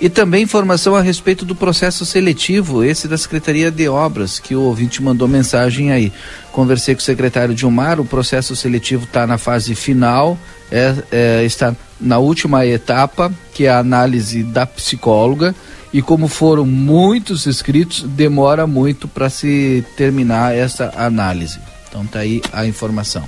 [0.00, 4.62] E também informação a respeito do processo seletivo, esse da Secretaria de Obras, que o
[4.62, 6.12] ouvinte mandou mensagem aí.
[6.52, 10.38] Conversei com o secretário Dilmar, o processo seletivo está na fase final,
[10.70, 15.52] é, é, está na última etapa, que é a análise da psicóloga,
[15.92, 21.58] e como foram muitos inscritos, demora muito para se terminar essa análise.
[21.88, 23.24] Então tá aí a informação.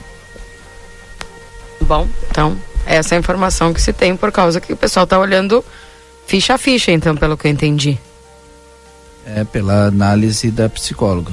[1.81, 2.57] Bom, então
[2.87, 5.65] essa é a informação que se tem por causa que o pessoal está olhando
[6.31, 7.99] Ficha a ficha, então, pelo que eu entendi.
[9.27, 11.33] É, pela análise da psicóloga.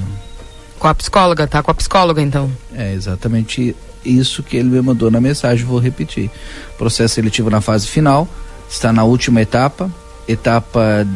[0.76, 1.62] Com a psicóloga, tá?
[1.62, 2.50] Com a psicóloga, então.
[2.74, 6.28] É exatamente isso que ele me mandou na mensagem, vou repetir.
[6.76, 8.26] Processo seletivo na fase final,
[8.68, 9.88] está na última etapa,
[10.26, 11.06] etapa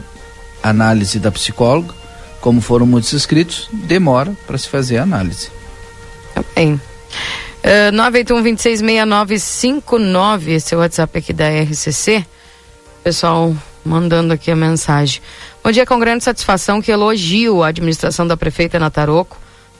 [0.63, 1.93] análise da psicóloga.
[2.41, 5.51] Como foram muitos inscritos, demora para se fazer a análise.
[6.33, 6.75] Tá bem.
[6.75, 12.25] Uh, 981-266959, esse é o WhatsApp aqui da RCC.
[13.03, 15.21] Pessoal, mandando aqui a mensagem.
[15.63, 19.39] Bom dia, com grande satisfação que elogio a administração da prefeita Nataroco.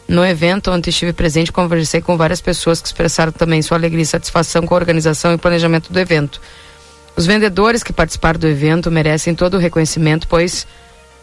[0.09, 4.07] No evento onde estive presente, conversei com várias pessoas que expressaram também sua alegria e
[4.07, 6.41] satisfação com a organização e planejamento do evento.
[7.17, 10.67] Os vendedores que participaram do evento merecem todo o reconhecimento, pois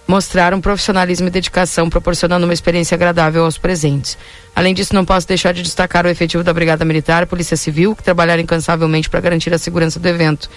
[0.08, 4.18] mostraram profissionalismo e dedicação, proporcionando uma experiência agradável aos presentes.
[4.56, 7.96] Além disso, não posso deixar de destacar o efetivo da Brigada Militar e Polícia Civil,
[7.96, 10.50] que trabalharam incansavelmente para garantir a segurança do evento.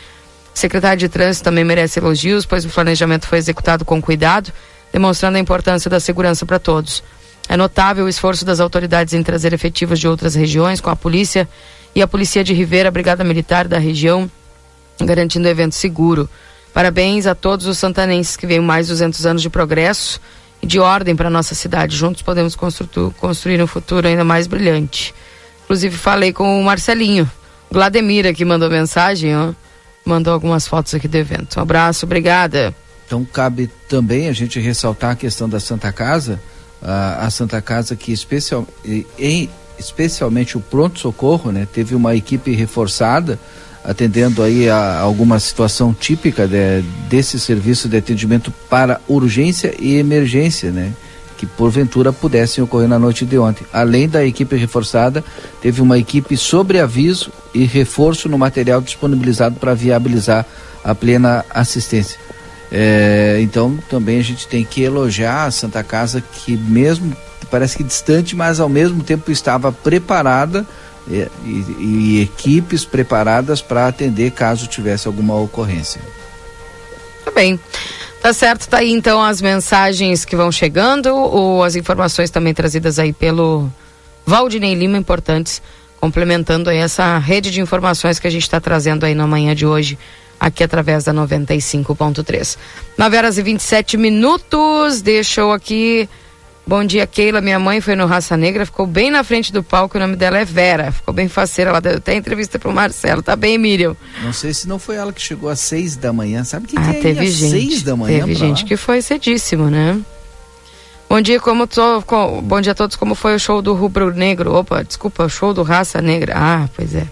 [0.55, 4.53] O secretário de Trânsito também merece elogios, pois o planejamento foi executado com cuidado,
[4.93, 7.03] demonstrando a importância da segurança para todos.
[7.49, 11.49] É notável o esforço das autoridades em trazer efetivos de outras regiões, com a polícia
[11.95, 14.31] e a Polícia de Ribeira, a Brigada Militar da região,
[15.01, 16.29] garantindo o evento seguro.
[16.73, 20.21] Parabéns a todos os santanenses que veem mais 200 anos de progresso
[20.63, 21.97] e de ordem para nossa cidade.
[21.97, 25.15] Juntos podemos construir um futuro ainda mais brilhante.
[25.65, 27.31] Inclusive falei com o Marcelinho,
[27.71, 29.53] Vladimir que mandou mensagem, ó
[30.05, 31.59] mandou algumas fotos aqui do evento.
[31.59, 32.75] Um abraço, obrigada.
[33.07, 36.41] Então cabe também a gente ressaltar a questão da Santa Casa,
[36.81, 38.67] a, a Santa Casa que especial,
[39.19, 39.49] em,
[39.79, 43.39] especialmente o pronto socorro, né, teve uma equipe reforçada
[43.85, 50.71] atendendo aí a, alguma situação típica de, desse serviço de atendimento para urgência e emergência,
[50.71, 50.93] né?
[51.43, 53.67] Que porventura pudessem ocorrer na noite de ontem.
[53.73, 55.25] Além da equipe reforçada,
[55.61, 60.47] teve uma equipe sobre aviso e reforço no material disponibilizado para viabilizar
[60.85, 62.17] a plena assistência.
[62.71, 67.13] É, então também a gente tem que elogiar a Santa Casa que mesmo
[67.51, 70.65] parece que distante, mas ao mesmo tempo estava preparada
[71.09, 76.01] e, e, e equipes preparadas para atender caso tivesse alguma ocorrência.
[77.35, 77.59] Bem.
[78.21, 82.99] Tá certo, tá aí então as mensagens que vão chegando, ou as informações também trazidas
[83.01, 83.69] aí pelo
[84.25, 85.61] Valdinei Lima, importantes,
[86.01, 89.67] complementando aí essa rede de informações que a gente está trazendo aí na manhã de
[89.67, 89.99] hoje,
[90.39, 92.57] aqui através da 95.3.
[92.97, 96.09] 9 horas e 27 minutos, deixa aqui
[96.65, 97.41] Bom dia, Keila.
[97.41, 99.97] Minha mãe foi no Raça Negra, ficou bem na frente do palco.
[99.99, 100.93] O nome dela é Vera.
[100.93, 101.71] Ficou bem faceira.
[101.71, 103.21] Ela deu até entrevista pro Marcelo.
[103.23, 103.97] Tá bem, Miriam?
[104.23, 106.45] Não sei se não foi ela que chegou às seis da manhã.
[106.45, 107.51] Sabe que, Ah, que é teve às gente.
[107.51, 108.21] seis da manhã?
[108.21, 108.69] Teve gente lá?
[108.69, 109.99] que foi cedíssimo, né?
[111.11, 112.97] Bom dia, como tô, co- bom dia a todos.
[112.97, 114.55] Como foi o show do Rubro Negro?
[114.55, 116.35] Opa, desculpa, o show do Raça Negra.
[116.37, 117.07] Ah, pois é.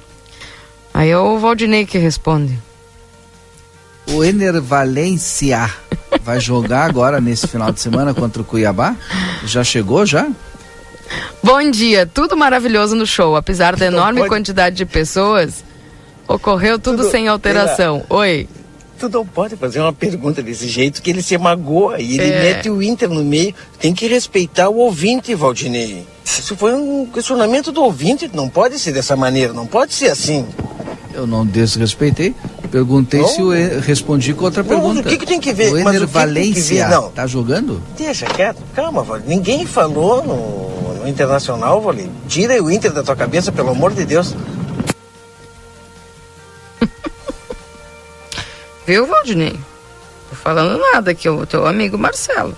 [0.94, 2.56] Aí é o Valdinei que responde.
[4.09, 5.70] O Ener Valência
[6.22, 8.97] vai jogar agora nesse final de semana contra o Cuiabá?
[9.44, 10.28] Já chegou já?
[11.43, 13.36] Bom dia, tudo maravilhoso no show.
[13.36, 15.64] Apesar da enorme quantidade de pessoas,
[16.27, 18.05] ocorreu tudo, Tudo- sem alteração.
[18.09, 18.48] Oi.
[18.98, 22.43] Tu não pode fazer uma pergunta desse jeito que ele se magoa e ele É.
[22.55, 23.55] mete o Inter no meio.
[23.81, 26.06] Tem que respeitar o ouvinte, Valdinei.
[26.24, 30.47] Isso foi um questionamento do ouvinte, não pode ser dessa maneira, não pode ser assim.
[31.20, 32.34] Eu não desrespeitei.
[32.70, 33.28] Perguntei Não.
[33.28, 35.01] se o E- respondi com outra Não, pergunta.
[35.01, 35.68] o que que tem que ver?
[35.68, 36.88] O Mas Ener que que que Valência?
[36.88, 37.10] Não.
[37.10, 37.82] tá jogando?
[37.98, 39.24] Deixa quieto, calma, Vale.
[39.26, 42.10] Ninguém falou no, no Internacional, Vale.
[42.26, 44.34] Tira o Inter da tua cabeça, pelo amor de Deus.
[48.86, 49.60] Viu, Valdinei?
[50.30, 52.56] Tô falando nada aqui, o teu amigo Marcelo.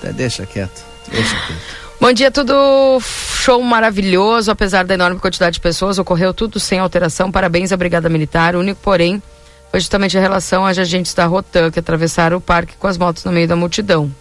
[0.00, 0.82] Tá, deixa quieto.
[1.10, 1.81] Deixa quieto.
[2.02, 7.30] Bom dia, tudo show maravilhoso, apesar da enorme quantidade de pessoas, ocorreu tudo sem alteração.
[7.30, 8.56] Parabéns à Brigada Militar.
[8.56, 9.22] O único, porém,
[9.70, 13.22] foi justamente a relação aos agentes da Rotan que atravessaram o parque com as motos
[13.22, 14.12] no meio da multidão.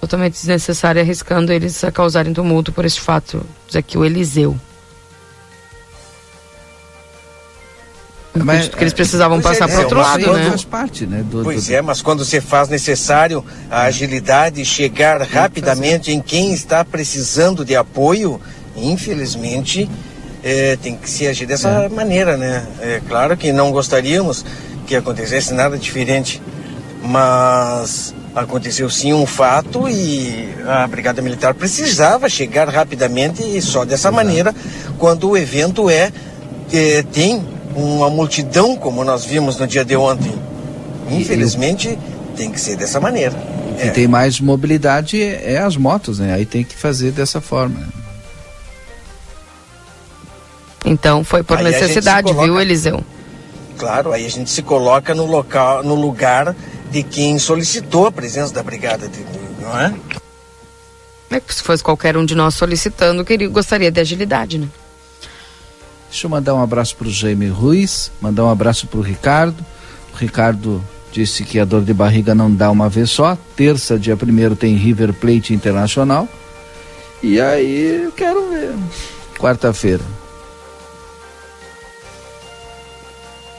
[0.00, 3.46] Totalmente desnecessário, arriscando eles a causarem tumulto por este fato.
[3.68, 4.58] Diz aqui o Eliseu.
[8.76, 9.74] Que eles precisavam Pois é, passar né?
[9.74, 10.50] para outro Mas lado, quando- né?
[10.50, 11.24] Faz parte, né?
[11.30, 16.52] Do, Pois do- é, mas quando se faz necessário a agilidade, chegar rapidamente em quem
[16.52, 18.40] está precisando de apoio,
[18.76, 19.88] infelizmente
[20.42, 22.66] eh, tem que se agir dessa maneira, né?
[22.80, 24.44] É claro que não gostaríamos
[24.86, 26.42] que acontecesse nada diferente,
[27.02, 34.10] mas aconteceu sim um fato e a Brigada Militar precisava chegar rapidamente e só dessa
[34.10, 34.52] maneira,
[34.98, 36.10] quando o evento é,
[36.72, 40.32] eh, tem uma multidão como nós vimos no dia de ontem.
[41.10, 41.98] Infelizmente,
[42.36, 43.34] tem que ser dessa maneira.
[43.80, 46.32] que tem mais mobilidade é, é as motos, né?
[46.32, 47.86] Aí tem que fazer dessa forma.
[50.84, 53.02] Então foi por Aí necessidade, coloca- viu, Eliseu?
[53.78, 56.54] Claro, aí a gente se coloca no local, no lugar
[56.90, 59.24] de quem solicitou a presença da brigada, de-
[59.60, 59.94] não é?
[61.30, 64.68] É que se fosse qualquer um de nós solicitando, queria, gostaria de agilidade, né?
[66.14, 69.66] Deixa eu mandar um abraço pro Jaime Ruiz, mandar um abraço pro Ricardo.
[70.12, 70.80] O Ricardo
[71.10, 73.36] disse que a dor de barriga não dá uma vez só.
[73.56, 76.28] Terça, dia primeiro, tem River Plate Internacional.
[77.20, 78.76] E aí, eu quero ver.
[79.40, 80.04] Quarta-feira.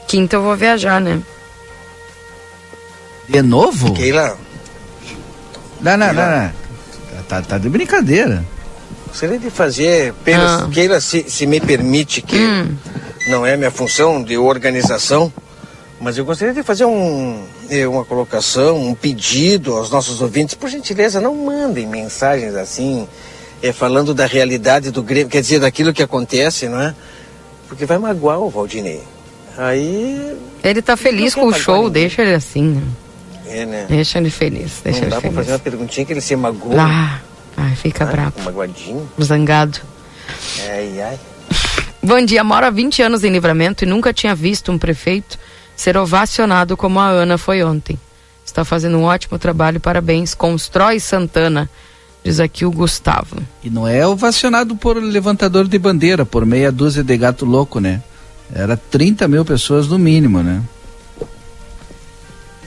[0.08, 1.22] Quinta eu vou viajar, né?
[3.28, 3.92] De novo?
[3.92, 4.34] Keila.
[5.82, 6.52] Não, não, não, não.
[7.28, 8.42] Tá, tá de brincadeira.
[9.08, 10.68] Gostaria de fazer, apenas, Ah.
[10.72, 12.76] Keila, se, se me permite, que Hum.
[13.28, 15.32] não é minha função de organização,
[16.00, 20.54] mas eu gostaria de fazer um, eh, uma colocação, um pedido aos nossos ouvintes.
[20.54, 23.08] Por gentileza, não mandem mensagens assim,
[23.62, 26.94] eh, falando da realidade do Grêmio, quer dizer, daquilo que acontece, não é?
[27.68, 29.02] Porque vai magoar o Valdinei.
[29.56, 32.82] Aí, Ele tá feliz com o show, pagar deixa ele assim, né?
[33.48, 33.86] é, né?
[33.88, 35.36] Deixa ele feliz, deixa não ele dá pra feliz.
[35.36, 36.74] fazer uma perguntinha que ele se magoa.
[36.78, 37.20] Ah,
[37.56, 39.08] ai, fica Ai, bravo, Magoadinho.
[39.22, 39.78] zangado.
[40.68, 41.18] Ai, ai.
[42.02, 45.38] Bom dia, moro há 20 anos em livramento e nunca tinha visto um prefeito
[45.76, 47.98] ser ovacionado como a Ana foi ontem.
[48.44, 50.32] Está fazendo um ótimo trabalho, parabéns.
[50.34, 51.68] Constrói Santana,
[52.24, 53.36] diz aqui o Gustavo.
[53.62, 58.02] E não é ovacionado por levantador de bandeira, por meia dúzia de gato louco, né?
[58.54, 60.62] Era 30 mil pessoas no mínimo, né?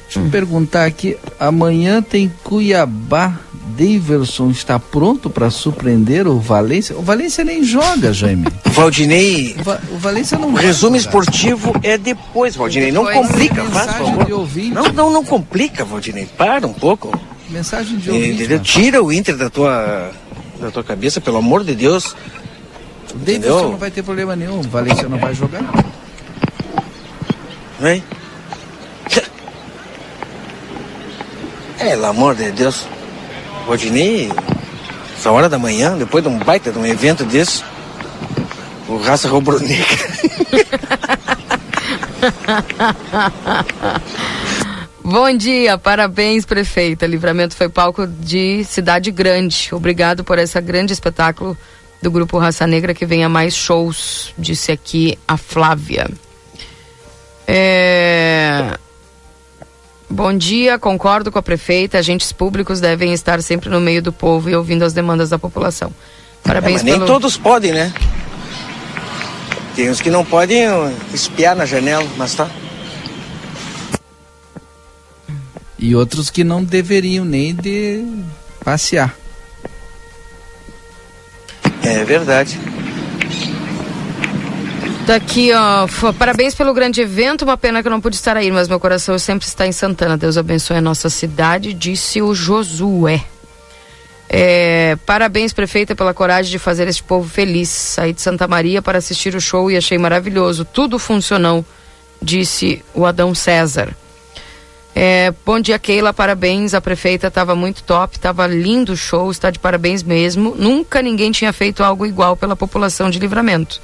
[0.03, 3.40] Deixa eu perguntar aqui, amanhã tem Cuiabá.
[3.80, 6.97] Daverson está pronto para surpreender o Valência?
[6.97, 8.45] O Valência nem joga, Jaime.
[8.73, 9.56] Valdinei.
[9.57, 12.91] O, Va- o Valência não O resumo esportivo é depois, Valdinei.
[12.91, 14.27] Não Depois, complica, faz, favor.
[14.73, 16.26] Não, não, não complica, Valdinei.
[16.26, 17.18] Para um pouco.
[17.49, 18.31] Mensagem de ouvinte.
[18.34, 18.60] Entendeu?
[18.60, 20.11] Tira o Inter da tua,
[20.60, 22.14] da tua cabeça, pelo amor de Deus.
[23.15, 23.72] Entendeu?
[23.72, 24.60] não vai ter problema nenhum.
[24.60, 25.64] O Valência não vai jogar.
[27.80, 28.03] Vem.
[31.80, 32.85] Pelo amor de Deus.
[33.69, 34.29] Valdinei,
[35.15, 37.63] essa hora da manhã, depois de um baita de um evento desse,
[38.87, 39.85] o raça rubro-negra.
[45.05, 47.05] Bom dia, parabéns, prefeita.
[47.05, 49.69] Livramento foi palco de Cidade Grande.
[49.71, 51.55] Obrigado por esse grande espetáculo
[52.01, 56.09] do Grupo Raça Negra que venha mais shows, disse aqui a Flávia.
[57.47, 58.79] É...
[60.10, 61.99] Bom dia, concordo com a prefeita.
[61.99, 65.94] Agentes públicos devem estar sempre no meio do povo e ouvindo as demandas da população.
[66.44, 66.98] Parabéns é, mas pelo...
[66.98, 67.94] nem todos podem, né?
[69.76, 70.64] Tem uns que não podem
[71.14, 72.49] espiar na janela, mas tá.
[75.77, 78.03] E outros que não deveriam nem de
[78.65, 79.15] passear.
[81.84, 82.60] É verdade.
[85.10, 87.41] Daqui, ó, parabéns pelo grande evento.
[87.41, 90.15] Uma pena que eu não pude estar aí, mas meu coração sempre está em Santana.
[90.15, 93.26] Deus abençoe a nossa cidade, disse o Josué.
[94.30, 97.69] É, parabéns, prefeita, pela coragem de fazer este povo feliz.
[97.69, 100.64] Saí de Santa Maria para assistir o show e achei maravilhoso.
[100.64, 101.65] Tudo funcionou,
[102.22, 103.98] disse o Adão César.
[104.94, 106.14] É, bom dia, Keila.
[106.14, 106.76] Parabéns.
[106.76, 110.53] A prefeita estava muito top, estava lindo o show, está de parabéns mesmo.
[110.56, 113.81] Nunca ninguém tinha feito algo igual pela população de livramento.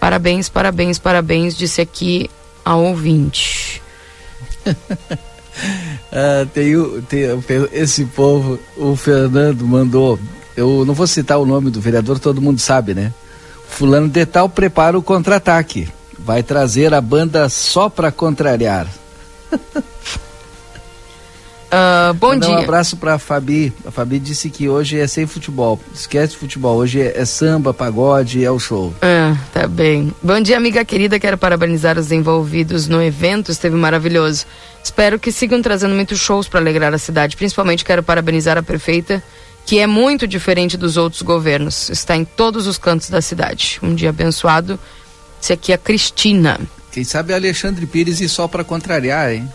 [0.00, 2.30] Parabéns, parabéns, parabéns, disse aqui
[2.64, 3.80] a ouvinte.
[6.12, 7.20] Ah, tem, o- tem
[7.72, 10.18] esse povo, o Fernando mandou.
[10.56, 13.12] Eu não vou citar o nome do vereador, todo mundo sabe, né?
[13.68, 15.88] Fulano de Tal prepara o contra-ataque.
[16.18, 18.88] Vai trazer a banda só pra contrariar.
[21.70, 22.56] Ah, bom Mandar dia.
[22.56, 23.72] Um abraço pra Fabi.
[23.86, 25.80] A Fabi disse que hoje é sem futebol.
[25.94, 26.76] Esquece futebol.
[26.76, 28.92] Hoje é, é samba, pagode, é o show.
[29.00, 30.12] Ah, tá bem.
[30.22, 31.20] Bom dia, amiga querida.
[31.20, 33.52] Quero parabenizar os envolvidos no evento.
[33.52, 34.46] Esteve maravilhoso.
[34.82, 37.36] Espero que sigam trazendo muitos shows para alegrar a cidade.
[37.36, 39.22] Principalmente quero parabenizar a prefeita,
[39.64, 41.88] que é muito diferente dos outros governos.
[41.88, 43.78] Está em todos os cantos da cidade.
[43.80, 44.78] Um dia abençoado.
[45.40, 46.58] Esse aqui é a Cristina.
[46.90, 49.48] Quem sabe é Alexandre Pires e só pra contrariar, hein?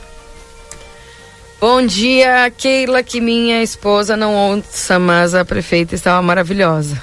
[1.68, 7.02] Bom dia, Keila, que minha esposa não ouça, mas a prefeita estava maravilhosa.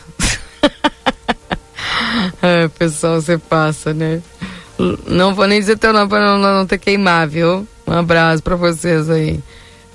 [2.41, 4.23] Ai, pessoal, você passa, né?
[5.05, 7.67] Não vou nem dizer teu nome para não, não ter queimar, viu?
[7.85, 9.41] Um abraço para vocês aí.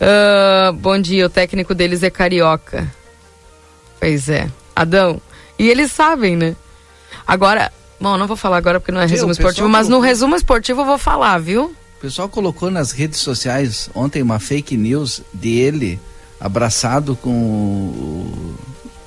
[0.02, 2.91] Ah, bom dia, o técnico deles é carioca.
[4.02, 4.49] Pois é.
[4.76, 5.22] Adão.
[5.57, 6.57] E eles sabem, né?
[7.26, 7.72] Agora,
[8.02, 10.81] bom, não vou falar agora porque não é resumo pessoal esportivo, mas no resumo esportivo
[10.81, 11.73] eu vou falar, viu?
[11.98, 15.99] O pessoal colocou nas redes sociais ontem uma fake news dele
[16.40, 18.53] abraçado com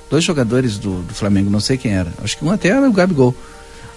[0.09, 2.11] dois jogadores do, do Flamengo, não sei quem era.
[2.21, 3.33] Acho que um até era o Gabigol.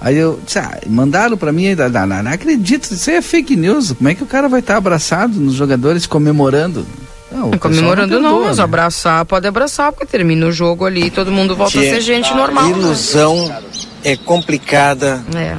[0.00, 3.56] Aí eu disse, ah, mandaram pra mim, não, não, não acredito, isso aí é fake
[3.56, 3.92] news.
[3.92, 6.86] Como é que o cara vai estar abraçado nos jogadores comemorando?
[7.32, 8.62] Não, Comemorando não, perdoa, mas né?
[8.64, 12.32] abraçar, pode abraçar, porque termina o jogo ali e todo mundo volta a ser gente
[12.32, 12.64] normal.
[12.64, 12.70] né?
[12.70, 13.52] Ilusão
[14.04, 15.56] é complicada É.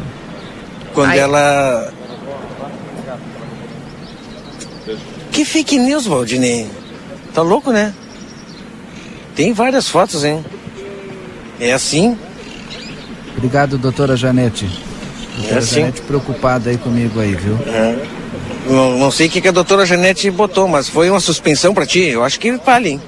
[0.94, 1.92] quando Aí- ela.
[5.36, 6.66] Que fake news, Valdinei?
[7.34, 7.94] Tá louco, né?
[9.36, 10.46] Tem várias fotos, hein?
[11.60, 12.18] É assim?
[13.36, 14.66] Obrigado, doutora Janete.
[15.36, 15.76] Doutora É sim.
[15.82, 17.56] Janete preocupada aí comigo aí, viu?
[17.68, 17.98] É.
[18.66, 21.86] Não, não sei o que, que a doutora Janete botou, mas foi uma suspensão pra
[21.86, 22.00] ti.
[22.00, 23.02] Eu acho que vale, hein?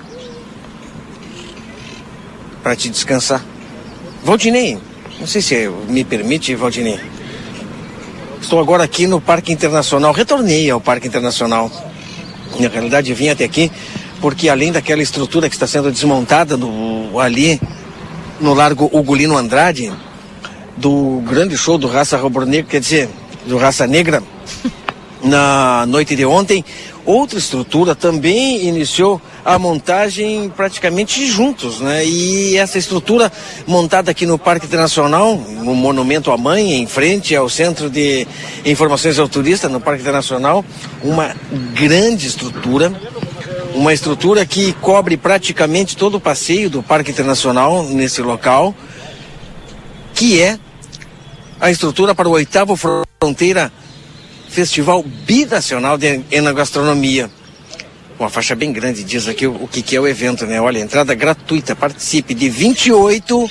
[2.61, 3.41] Pra te descansar.
[4.21, 4.77] Valdinei,
[5.17, 6.99] não sei se me permite, Valdinei.
[8.41, 10.11] Estou agora aqui no Parque Internacional.
[10.11, 11.71] Retornei ao Parque Internacional.
[12.59, 13.71] Na realidade, vim até aqui
[14.21, 17.59] porque além daquela estrutura que está sendo desmontada no, ali
[18.39, 19.91] no Largo Ugolino Andrade,
[20.75, 23.09] do grande show do Raça Rubro-Negra, quer dizer,
[23.45, 24.21] do Raça Negra,
[25.23, 26.63] na noite de ontem,
[27.07, 32.05] outra estrutura também iniciou a montagem praticamente juntos, né?
[32.05, 33.31] E essa estrutura
[33.65, 38.27] montada aqui no Parque Internacional, no Monumento à Mãe, em frente ao Centro de
[38.65, 40.65] Informações ao Turista, no Parque Internacional,
[41.01, 41.33] uma
[41.73, 42.93] grande estrutura,
[43.73, 48.75] uma estrutura que cobre praticamente todo o passeio do Parque Internacional nesse local,
[50.13, 50.59] que é
[51.57, 53.71] a estrutura para o oitavo Fronteira
[54.49, 57.29] Festival Binacional de Enogastronomia.
[58.19, 60.59] Uma faixa bem grande diz aqui o, o que, que é o evento, né?
[60.59, 63.49] Olha, entrada gratuita, participe de 28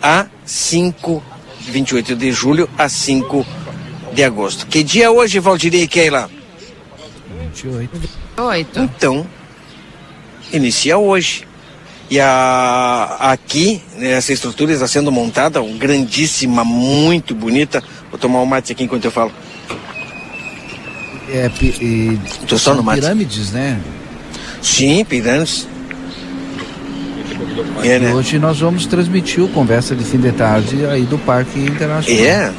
[0.00, 1.22] a 5,
[1.60, 3.44] 28 de julho a 5
[4.12, 4.66] de agosto.
[4.66, 6.30] Que dia é hoje, Valdirei e Keila?
[7.54, 8.00] 28.
[8.36, 8.80] Oito.
[8.80, 9.26] Então,
[10.52, 11.46] inicia hoje.
[12.10, 17.82] E a, aqui, né, essa estrutura está sendo montada, um grandíssima, muito bonita.
[18.10, 19.32] Vou tomar um mate aqui enquanto eu falo.
[21.36, 23.00] É, pi- e, Tô só no mate.
[23.00, 23.78] pirâmides, né?
[24.62, 25.66] Sim, pirâmides.
[27.82, 28.12] E É, né?
[28.14, 32.24] hoje nós vamos transmitir o Conversa de Fim de Tarde aí do Parque Internacional.
[32.24, 32.52] É?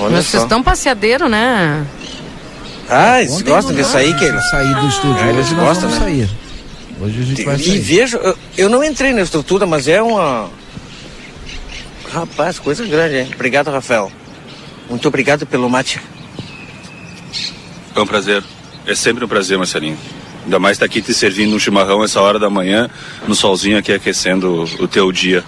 [0.00, 1.84] Olha Mas vocês estão passeadeiro, né?
[2.88, 4.40] Ah, eles Ontem gostam de sair, Keila?
[4.50, 5.18] Sair do estúdio.
[5.22, 6.10] Ah, eles hoje nós gostam, vamos né?
[6.26, 6.30] sair.
[7.00, 7.78] Hoje a gente vai E sair.
[7.80, 10.48] vejo, eu, eu não entrei na estrutura, mas é uma.
[12.10, 13.28] Rapaz, coisa grande, hein?
[13.34, 14.10] Obrigado, Rafael.
[14.88, 16.00] Muito obrigado pelo mate.
[17.98, 18.44] Foi um prazer.
[18.86, 19.98] É sempre um prazer, Marcelinho.
[20.44, 22.88] Ainda mais estar aqui te servindo um chimarrão essa hora da manhã,
[23.26, 25.42] no solzinho aqui aquecendo o teu dia.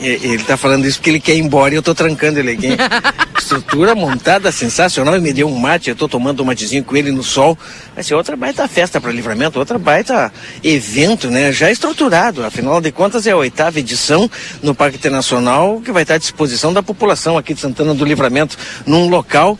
[0.00, 2.68] Ele tá falando isso porque ele quer ir embora e eu tô trancando ele aqui.
[3.36, 7.10] Estrutura montada sensacional e me deu um mate, eu tô tomando um matezinho com ele
[7.10, 7.58] no sol.
[7.96, 10.32] Vai ser outra baita festa para livramento, outra baita
[10.62, 11.50] evento, né?
[11.50, 12.44] Já estruturado.
[12.44, 14.30] Afinal de contas, é a oitava edição
[14.62, 18.56] no Parque Internacional que vai estar à disposição da população aqui de Santana do Livramento,
[18.86, 19.58] num local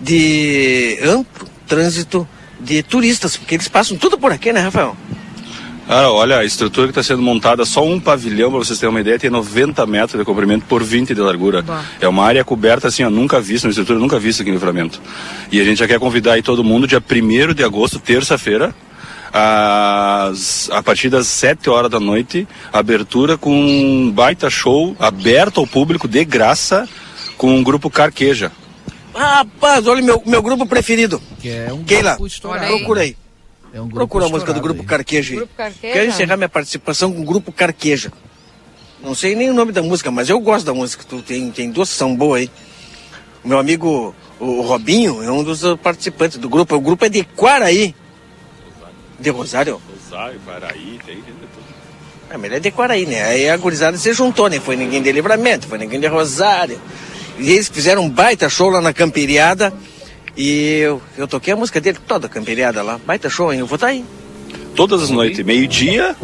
[0.00, 2.26] de amplo trânsito
[2.60, 4.96] de turistas, porque eles passam tudo por aqui, né, Rafael?
[5.88, 9.00] Ah, olha, a estrutura que está sendo montada, só um pavilhão, para vocês terem uma
[9.00, 11.62] ideia, tem 90 metros de comprimento por 20 de largura.
[11.62, 11.84] Bah.
[12.00, 15.00] É uma área coberta assim, ó, nunca vista, uma estrutura nunca vista aqui no Livramento.
[15.52, 18.74] E a gente já quer convidar aí todo mundo, dia 1 de agosto, terça-feira,
[19.32, 25.68] às, a partir das 7 horas da noite, abertura com um baita show aberto ao
[25.68, 26.88] público, de graça,
[27.36, 28.50] com o grupo Carqueja.
[29.16, 31.20] Rapaz, olha meu, meu grupo preferido.
[31.40, 33.16] Que é um Keila, procura procurei.
[33.72, 35.36] É um Procura a música do Grupo Carqueja aí.
[35.36, 35.92] Grupo Carqueja?
[35.92, 38.12] Quero encerrar minha participação com o Grupo Carqueja.
[39.02, 41.04] Não sei nem o nome da música, mas eu gosto da música.
[41.06, 42.50] Tu tem, tem duas que são boas aí.
[43.44, 46.74] O meu amigo, o Robinho, é um dos participantes do grupo.
[46.74, 47.94] O grupo é de Quaraí.
[49.18, 49.80] De Rosário?
[49.90, 51.22] Rosário, Quaraí, tem.
[52.30, 53.22] Ah, mas ele é de Quaraí, né?
[53.24, 54.58] Aí a gurizada se juntou, né?
[54.58, 56.80] Foi ninguém de Livramento, foi ninguém de Rosário.
[57.38, 59.72] E eles fizeram um baita show lá na Camperiada.
[60.36, 63.00] E eu, eu toquei a música dele toda camperiada lá.
[63.06, 63.60] Baita show, hein?
[63.60, 64.04] Eu vou estar tá aí.
[64.74, 66.14] Todas as noites, meio-dia,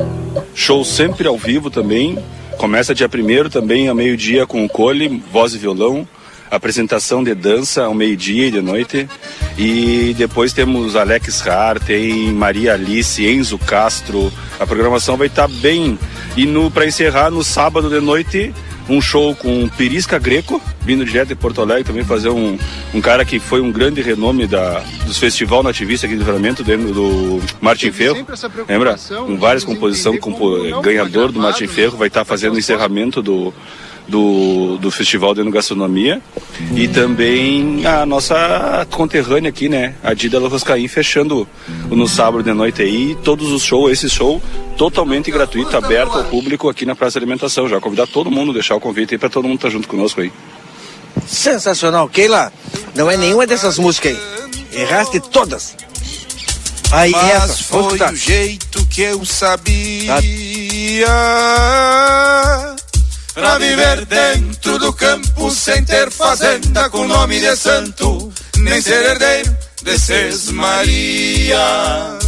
[0.54, 2.18] show sempre ao vivo também.
[2.58, 6.06] Começa dia primeiro também, ao meio-dia, com o cole, voz e violão.
[6.50, 9.08] Apresentação de dança ao meio-dia e de noite.
[9.56, 14.30] E depois temos Alex Har, tem Maria Alice, Enzo Castro.
[14.60, 15.98] A programação vai estar tá bem.
[16.36, 18.54] E para encerrar, no sábado de noite,
[18.92, 22.58] um show com Pirisca Greco, vindo direto de Porto Alegre, também fazer um,
[22.92, 26.92] um cara que foi um grande renome da, dos festival nativista aqui do Livramento, dentro
[26.92, 28.26] do Martin Ferro.
[28.68, 28.96] Lembra?
[29.26, 33.52] Com várias composições, compo, ganhador do Martin Ferro, vai estar fazendo o encerramento do,
[34.06, 36.76] do, do Festival de Gastronomia hum.
[36.76, 39.94] e também a nossa conterrânea aqui, né?
[40.02, 41.48] A Dida Roscaim fechando
[41.90, 44.42] no sábado de noite aí, todos os shows, esse show
[44.76, 47.68] totalmente gratuito, aberto ao público aqui na Praça de Alimentação.
[47.68, 50.20] Já convidar todo mundo, deixar o convite aí para todo mundo estar tá junto conosco
[50.20, 50.32] aí.
[51.26, 52.52] Sensacional, Keila.
[52.94, 54.80] Não é nenhuma dessas músicas aí.
[54.80, 55.76] Erraste todas.
[56.90, 60.14] Aí Mas essa, foi o jeito que eu sabia.
[61.06, 62.76] Tá.
[63.34, 69.56] Pra viver dentro do campo sem ter fazenda com nome de santo, nem ser herdeiro
[69.82, 69.98] de
[70.52, 72.18] Maria.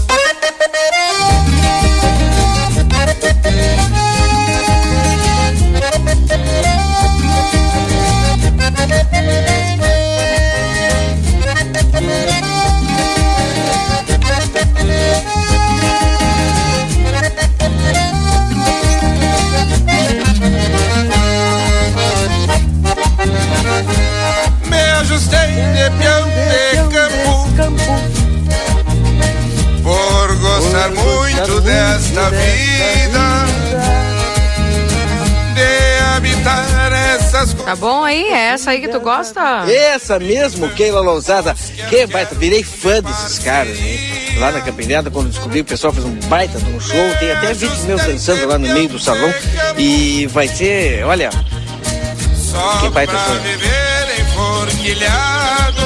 [32.14, 33.44] Desta vida
[35.54, 38.24] De habitar essas Tá bom aí?
[38.28, 39.64] É essa aí que tu gosta?
[39.68, 41.54] Essa mesmo, Keila Lousada
[41.88, 43.98] Que baita, virei fã desses caras, hein?
[44.38, 47.14] Lá na Campinada, quando descobri, o pessoal fez um baita de um show.
[47.20, 49.32] Tem até vídeos meus dançando lá no meio do salão.
[49.78, 51.30] E vai ser, olha,
[52.80, 53.36] que baita show
[54.34, 55.83] forquilhado nas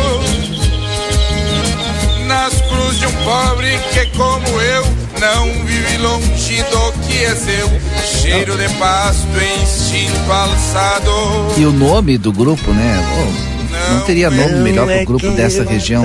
[2.89, 4.85] cruzes de um pobre que como eu
[5.21, 7.69] não vive longe do que é seu.
[8.03, 9.27] Cheiro de pasto
[9.63, 11.11] instinto alçado.
[11.57, 12.99] E o nome do grupo né?
[13.19, 16.05] Oh, não teria nome não melhor para o grupo é dessa região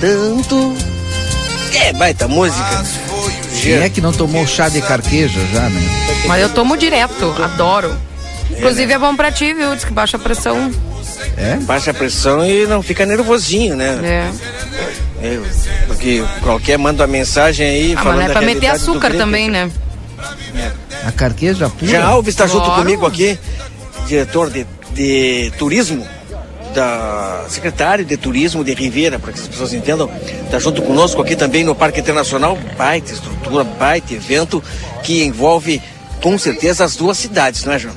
[0.00, 0.74] tanto.
[1.70, 2.84] Que baita música.
[3.62, 5.80] Quem é que não tomou chá de carqueja já né?
[6.26, 7.96] Mas eu tomo direto adoro.
[8.50, 9.74] Inclusive é bom pra ti, viu?
[9.74, 10.70] Diz que baixa a pressão.
[11.36, 11.56] É?
[11.62, 13.98] Baixa a pressão e não fica nervosinho, né?
[14.02, 14.54] É.
[15.24, 17.94] é porque qualquer manda uma mensagem aí.
[17.96, 19.70] Ah, falando mas é pra meter açúcar também, né?
[20.54, 20.72] É.
[21.06, 21.90] A carqueja pura.
[21.90, 23.38] Jean Alves está junto comigo aqui,
[24.06, 26.06] diretor de, de turismo
[26.74, 30.10] da secretário de turismo de Ribeira, para que as pessoas entendam,
[30.44, 34.62] está junto conosco aqui também no Parque Internacional, baita estrutura, baita evento
[35.02, 35.80] que envolve
[36.20, 37.94] com certeza as duas cidades, não é, João?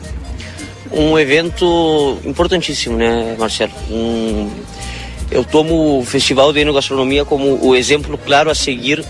[0.92, 3.72] um evento importantíssimo, né, Marcelo?
[3.90, 4.50] Um,
[5.32, 9.04] eu tomo o Festival de Enogastronomia como o exemplo claro a seguir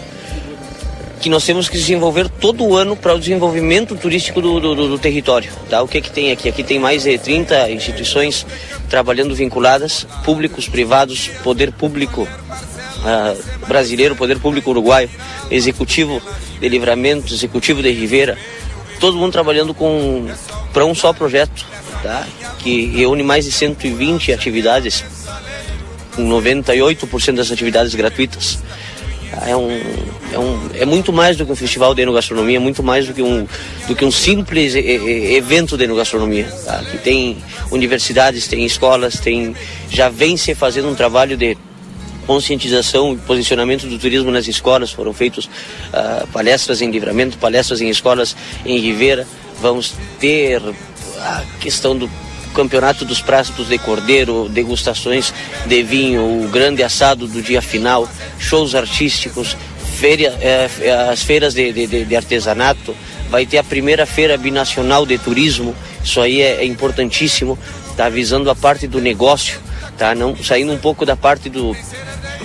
[1.20, 5.52] que nós temos que desenvolver todo ano para o desenvolvimento turístico do, do, do, território.
[5.70, 5.82] Tá?
[5.82, 6.48] O que, é que tem aqui?
[6.48, 8.46] Aqui tem mais de 30 instituições
[8.90, 15.10] trabalhando vinculadas, públicos, privados, poder público, uh, brasileiro, poder público uruguaio,
[15.50, 16.22] executivo
[16.60, 18.38] de Livramento, executivo de Rivera,
[19.00, 20.28] todo mundo trabalhando com
[20.72, 21.66] para um só projeto,
[22.04, 22.28] tá?
[22.60, 25.04] que reúne mais de 120 atividades,
[26.18, 28.58] com 98% das atividades gratuitas.
[29.46, 29.70] É, um,
[30.34, 33.22] é, um, é muito mais do que um festival de enogastronomia, muito mais do que
[33.22, 33.48] um,
[33.88, 36.52] do que um simples e, e, evento de enogastronomia.
[36.66, 36.84] Tá?
[36.90, 37.38] Que tem
[37.70, 39.56] universidades, tem escolas, tem,
[39.92, 41.56] já vem se fazendo um trabalho de
[42.26, 44.92] conscientização e posicionamento do turismo nas escolas.
[44.92, 48.36] Foram feitos uh, palestras em livramento, palestras em escolas
[48.66, 49.28] em Ribeira.
[49.62, 50.62] Vamos ter
[51.20, 52.10] a questão do
[52.58, 55.32] campeonato dos pratos de cordeiro, degustações
[55.68, 58.10] de vinho, o grande assado do dia final,
[58.40, 59.56] shows artísticos,
[60.00, 60.68] feira, é,
[61.12, 62.96] as feiras de, de, de, artesanato,
[63.30, 67.60] vai ter a primeira feira binacional de turismo, isso aí é, é importantíssimo,
[67.92, 69.60] está visando a parte do negócio,
[69.96, 70.16] tá?
[70.16, 71.78] Não, saindo um pouco da parte do,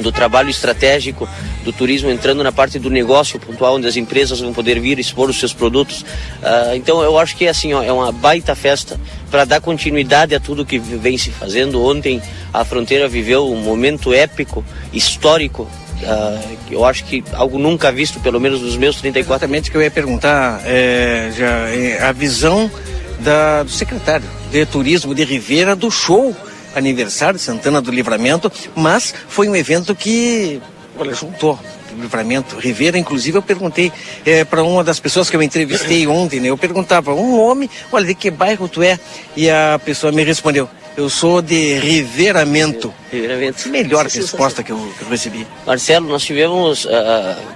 [0.01, 1.28] do trabalho estratégico
[1.64, 5.31] do turismo, entrando na parte do negócio pontual, onde as empresas vão poder vir expor
[5.31, 6.02] os seus produtos.
[6.02, 8.98] Uh, então eu acho que assim, ó, é uma baita festa
[9.31, 11.82] para dar continuidade a tudo que vem se fazendo.
[11.82, 12.20] Ontem
[12.52, 15.69] a fronteira viveu um momento épico, histórico.
[16.02, 19.32] Uh, eu acho que algo nunca visto, pelo menos nos meus 34.
[19.32, 22.70] Exatamente que eu ia perguntar, é, já, é, a visão
[23.20, 26.36] da, do secretário de Turismo de Ribeira do show
[26.74, 30.60] aniversário de Santana do Livramento, mas foi um evento que,
[30.98, 31.58] olha, juntou
[32.00, 33.92] Livramento, Rivera, inclusive eu perguntei
[34.24, 36.48] é, para uma das pessoas que eu entrevistei ontem, né?
[36.48, 38.98] Eu perguntava, um homem, olha, de que bairro tu é?
[39.36, 42.92] E a pessoa me respondeu, eu sou de Riveramento.
[43.10, 43.68] Riveramento.
[43.68, 45.46] Melhor resposta que eu, que eu, recebi.
[45.66, 46.88] Marcelo, nós tivemos uh,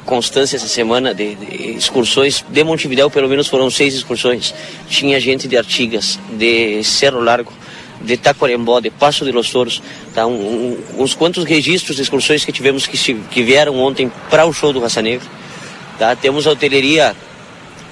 [0.04, 2.44] constância essa semana de, de, excursões.
[2.48, 4.54] De Montevidéu, pelo menos foram seis excursões.
[4.88, 7.52] Tinha gente de Artigas, de Cerro Largo,
[8.00, 9.82] de Taquarembó, de Passo de los Toros,
[10.14, 10.26] tá?
[10.26, 14.52] Um, um, uns quantos registros de excursões que tivemos que, que vieram ontem para o
[14.52, 15.26] show do Raça Negra.
[15.98, 16.14] Tá?
[16.14, 17.16] Temos a hoteleria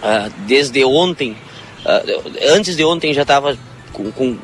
[0.02, 1.32] uh, desde ontem,
[1.84, 3.56] uh, antes de ontem já estava
[3.92, 4.36] com, com,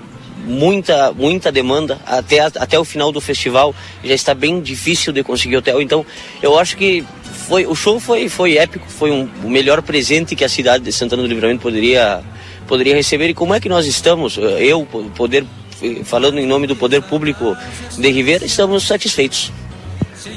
[0.45, 5.57] muita, muita demanda, até, até o final do festival já está bem difícil de conseguir
[5.57, 6.05] hotel, então
[6.43, 7.05] eu acho que
[7.47, 10.93] foi, o show foi, foi épico, foi um, o melhor presente que a cidade de
[10.93, 12.23] Santana do Livramento poderia
[12.71, 14.87] poderia receber e como é que nós estamos, eh, eu,
[15.17, 15.45] poder,
[15.83, 17.57] eh, falando em nome do poder público
[17.99, 19.53] de Ribeira, estamos satisfeitos.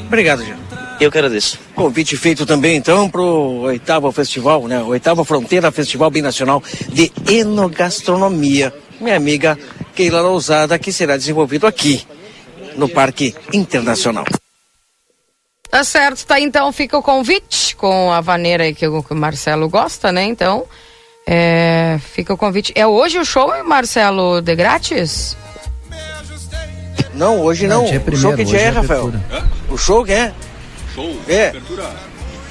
[0.08, 0.58] Obrigado, Jean.
[1.00, 1.60] Eu que agradeço.
[1.76, 4.82] Convite feito também, então, para o oitavo festival, né?
[4.82, 8.74] Oitava Fronteira Festival Binacional de Enogastronomia.
[9.00, 9.60] Minha amiga
[9.94, 12.04] Keila Lousada, que será desenvolvido aqui,
[12.76, 14.26] no Parque Internacional.
[15.70, 20.12] Tá certo, tá então, fica o convite com a vaneira aí que o Marcelo gosta,
[20.12, 20.24] né?
[20.24, 20.66] Então,
[21.26, 22.72] é, fica o convite.
[22.76, 25.38] É hoje o show, Marcelo, de grátis?
[27.14, 27.84] Não, hoje não.
[27.84, 28.14] não.
[28.14, 29.14] o show que dia é, é Rafael?
[29.32, 29.44] Hã?
[29.70, 30.34] O show que é?
[30.94, 31.16] Show?
[31.28, 31.50] É.
[31.50, 31.90] Abertura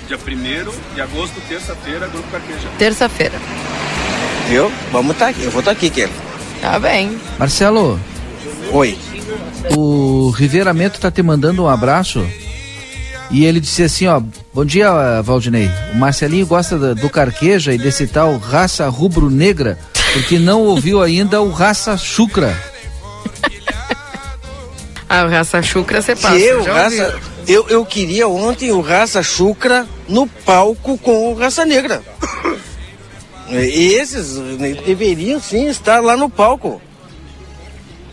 [0.06, 2.68] dia 1 de agosto, terça-feira, Grupo Carqueja.
[2.78, 3.38] Terça-feira.
[4.48, 4.70] Viu?
[4.90, 5.42] Vamos estar tá aqui.
[5.44, 6.12] Eu vou estar tá aqui, Kelly.
[6.60, 7.18] Tá bem.
[7.38, 7.98] Marcelo.
[8.72, 8.98] Oi.
[9.76, 12.26] O Riveiramento tá te mandando um abraço
[13.32, 14.20] e ele disse assim, ó,
[14.52, 15.70] bom dia, Valdinei.
[15.94, 19.78] O Marcelinho gosta do, do carqueja e desse tal raça rubro-negra,
[20.12, 22.54] porque não ouviu ainda o raça chucra.
[25.08, 26.38] ah, o raça chucra você passa.
[26.38, 32.02] Eu, raça, eu, eu queria ontem o raça chucra no palco com o raça negra.
[33.50, 34.36] Esses
[34.84, 36.80] deveriam sim estar lá no palco.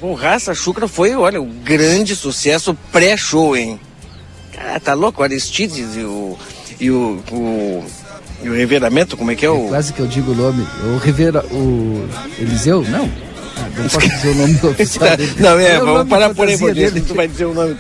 [0.02, 3.80] O Raça Chucra foi, olha, um grande sucesso pré-show, hein?
[4.60, 5.22] Ah, tá louco?
[5.22, 6.38] O Aristides e o.
[6.80, 7.84] E o, o
[8.42, 9.68] e o reveramento, como é que é, é o.
[9.68, 10.66] quase que eu digo o nome.
[10.84, 11.46] O Rivera.
[11.52, 12.08] O
[12.38, 12.84] Eliseu?
[12.84, 13.10] Não.
[13.58, 15.34] Ah, não posso dizer o nome oficial dele.
[15.38, 17.78] Não, é, vamos parar por aí, porque tu vai dizer o nome.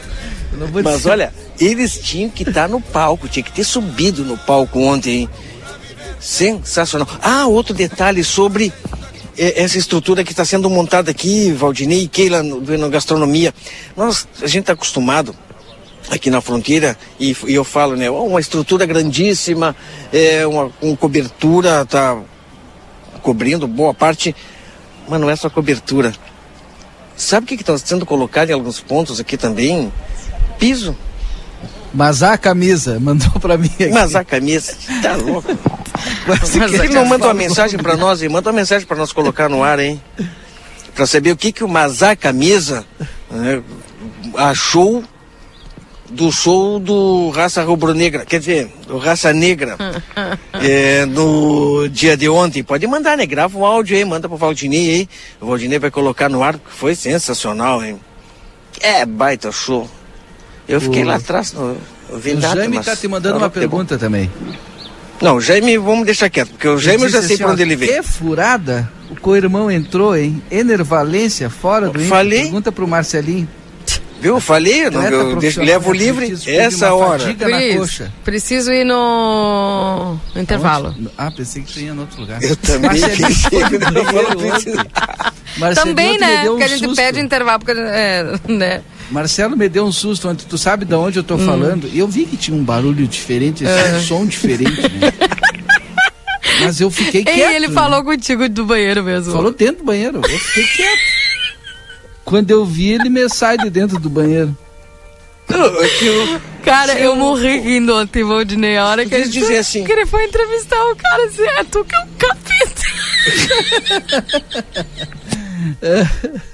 [0.84, 1.10] Mas dizer.
[1.10, 5.22] olha, eles tinham que estar tá no palco, tinha que ter subido no palco ontem,
[5.22, 5.30] hein?
[6.20, 7.08] Sensacional.
[7.22, 8.74] Ah, outro detalhe sobre
[9.38, 13.54] é, essa estrutura que está sendo montada aqui, Valdinei e Keila, no, gastronomia.
[13.96, 15.34] Nós, a gente está acostumado
[16.10, 19.76] aqui na fronteira e, e, eu falo, né, uma estrutura grandíssima,
[20.12, 22.20] é uma, uma cobertura tá
[23.22, 24.36] cobrindo boa parte,
[25.08, 26.14] mas não é só cobertura.
[27.16, 29.92] Sabe o que está sendo colocado em alguns pontos aqui também?
[30.58, 30.96] Piso.
[31.94, 33.90] Mas a camisa, mandou para mim aqui.
[33.90, 35.48] Mas a camisa, tá louco.
[36.26, 39.12] Mas, Mas que não manda uma mensagem para nós, e manda uma mensagem para nós
[39.12, 40.02] colocar no ar, hein?
[40.96, 42.86] Para saber o que que o Mazá Camisa
[43.30, 43.62] né,
[44.36, 45.04] achou
[46.12, 49.78] do show do Raça Rubro-Negra, quer dizer, do Raça Negra,
[50.62, 52.64] é, no dia de ontem.
[52.64, 53.26] Pode mandar, né?
[53.26, 55.10] Grava um áudio aí, manda pro Valdinei aí.
[55.40, 58.00] O Valdinei vai colocar no ar, porque foi sensacional, hein?
[58.82, 59.90] É baita show.
[60.68, 61.76] Eu fiquei O- lá atrás, não
[62.10, 62.56] eu vi O nada.
[62.60, 64.30] Jaime mas tá te mandando uma pergunta também.
[65.22, 67.52] Não, o Jaime, vamos deixar quieto, porque o Jaime eu já sei assim, pra ó,
[67.54, 67.90] onde ele vem.
[67.90, 70.42] Que furada o co-irmão entrou, hein?
[70.50, 72.08] Enervalência, fora do Inter.
[72.10, 72.42] Falei.
[72.44, 73.48] Pergunta pro Marcelinho.
[74.22, 74.40] Viu?
[74.42, 77.34] Falei, eu, não, eu deixo, levo de livre essa hora.
[77.34, 78.12] Cris, coxa.
[78.24, 80.88] preciso ir no no intervalo.
[80.88, 81.10] Aonde?
[81.18, 82.42] Ah, pensei que tinha em outro lugar.
[82.44, 86.44] Eu também pensei que não falou Também, né?
[86.44, 86.96] um Porque a gente susto.
[86.96, 88.82] pede intervalo, porque, é, né?
[89.10, 90.46] Marcelo me deu um susto ontem.
[90.48, 91.46] Tu sabe de onde eu tô Hum.
[91.46, 91.90] falando?
[91.92, 93.98] E eu vi que tinha um barulho diferente, esse É.
[93.98, 95.12] um som diferente, né?
[96.62, 97.52] Mas eu fiquei E quieto.
[97.54, 97.74] ele né?
[97.74, 99.32] falou contigo do banheiro mesmo.
[99.32, 100.18] Falou dentro do banheiro.
[100.24, 101.00] Eu fiquei quieto.
[102.30, 104.56] Quando eu vi, ele me sai de dentro do banheiro.
[106.64, 108.78] Cara, eu morri rindo ontem, Valdinei.
[108.78, 111.84] A hora que ele dizer assim- que ele foi entrevistar o cara assim, é tu
[111.84, 112.84] que é um capeta.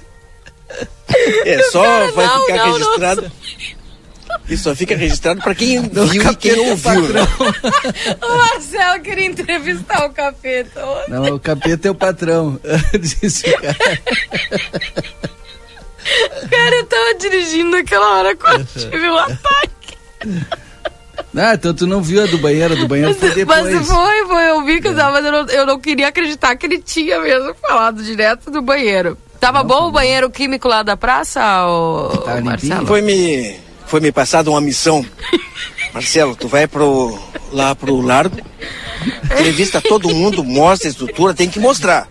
[1.44, 2.72] É só Cara, vai não, ficar não, não.
[2.78, 3.32] registrado.
[4.48, 7.08] Isso só fica registrado pra quem Não, viu e capeta quem é ouviu.
[7.08, 7.20] né?
[8.22, 10.82] o Marcelo queria entrevistar o capeta.
[11.08, 12.58] Não, o capeta é o patrão.
[13.00, 13.76] Disse o cara.
[16.50, 19.70] Cara, eu tava dirigindo naquela hora quando tive um ataque.
[21.38, 23.62] Ah, então tu não viu a do banheiro, a do banheiro foi depois.
[23.62, 26.56] Mas foi, foi, eu vi que eu tava, mas eu não, eu não queria acreditar
[26.56, 29.18] que ele tinha mesmo falado direto do banheiro.
[29.38, 32.86] Tava bom o banheiro químico lá da praça, ô, Tá Marcelo?
[32.86, 33.54] Foi me,
[33.86, 35.04] foi me passada uma missão.
[35.92, 37.18] Marcelo, tu vai pro,
[37.52, 38.38] lá pro largo,
[39.24, 42.08] entrevista todo mundo, mostra a estrutura, tem que mostrar.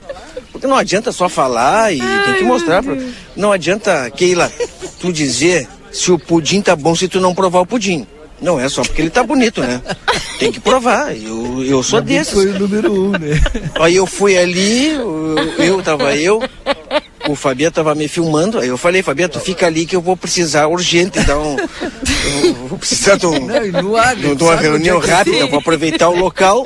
[0.56, 2.82] Porque não adianta só falar e tem que mostrar.
[2.82, 2.96] pra-
[3.36, 4.50] não adianta, Keila,
[5.02, 8.08] tu dizer se o pudim tá bom se tu não provar o pudim.
[8.42, 9.82] Não é só porque ele tá bonito, né?
[10.40, 11.14] Tem que provar.
[11.14, 12.34] Eu, eu sou que desses.
[12.34, 13.42] Foi o número um, né?
[13.82, 16.42] Aí eu fui ali, eu, eu tava eu,
[17.28, 20.16] o Fabiano tava me filmando, aí eu falei, Fabiano, tu fica ali que eu vou
[20.16, 21.58] precisar urgente dar um.
[21.60, 25.48] Eu vou precisar de, um, Não, no ar, de uma reunião onde é que rápida,
[25.48, 26.66] vou aproveitar o local.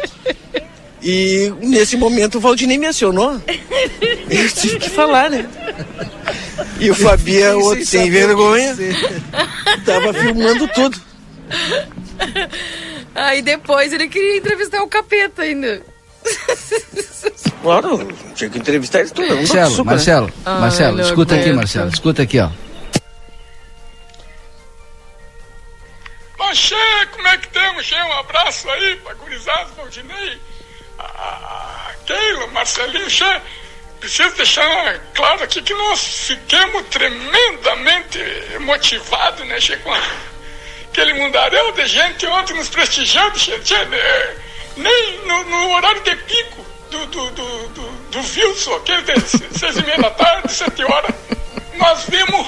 [1.01, 3.41] E nesse momento o Valdinei me acionou.
[4.29, 5.47] Eu tive que falar, né?
[6.79, 8.75] E o Fabiano, outro sem vergonha,
[9.85, 11.01] tava filmando tudo.
[13.15, 15.81] Aí depois ele queria entrevistar o capeta ainda.
[17.61, 19.35] Claro, tinha que entrevistar ele tudo.
[19.35, 19.91] Marcelo, suco, né?
[19.91, 21.51] Marcelo, Marcelo, não escuta aqui.
[21.53, 22.49] Marcelo, escuta aqui, ó.
[26.53, 26.75] Che,
[27.11, 27.91] como é que temos?
[27.91, 30.39] Um abraço aí pra gurizada, Valdinei,
[32.05, 33.41] Keila, Marcelinho, Che.
[33.99, 38.19] Preciso deixar claro aqui que nós fiquemos tremendamente
[38.61, 39.93] motivados, né, Che, com
[40.89, 44.35] aquele mundaréu de gente ontem nos prestigiando, che né,
[44.77, 49.77] nem no, no horário de pico do, do, do, do, do Wilson, aquele de seis
[49.77, 51.13] e meia da tarde, sete horas,
[51.75, 52.47] nós vimos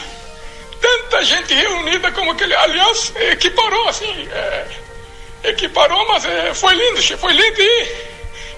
[0.80, 2.56] tanta gente reunida como aquele.
[2.56, 4.28] Aliás, equiparou assim.
[4.32, 4.68] É,
[5.44, 7.88] equiparou, mas é, foi lindo, che, foi lindo e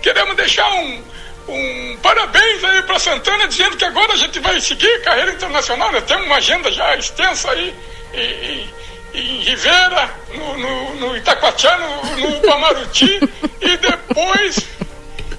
[0.04, 1.02] queremos deixar um,
[1.48, 5.92] um parabéns aí para Santana, dizendo que agora a gente vai seguir carreira internacional.
[5.92, 7.74] Nós temos uma agenda já extensa aí
[8.14, 8.70] em, em,
[9.14, 13.18] em Rivera, no, no, no Itacoatiá, no, no Pamaruti
[13.62, 14.58] e depois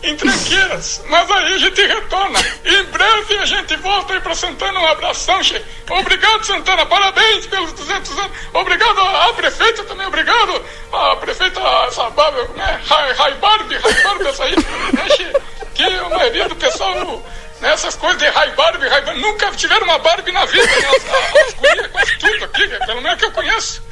[0.05, 1.03] em Tranqueiras.
[1.09, 2.39] Mas aí a gente retorna.
[2.65, 4.79] Em breve a gente volta aí pra Santana.
[4.79, 5.61] Um abração, che.
[5.91, 6.87] Obrigado, Santana.
[6.87, 8.31] Parabéns pelos 200 anos.
[8.53, 10.07] Obrigado à prefeita também.
[10.07, 11.61] Obrigado à prefeita
[11.91, 12.81] Sababa, né?
[12.87, 14.57] Rai Rai Barbie, Rai Barbie, essa aí.
[14.57, 15.33] Né, che?
[15.75, 17.25] Que a maioria do pessoal no,
[17.61, 20.67] nessas coisas de Rai Barbie, Rai Barbie, nunca tiveram uma Barbie na vida.
[20.67, 20.89] Né?
[20.89, 23.83] As, as gurias, quase tudo aqui, pelo menos que eu conheço.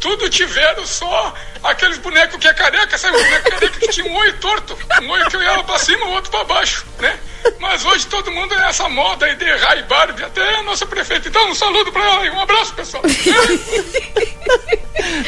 [0.00, 3.16] Tudo tiveram só aqueles bonecos que é careca, sabe?
[3.16, 6.10] Um boneco careca que tinha um olho torto, um olho que olhava pra cima, o
[6.12, 7.16] outro pra baixo, né?
[7.60, 11.28] Mas hoje todo mundo é essa moda aí de Rai Barbie, até a nossa prefeita.
[11.28, 13.02] Então, um saludo pra ela e um abraço, pessoal.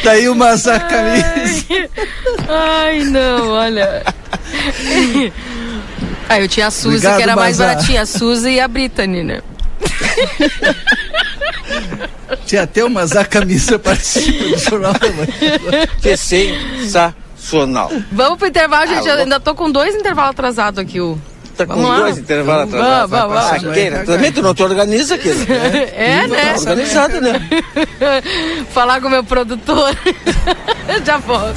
[0.02, 1.66] Daí o Massar Camisa.
[2.48, 4.02] Ai, não, olha.
[6.28, 7.74] Ah, eu tinha a Suzy, Obrigado, que era mais Mazar.
[7.76, 8.02] baratinha.
[8.02, 9.40] A Suzy e a Brittany, né?
[12.46, 15.86] Tinha até o Massar Camisa participa do Jornal da Manhã.
[16.00, 17.90] Que sensacional.
[18.12, 19.08] Vamos pro intervalo, gente.
[19.08, 21.00] Ah, ainda tô com dois intervalos atrasados aqui.
[21.00, 21.18] O...
[21.56, 21.98] Tá com Vamos lá.
[22.00, 23.10] dois intervalos Vamos, atrasados.
[23.10, 23.74] vamos, Ah, vamos.
[23.74, 25.44] Keila, também tu não te organiza, Keila.
[25.96, 26.52] É, né?
[26.52, 27.48] Tá organizado, né?
[28.72, 29.96] Falar com o meu produtor.
[30.88, 31.56] Eu já volto.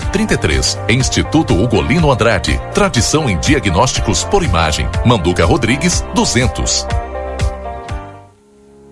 [0.00, 0.78] 3033.
[0.88, 2.60] Instituto Ugolino Andrade.
[2.74, 4.88] Tradição em diagnósticos por imagem.
[5.04, 6.86] Manduca Rodrigues 200.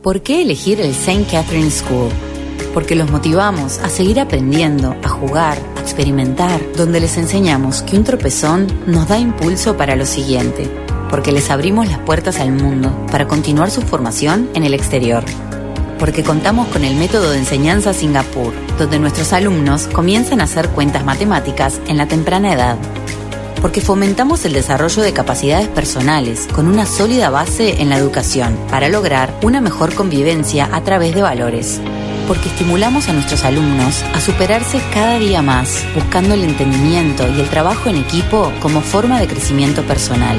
[0.02, 1.24] ¿Por qué elegir el St.
[1.30, 2.10] Catherine School?
[2.72, 8.05] Porque los motivamos a seguir aprendiendo, a jugar, a experimentar, donde les enseñamos que un
[8.05, 10.70] tropezón nos da impulso para lo siguiente,
[11.10, 15.24] porque les abrimos las puertas al mundo para continuar su formación en el exterior.
[15.99, 21.05] Porque contamos con el método de enseñanza Singapur, donde nuestros alumnos comienzan a hacer cuentas
[21.05, 22.77] matemáticas en la temprana edad.
[23.61, 28.89] Porque fomentamos el desarrollo de capacidades personales con una sólida base en la educación para
[28.89, 31.81] lograr una mejor convivencia a través de valores.
[32.29, 37.49] Porque estimulamos a nuestros alumnos a superarse cada día más, buscando el entendimiento y el
[37.49, 40.39] trabajo en equipo como forma de crecimiento personal.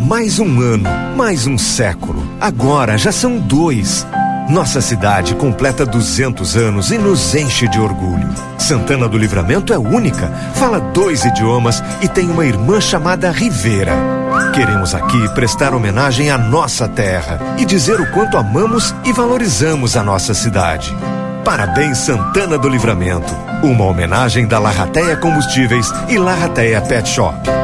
[0.00, 2.22] Mais um ano, mais um século.
[2.40, 4.06] Agora já são dois.
[4.48, 8.28] Nossa cidade completa 200 anos e nos enche de orgulho.
[8.58, 13.94] Santana do Livramento é única, fala dois idiomas e tem uma irmã chamada Rivera.
[14.52, 20.02] Queremos aqui prestar homenagem à nossa terra e dizer o quanto amamos e valorizamos a
[20.02, 20.94] nossa cidade.
[21.44, 23.34] Parabéns Santana do Livramento.
[23.62, 27.63] Uma homenagem da Larrateia Combustíveis e Larrateia Pet Shop.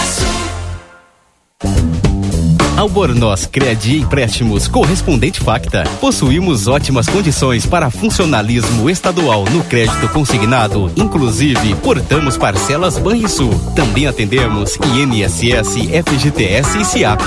[2.81, 5.83] Albornoz Crédito Empréstimos Correspondente Facta.
[5.99, 10.91] Possuímos ótimas condições para funcionalismo estadual no crédito consignado.
[10.95, 13.53] Inclusive, portamos parcelas Banrisul.
[13.75, 15.75] Também atendemos INSS,
[16.07, 17.21] FGTS e SIAP.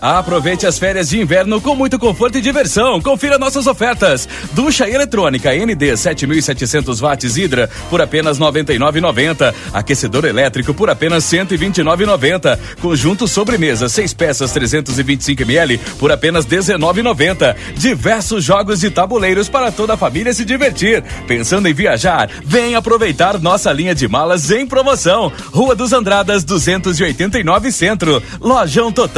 [0.00, 3.00] Aproveite as férias de inverno com muito conforto e diversão.
[3.00, 4.28] Confira nossas ofertas.
[4.52, 9.54] Ducha eletrônica ND 7700 watts Hidra por apenas 99,90.
[9.72, 12.58] Aquecedor elétrico por apenas 129,90.
[12.80, 17.54] Conjunto sobremesa 6 peças 325 ml por apenas 19,90.
[17.76, 21.02] Diversos jogos e tabuleiros para toda a família se divertir.
[21.26, 22.30] Pensando em viajar?
[22.44, 25.32] Vem aproveitar nossa linha de malas em promoção.
[25.52, 28.22] Rua dos Andradas 289 Centro.
[28.40, 29.17] Lojão Total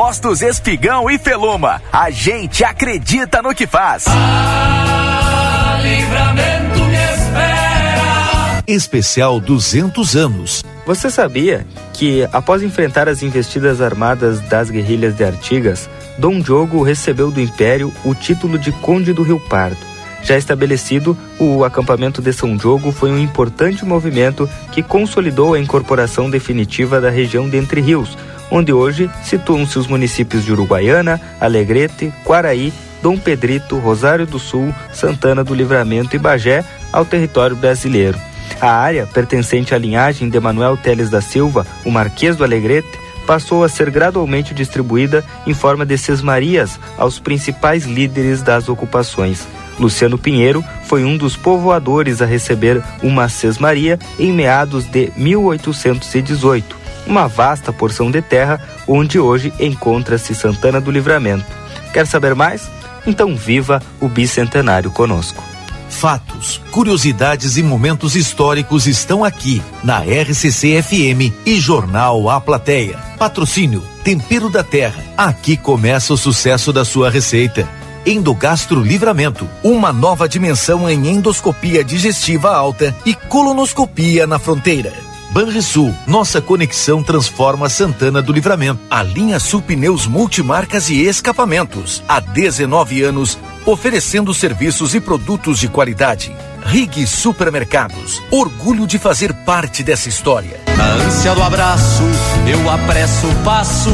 [0.00, 1.82] Postos Espigão e Feluma.
[1.92, 4.06] A gente acredita no que faz.
[4.08, 8.64] Ah, livramento me espera.
[8.66, 10.64] Especial 200 anos.
[10.86, 17.30] Você sabia que, após enfrentar as investidas armadas das guerrilhas de Artigas, Dom Diogo recebeu
[17.30, 19.90] do Império o título de Conde do Rio Pardo?
[20.22, 26.30] Já estabelecido, o acampamento de São Diogo foi um importante movimento que consolidou a incorporação
[26.30, 28.16] definitiva da região de Entre Rios,
[28.50, 32.72] onde hoje situam-se os municípios de Uruguaiana, Alegrete, Quaraí,
[33.02, 38.18] Dom Pedrito, Rosário do Sul, Santana do Livramento e Bagé ao território brasileiro.
[38.60, 43.62] A área, pertencente à linhagem de Manuel Teles da Silva, o Marquês do Alegrete, passou
[43.62, 49.46] a ser gradualmente distribuída em forma de sesmarias aos principais líderes das ocupações.
[49.78, 57.26] Luciano Pinheiro foi um dos povoadores a receber uma sesmaria em meados de 1818 uma
[57.26, 61.44] vasta porção de terra onde hoje encontra-se Santana do Livramento.
[61.92, 62.68] Quer saber mais?
[63.06, 65.42] Então viva o bicentenário conosco.
[65.88, 72.96] Fatos, curiosidades e momentos históricos estão aqui na RCC FM e Jornal A Plateia.
[73.18, 75.02] Patrocínio Tempero da Terra.
[75.16, 77.68] Aqui começa o sucesso da sua receita.
[78.06, 85.09] Endogastro Livramento, uma nova dimensão em endoscopia digestiva alta e colonoscopia na fronteira.
[85.30, 88.80] Banrisul, nossa conexão transforma Santana do Livramento.
[88.90, 92.02] A linha Sul Pneus Multimarcas e Escapamentos.
[92.08, 96.34] Há 19 anos, oferecendo serviços e produtos de qualidade.
[96.64, 98.20] Rig Supermercados.
[98.28, 100.60] Orgulho de fazer parte dessa história.
[100.76, 102.02] Na ânsia do abraço,
[102.48, 103.90] eu apresso o passo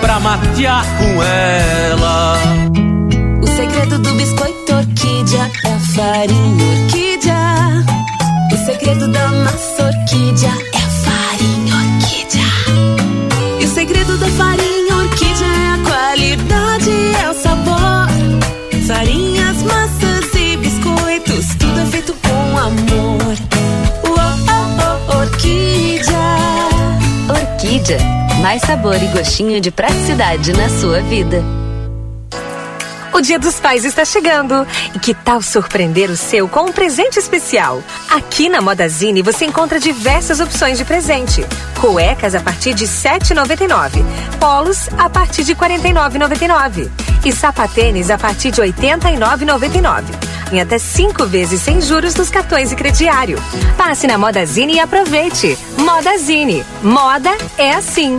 [0.00, 2.38] pra matear com ela.
[3.42, 7.15] O segredo do biscoito orquídea é a farinha orquídea.
[8.86, 10.76] O segredo da massa orquídea
[13.66, 16.90] segredo da farinha orquídea é a qualidade,
[17.20, 18.08] é o sabor.
[18.86, 23.36] Farinhas, massas e biscoitos, tudo é feito com amor.
[24.04, 26.14] Oh, oh, orquídea.
[27.28, 27.98] Orquídea,
[28.40, 31.42] mais sabor e gostinho de praticidade na sua vida.
[33.16, 34.66] O Dia dos Pais está chegando.
[34.94, 37.82] E que tal surpreender o seu com um presente especial?
[38.10, 41.42] Aqui na Modazine você encontra diversas opções de presente.
[41.80, 44.04] Cuecas a partir de R$ 7,99.
[44.38, 46.90] Polos a partir de R$ 49,99.
[47.24, 50.02] E sapatênis a partir de R$ 89,99.
[50.52, 53.42] Em até cinco vezes sem juros nos cartões e crediário.
[53.78, 55.58] Passe na Modazine e aproveite.
[55.78, 56.62] Modazine.
[56.82, 58.18] Moda é assim.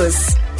[0.01, 0.50] News.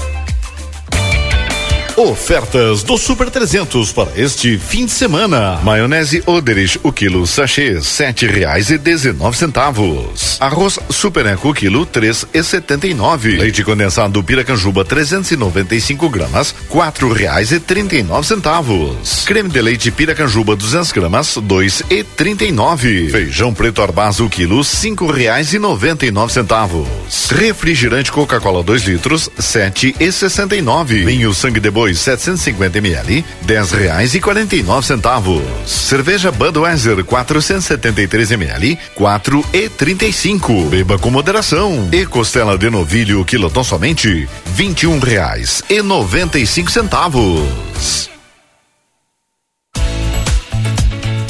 [2.01, 5.59] Ofertas do Super 300 para este fim de semana.
[5.63, 10.37] Maionese Oderich, o quilo sachê, sete reais e dezenove centavos.
[10.39, 13.37] Arroz Super Eco, quilo três e setenta e nove.
[13.37, 19.23] Leite condensado Piracanjuba, 395 gramas, quatro reais e trinta e nove centavos.
[19.23, 23.09] Creme de leite Piracanjuba, 200 gramas, dois e trinta e nove.
[23.09, 26.87] Feijão preto Arbazo, quilo cinco reais e noventa e nove centavos.
[27.29, 31.05] Refrigerante Coca-Cola 2 litros, sete e sessenta e nove.
[31.05, 35.41] Vinho Sangue de Boi 750 ml, dez reais e quarenta e nove centavos.
[35.65, 40.63] Cerveja Budweiser 473 ml, quatro e trinta e cinco.
[40.69, 41.89] Beba com moderação.
[41.91, 48.09] E costela de novilho quilotão somente vinte e um reais e noventa e cinco centavos.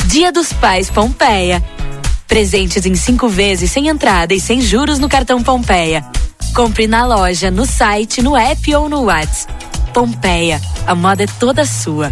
[0.07, 1.63] Dia dos Pais Pompeia.
[2.27, 6.05] Presentes em cinco vezes sem entrada e sem juros no cartão Pompeia.
[6.53, 9.60] Compre na loja, no site, no app ou no WhatsApp.
[9.93, 12.11] Pompeia, a moda é toda sua.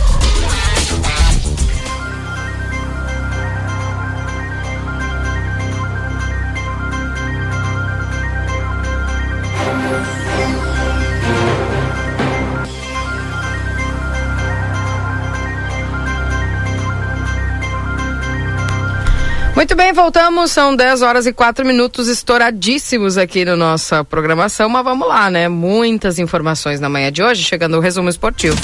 [19.61, 20.49] Muito bem, voltamos.
[20.49, 25.47] São 10 horas e 4 minutos estouradíssimos aqui na nossa programação, mas vamos lá, né?
[25.47, 28.57] Muitas informações na manhã de hoje, chegando o resumo esportivo.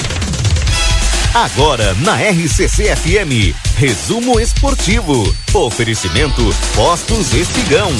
[1.35, 5.31] Agora na RCC FM, resumo esportivo.
[5.53, 6.41] Oferecimento
[6.73, 7.91] Postos Espigão.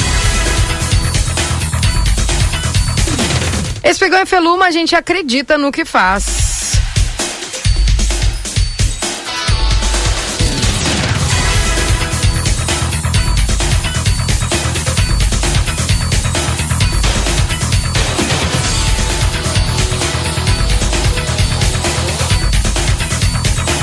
[3.83, 6.46] Espigão e Feluma, a gente acredita no que faz.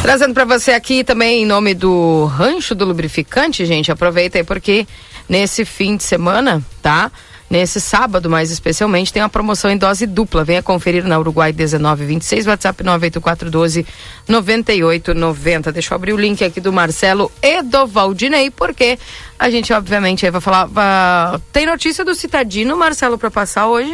[0.04, 4.86] Trazendo para você aqui também em nome do Rancho do Lubrificante, gente, aproveita aí porque
[5.26, 7.10] nesse fim de semana, tá?
[7.48, 10.44] Nesse sábado, mais especialmente, tem uma promoção em dose dupla.
[10.44, 13.86] Venha conferir na Uruguai 1926, WhatsApp 98412
[14.28, 15.72] 9890.
[15.72, 18.98] Deixa eu abrir o link aqui do Marcelo e do Valdinei, porque
[19.38, 20.66] a gente, obviamente, aí vai falar.
[20.66, 21.40] Vai...
[21.50, 23.90] Tem notícia do Citadino, Marcelo, para passar hoje?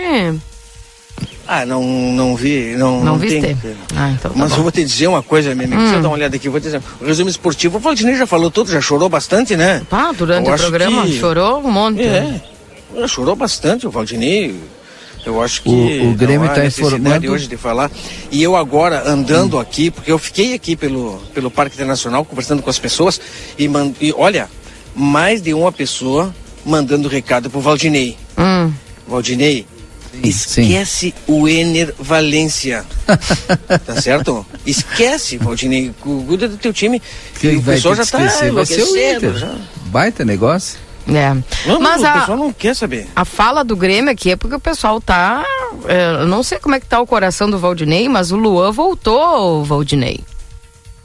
[1.52, 3.40] Ah, não, não vi, não, Não não viste?
[3.40, 3.56] tem.
[3.96, 4.58] Ah, então tá Mas bom.
[4.58, 5.80] eu vou te dizer uma coisa, minha amiga.
[5.80, 5.84] Hum.
[5.84, 6.48] Deixa eu dar uma olhada aqui.
[6.48, 6.80] Vou te dizer.
[7.00, 9.82] O resumo esportivo, o Valdinei já falou tudo, já chorou bastante, né?
[9.90, 12.02] Ah, durante Eu o programa que- chorou um monte.
[12.02, 12.40] É,
[12.96, 14.54] já chorou bastante o Valdinei.
[15.26, 17.90] Eu acho que O- o Grêmio tá necessidade informando- hoje de falar.
[18.30, 19.60] E eu agora andando Hum.
[19.60, 23.20] aqui, porque eu fiquei aqui pelo, pelo Parque Internacional conversando com as pessoas
[23.58, 24.48] e, man, e olha,
[24.94, 26.32] mais de uma pessoa
[26.64, 28.16] mandando recado pro Valdinei.
[28.38, 28.72] Hum.
[29.06, 29.66] Valdinei,
[30.22, 32.84] esquece o Ener Valência.
[33.86, 34.44] tá certo?
[34.66, 35.92] Esquece, Valdinei.
[36.00, 37.00] Cuida do teu time.
[37.40, 38.96] Quem e o pessoal já que tá esquecer vai ser o.
[39.16, 39.34] Inter.
[39.38, 39.54] Já.
[39.86, 40.78] Baita negócio.
[41.08, 41.34] É.
[41.66, 43.08] Não, Mas não, a- o pessoal não quer saber.
[43.16, 45.44] A fala do Grêmio aqui é porque o pessoal tá.
[45.88, 48.70] é, eu não sei como é que tá o coração do Valdinei, mas o Luan
[48.70, 50.20] voltou, Valdinei.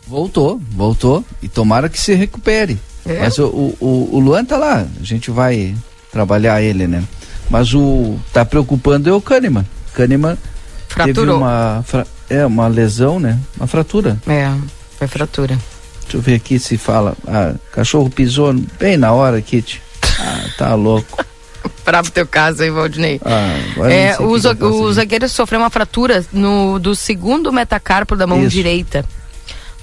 [0.07, 1.26] Voltou, voltou.
[1.41, 2.77] E tomara que se recupere.
[3.06, 3.19] É.
[3.22, 4.86] Mas o, o, o- o Luan tá lá.
[4.99, 5.73] A gente vai
[6.11, 7.03] trabalhar ele, né?
[7.49, 9.65] Mas o tá preocupando é o Kahneman.
[9.93, 11.38] Kahneman teve Fraturou.
[11.38, 13.39] uma, fra- é, uma lesão, né?
[13.57, 14.17] Uma fratura.
[14.27, 14.51] É,
[14.97, 15.57] foi fratura.
[16.03, 17.15] Deixa eu ver aqui se fala.
[17.27, 19.81] Ah, cachorro pisou bem na hora, Kit.
[20.19, 21.23] Ah, tá louco.
[21.84, 23.19] Bravo teu caso aí, Valdinei.
[23.26, 23.55] Ah,
[23.89, 28.49] É, o, o zagueiro sofreu uma fratura no, do segundo metacarpo da mão Isso.
[28.49, 29.03] direita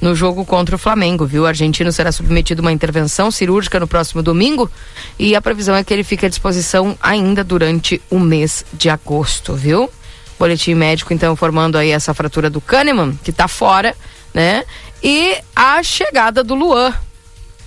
[0.02, 1.44] no jogo contra o Flamengo, viu?
[1.44, 4.68] O argentino será submetido a uma intervenção cirúrgica no próximo domingo
[5.16, 9.54] e a previsão é que ele fique à disposição ainda durante o mês de agosto,
[9.54, 9.88] viu?
[10.36, 13.94] Boletim médico, então, informando aí essa fratura do Kahneman, que tá fora,
[14.34, 14.64] né?
[15.00, 16.92] E a chegada do Luan,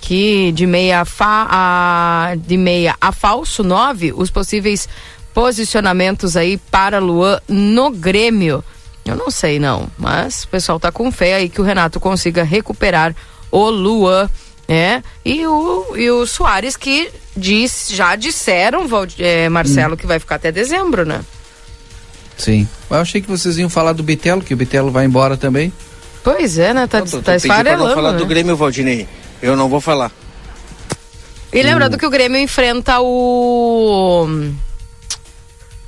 [0.02, 4.90] que de meia fa, a de meia a falso 9, os possíveis
[5.34, 8.62] posicionamentos aí para Luan no Grêmio.
[9.06, 12.44] Eu não sei não, mas o pessoal tá com fé aí que o Renato consiga
[12.44, 13.16] recuperar
[13.52, 14.28] o Luan,
[14.68, 15.04] né?
[15.24, 18.88] E o, e o Soares que diz, já disseram,
[19.20, 21.22] eh, Marcelo, que vai ficar até dezembro, né?
[22.36, 22.68] Sim.
[22.90, 25.72] Eu achei que vocês iam falar do Bitelo, que o Bitelo vai embora também.
[26.24, 26.88] Pois é, né?
[26.88, 28.18] Tá, Tu tá esfarelando, falar né?
[28.18, 29.08] do Grêmio, Valdinei.
[29.40, 30.12] Eu não vou falar.
[31.54, 34.28] E lembrando que o Grêmio enfrenta o.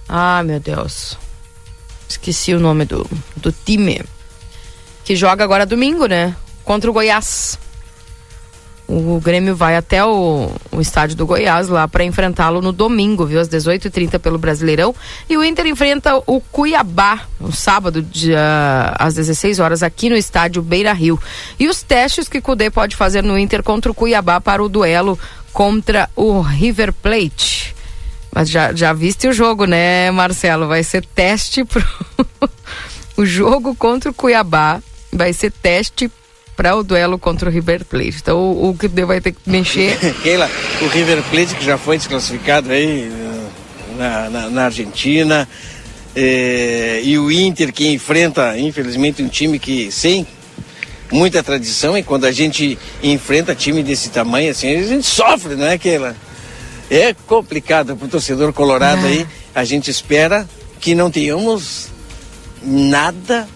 [0.07, 1.17] Ah, meu Deus.
[2.07, 3.05] Esqueci o nome do,
[3.35, 4.01] do time.
[5.03, 6.35] Que joga agora domingo, né?
[6.63, 7.57] Contra o Goiás.
[8.87, 13.39] O Grêmio vai até o, o estádio do Goiás lá para enfrentá-lo no domingo, viu?
[13.41, 14.95] Às 18h30 pelo Brasileirão.
[15.29, 20.61] E o Inter enfrenta o Cuiabá no sábado, dia, às 16 horas, aqui no estádio
[20.61, 21.19] Beira Rio.
[21.59, 24.69] E os testes que o Cudê pode fazer no Inter contra o Cuiabá para o
[24.69, 25.19] duelo
[25.51, 27.75] contra o River Plate.
[28.37, 30.67] Mas já, já viste o jogo, né, Marcelo?
[30.67, 31.83] Vai ser teste pro.
[33.17, 34.79] o jogo contra o Cuiabá
[35.11, 36.07] vai ser teste
[36.55, 38.17] para o duelo contra o River Plate.
[38.21, 39.97] Então o, o Cudê vai ter que mexer.
[40.21, 40.47] Keila,
[40.83, 43.11] o River Plate que já foi desclassificado aí
[43.97, 45.49] na, na, na Argentina.
[46.15, 50.27] eh, e o Inter que enfrenta, infelizmente, um time que sem
[51.11, 51.97] muita tradição.
[51.97, 56.15] E quando a gente enfrenta time desse tamanho, assim, a gente sofre, não é, Keila?
[56.89, 59.09] É complicado para o torcedor colorado É.
[59.09, 59.27] aí.
[59.53, 60.47] A gente espera
[60.79, 61.89] que não tenhamos
[62.63, 63.47] nada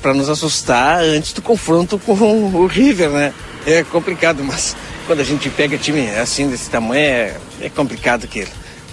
[0.00, 3.34] para nos assustar antes do confronto com o River, né?
[3.66, 4.76] É complicado, mas
[5.06, 8.46] quando a gente pega time assim desse tamanho é, é complicado que a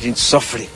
[0.04, 0.68] gente sofre.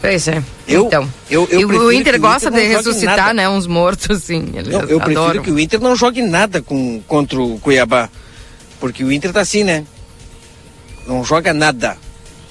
[0.00, 0.42] Pois é.
[0.68, 1.08] Eu- então.
[1.30, 3.34] eu- eu o prefiro Inter que o gosta Inter de ressuscitar, nada.
[3.34, 3.48] né?
[3.48, 4.28] Uns mortos.
[4.28, 5.42] Eles Não, eu prefiro adoram.
[5.42, 8.10] que o Inter não jogue nada com, contra o Cuiabá,
[8.80, 9.84] porque o Inter tá assim, né?
[11.06, 11.96] Não joga nada.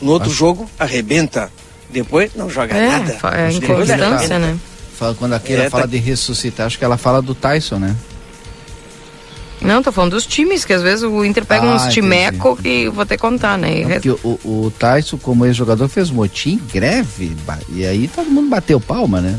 [0.02, 1.52] No outro jogo arrebenta.
[1.90, 3.12] Depois não joga É, nada.
[3.12, 3.56] é Depois
[3.90, 4.58] inconstância, né?
[4.98, 7.78] Fala, quando a Keila É, fala tá- de ressuscitar, acho que ela fala do Tyson,
[7.78, 7.96] né?
[9.62, 12.90] Não, tô falando dos times, que às vezes o Inter pega Ah, uns timeco que
[12.90, 13.80] vou ter que contar, né?
[13.80, 17.36] E porque o, o Tyson, como ex-jogador, fez motim, greve,
[17.70, 19.38] e aí todo mundo bateu palma, né?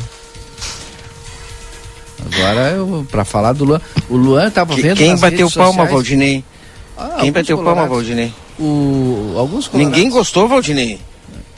[2.32, 5.73] Agora, eu, pra falar do Luan, o Luan tava Que- vendo quem bateu redes palma,
[5.73, 6.45] sociais- Valdinei?
[6.97, 7.87] Ah, Quem bateu palma.
[7.87, 8.33] Valdinei?
[8.59, 9.97] O, alguns colorados.
[9.97, 11.01] Ninguém gostou, Valdinei.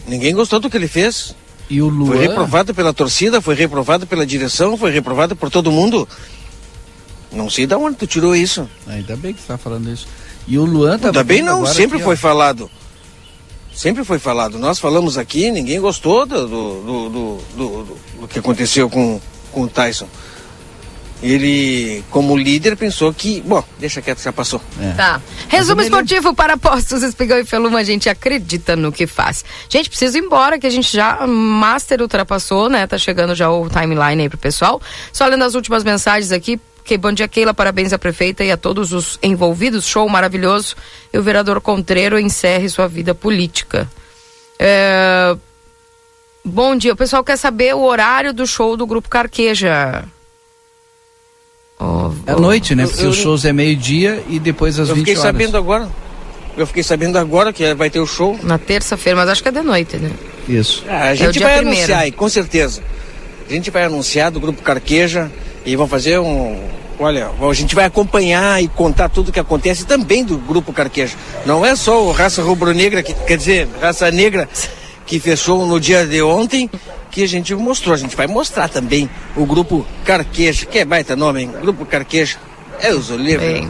[0.06, 1.34] Ninguém gostou do que ele fez.
[1.68, 2.08] E o Luan...
[2.12, 6.08] Foi reprovado pela torcida, foi reprovado pela direção, foi reprovado por todo mundo.
[7.32, 8.68] Não sei de onde tu tirou isso.
[8.86, 10.06] Ainda bem que você tá falando isso.
[10.46, 12.06] E o Luan tá Ainda bem não, sempre aqui, ó.
[12.06, 12.70] foi falado.
[13.74, 14.58] Sempre foi falado.
[14.58, 19.20] Nós falamos aqui, ninguém gostou do, do, do- do- do que aconteceu com,
[19.52, 20.06] com o Tyson.
[21.22, 23.40] Ele, como líder, pensou que.
[23.40, 24.60] Bom, deixa quieto, já passou.
[24.96, 25.20] Tá.
[25.48, 29.44] Resumo esportivo para postos Espigão e Feluma, a gente acredita no que faz.
[29.68, 32.86] Gente, precisa ir embora, que a gente já master ultrapassou, né?
[32.86, 34.80] Tá chegando já o timeline aí pro pessoal.
[35.12, 36.60] Só lendo as últimas mensagens aqui.
[36.84, 37.54] Que bom dia, Keila.
[37.54, 39.86] Parabéns à prefeita e a todos os envolvidos.
[39.86, 40.76] Show maravilhoso.
[41.12, 43.90] E o vereador Contreiro encerre sua vida política.
[44.58, 45.34] É,
[46.44, 46.92] bom dia.
[46.92, 50.04] O pessoal quer saber o horário do show do Grupo Carqueja.
[51.78, 52.84] Oh, É à noite, né?
[52.84, 55.26] Eu- Porque eu- os shows é meio-dia e depois às Eu 20 fiquei horas.
[55.32, 55.88] sabendo agora.
[56.56, 58.38] Eu fiquei sabendo agora que vai ter o show.
[58.42, 60.10] Na terça-feira, mas acho que é de noite, né?
[60.48, 60.84] Isso.
[60.88, 61.78] Ah, a É gente dia vai primeiro.
[61.80, 62.82] anunciar aí, com certeza.
[63.48, 65.30] A gente vai anunciar do Grupo Carqueja
[65.66, 66.58] e vão fazer um.
[66.98, 71.14] Olha, a gente vai acompanhar e contar tudo o que acontece também do Grupo Carqueja.
[71.44, 74.48] Não é só o Raça Rubro-Negra, que- quer dizer, Raça Negra,
[75.04, 76.70] que fechou no dia de ontem,
[77.16, 77.94] que a gente mostrou.
[77.94, 81.54] A gente vai mostrar também o Grupo Carqueja, que é baita nome, hein?
[81.62, 82.36] Grupo Carqueja.
[82.78, 83.66] É os livre.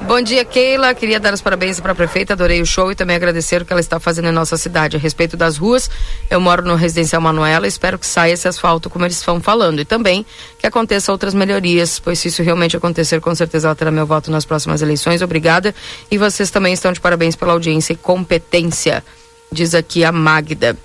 [0.00, 0.92] Bom dia, Keila.
[0.92, 3.72] Queria dar os parabéns para a prefeita, adorei o show e também agradecer o que
[3.72, 4.96] ela está fazendo em nossa cidade.
[4.96, 5.88] A respeito das ruas,
[6.28, 9.84] eu moro no Residencial Manuela, espero que saia esse asfalto como eles estão falando e
[9.84, 10.26] também
[10.58, 14.32] que aconteça outras melhorias, pois se isso realmente acontecer, com certeza ela terá meu voto
[14.32, 15.22] nas próximas eleições.
[15.22, 15.72] Obrigada.
[16.10, 19.04] E vocês também estão de parabéns pela audiência e competência,
[19.52, 20.76] diz aqui a Magda.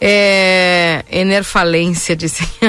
[0.00, 2.44] É, enerfalência, disse.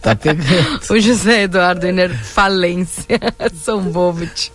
[0.00, 0.80] Tá pegando.
[0.90, 3.18] O José Eduardo Enerfalência,
[3.62, 4.50] São Bobit.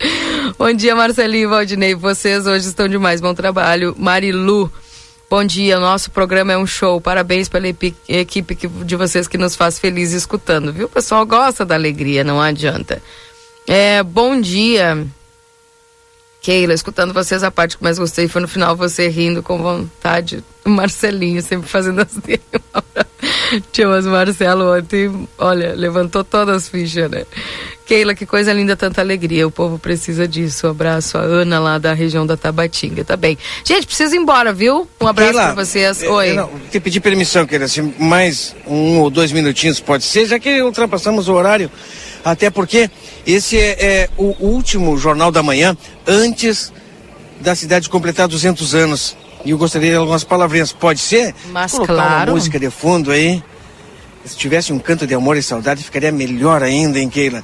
[0.58, 1.94] Bom dia, Marcelinho e Valdinei.
[1.96, 3.22] Vocês hoje estão demais.
[3.22, 3.96] Bom trabalho.
[3.98, 4.72] Marilu,
[5.30, 5.80] bom dia.
[5.80, 7.00] Nosso programa é um show.
[7.00, 10.88] Parabéns pela equipe que- de vocês que nos faz feliz escutando, viu?
[10.88, 13.02] O pessoal gosta da alegria, não adianta.
[13.68, 15.06] É, bom dia.
[16.44, 20.44] Keila, escutando vocês, a parte que mais gostei foi no final você rindo com vontade.
[20.66, 22.42] O Marcelinho sempre fazendo as dele.
[23.72, 27.26] Tinha Marcelo ontem, olha, levantou todas as fichas, né?
[27.86, 29.48] Keila, que coisa linda, tanta alegria.
[29.48, 30.68] O povo precisa disso.
[30.68, 33.38] Um abraço a Ana lá da região da Tabatinga, tá bem.
[33.64, 34.86] Gente, precisa ir embora, viu?
[35.00, 36.04] Um abraço Keila, pra vocês.
[36.04, 36.30] eh, Oi.
[36.30, 40.38] eh, não, te pedir permissão, queira, assim, mais um ou dois minutinhos pode ser, já
[40.38, 41.72] que ultrapassamos o horário.
[42.26, 42.90] Até porque
[43.26, 46.74] esse é, é o último jornal da manhã antes
[47.40, 49.18] da cidade completar 200 anos.
[49.46, 50.72] E eu gostaria de algumas palavrinhas.
[50.72, 51.34] Pode ser?
[51.52, 52.32] Mas Colocar claro.
[52.32, 53.44] uma música de fundo aí.
[54.26, 57.44] Se tivesse um canto de amor e saudade, ficaria melhor ainda, hein, Keila?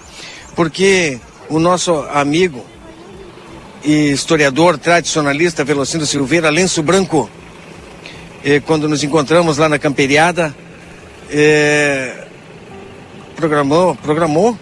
[0.56, 1.20] Porque
[1.50, 2.66] o nosso amigo
[3.84, 7.30] e historiador tradicionalista Velocino Silveira, Lenço Branco,
[8.44, 10.56] eh, quando nos encontramos lá na camperiada,
[11.30, 12.26] eh,
[13.36, 14.58] programou, programou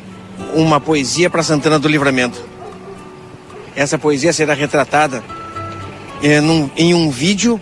[0.58, 2.44] uma poesia para Santana do Livramento.
[3.76, 5.24] Essa poesia será retratada
[6.24, 7.60] eh, num- em um vídeo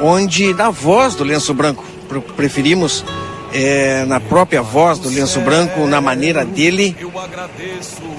[0.00, 3.04] onde, na voz do Lenço Branco, pre- preferimos
[3.54, 6.96] eh, na própria voz do Lenço Branco, na maneira dele,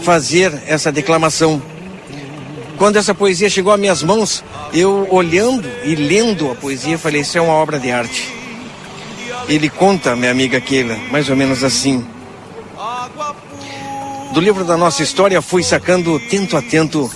[0.01, 1.61] fazer essa declamação.
[2.77, 7.37] Quando essa poesia chegou às minhas mãos, eu olhando e lendo a poesia, falei: Isso
[7.37, 8.33] é uma obra de arte.
[9.49, 12.05] Ele conta, minha amiga Keila, mais ou menos assim.
[14.37, 17.09] Do livro da nossa história, fui sacando tento a tento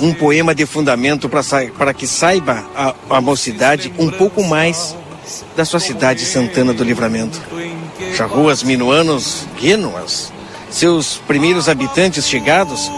[0.00, 4.96] um poema de fundamento para que saiba a, a mocidade um pouco mais
[5.56, 7.40] da sua cidade Santana do Livramento.
[8.16, 10.32] Charruas minuanos, Guênuas,
[10.68, 12.90] seus primeiros habitantes chegados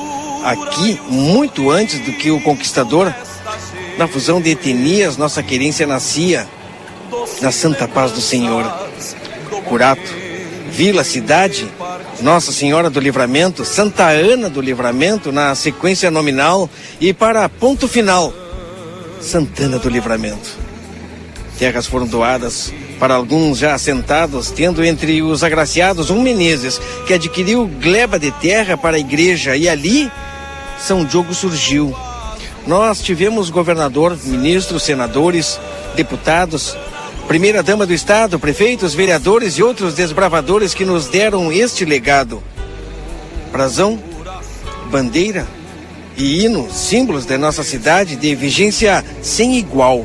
[0.43, 3.13] aqui muito antes do que o conquistador,
[3.99, 6.49] na fusão de etnias, nossa querência nascia
[7.43, 8.65] na santa paz do Senhor.
[9.69, 10.15] Curato,
[10.71, 11.69] vila, cidade,
[12.21, 16.71] Nossa Senhora do Livramento, Santa Ana do Livramento, na sequência nominal,
[17.01, 18.33] e para ponto final,
[19.21, 20.57] Santana do Livramento.
[21.59, 27.67] Terras foram doadas para alguns já assentados, tendo entre os agraciados um Menezes, que adquiriu
[27.67, 30.11] gleba de terra para a igreja, e ali
[30.79, 31.95] São Diogo surgiu.
[32.67, 35.61] Nós tivemos governador, ministros, senadores,
[35.95, 36.77] deputados,
[37.27, 42.43] primeira-dama do Estado, prefeitos, vereadores e outros desbravadores que nos deram este legado.
[43.51, 43.99] Brasão,
[44.91, 45.47] bandeira
[46.17, 50.05] e hino, símbolos da nossa cidade de vigência sem igual.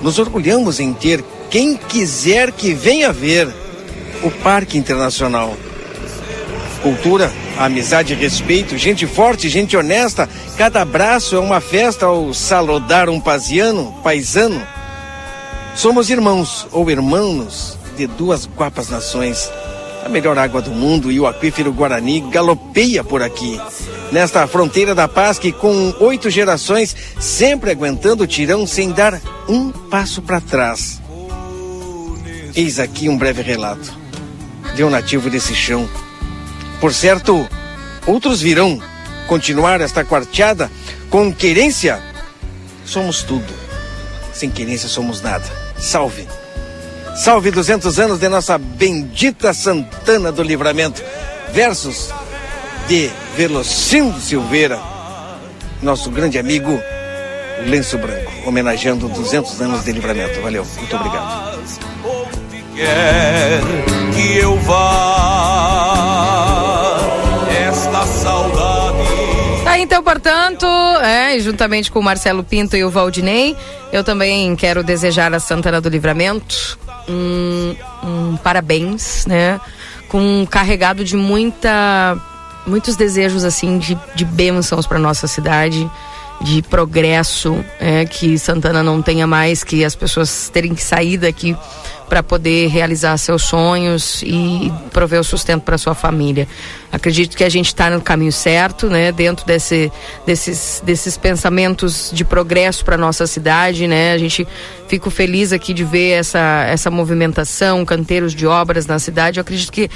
[0.00, 3.48] Nos orgulhamos em ter quem quiser que venha ver
[4.22, 5.56] o Parque Internacional.
[6.82, 10.28] Cultura, amizade e respeito, gente forte, gente honesta,
[10.58, 14.75] cada abraço é uma festa ao saludar um paziano, paisano.
[15.76, 19.50] Somos irmãos ou irmãos de duas guapas nações.
[20.02, 23.60] A melhor água do mundo e o aquífero Guarani galopeia por aqui.
[24.10, 29.70] Nesta fronteira da paz que com oito gerações sempre aguentando o tirão sem dar um
[29.70, 31.02] passo para trás.
[32.54, 33.92] Eis aqui um breve relato
[34.74, 35.86] de um nativo desse chão.
[36.80, 37.46] Por certo,
[38.06, 38.80] outros virão
[39.28, 40.70] continuar esta quarteada
[41.10, 42.02] com querência.
[42.86, 43.52] Somos tudo.
[44.32, 45.65] Sem querência somos nada.
[45.78, 46.26] Salve.
[47.16, 51.02] Salve 200 anos de nossa bendita Santana do Livramento.
[51.52, 52.12] Versos
[52.88, 54.80] de Velocindo Silveira,
[55.82, 56.78] nosso grande amigo
[57.66, 60.40] lenço branco, homenageando 200 anos de livramento.
[60.40, 61.58] Valeu, muito obrigado.
[69.86, 70.66] Então, portanto,
[71.00, 73.56] é, juntamente com o Marcelo Pinto e o Valdinei,
[73.92, 76.76] eu também quero desejar a Santana do Livramento
[77.08, 79.60] um, um parabéns, né?
[80.08, 82.20] Com um carregado de muita,
[82.66, 85.88] muitos desejos, assim, de, de bênçãos para nossa cidade,
[86.40, 91.56] de progresso, é, que Santana não tenha mais, que as pessoas terem que sair daqui
[92.08, 96.46] para poder realizar seus sonhos e prover o sustento para sua família.
[96.92, 99.10] Acredito que a gente está no caminho certo, né?
[99.10, 99.90] Dentro desse,
[100.24, 104.12] desses, desses pensamentos de progresso para nossa cidade, né?
[104.12, 104.46] A gente
[104.88, 109.38] fico feliz aqui de ver essa, essa movimentação, canteiros de obras na cidade.
[109.38, 109.90] Eu acredito que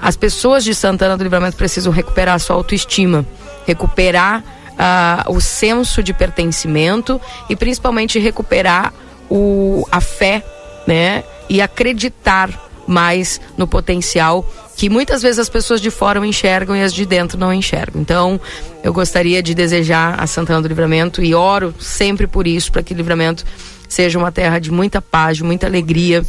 [0.00, 3.26] as pessoas de Santana do Livramento precisam recuperar a sua autoestima,
[3.66, 4.44] recuperar
[4.78, 8.92] uh, o senso de pertencimento e principalmente recuperar
[9.28, 10.44] o, a fé,
[10.86, 11.24] né?
[11.48, 12.50] e acreditar
[12.86, 17.38] mais no potencial que muitas vezes as pessoas de fora enxergam e as de dentro
[17.38, 18.00] não enxergam.
[18.00, 18.38] Então,
[18.82, 22.92] eu gostaria de desejar a Santana do Livramento e oro sempre por isso, para que
[22.92, 23.44] o Livramento
[23.88, 26.22] seja uma terra de muita paz, de muita alegria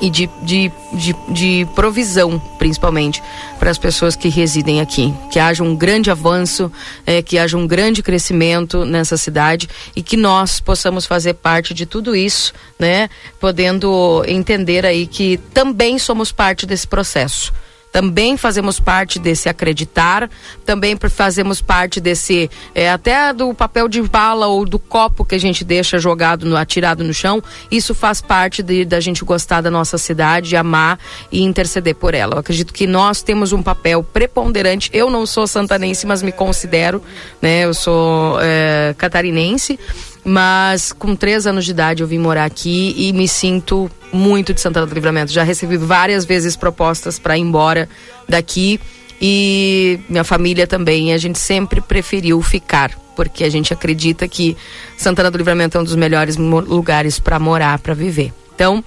[0.00, 3.22] e de, de, de, de provisão, principalmente,
[3.58, 5.14] para as pessoas que residem aqui.
[5.30, 6.70] Que haja um grande avanço,
[7.06, 11.86] é, que haja um grande crescimento nessa cidade e que nós possamos fazer parte de
[11.86, 13.08] tudo isso, né?
[13.40, 17.52] Podendo entender aí que também somos parte desse processo
[17.96, 20.28] também fazemos parte desse acreditar,
[20.66, 25.40] também fazemos parte desse, é, até do papel de bala ou do copo que a
[25.40, 29.70] gente deixa jogado, no, atirado no chão, isso faz parte de, da gente gostar da
[29.70, 30.98] nossa cidade, amar
[31.32, 32.34] e interceder por ela.
[32.34, 37.02] Eu acredito que nós temos um papel preponderante, eu não sou santanense, mas me considero,
[37.40, 39.80] né, eu sou é, catarinense,
[40.22, 44.60] mas com três anos de idade eu vim morar aqui e me sinto muito de
[44.60, 45.32] Santana do Livramento.
[45.32, 47.88] Já recebi várias vezes propostas para ir embora
[48.28, 48.80] daqui
[49.20, 51.12] e minha família também.
[51.12, 54.56] A gente sempre preferiu ficar porque a gente acredita que
[54.96, 58.32] Santana do Livramento é um dos melhores lugares para morar, para viver.
[58.54, 58.84] Então,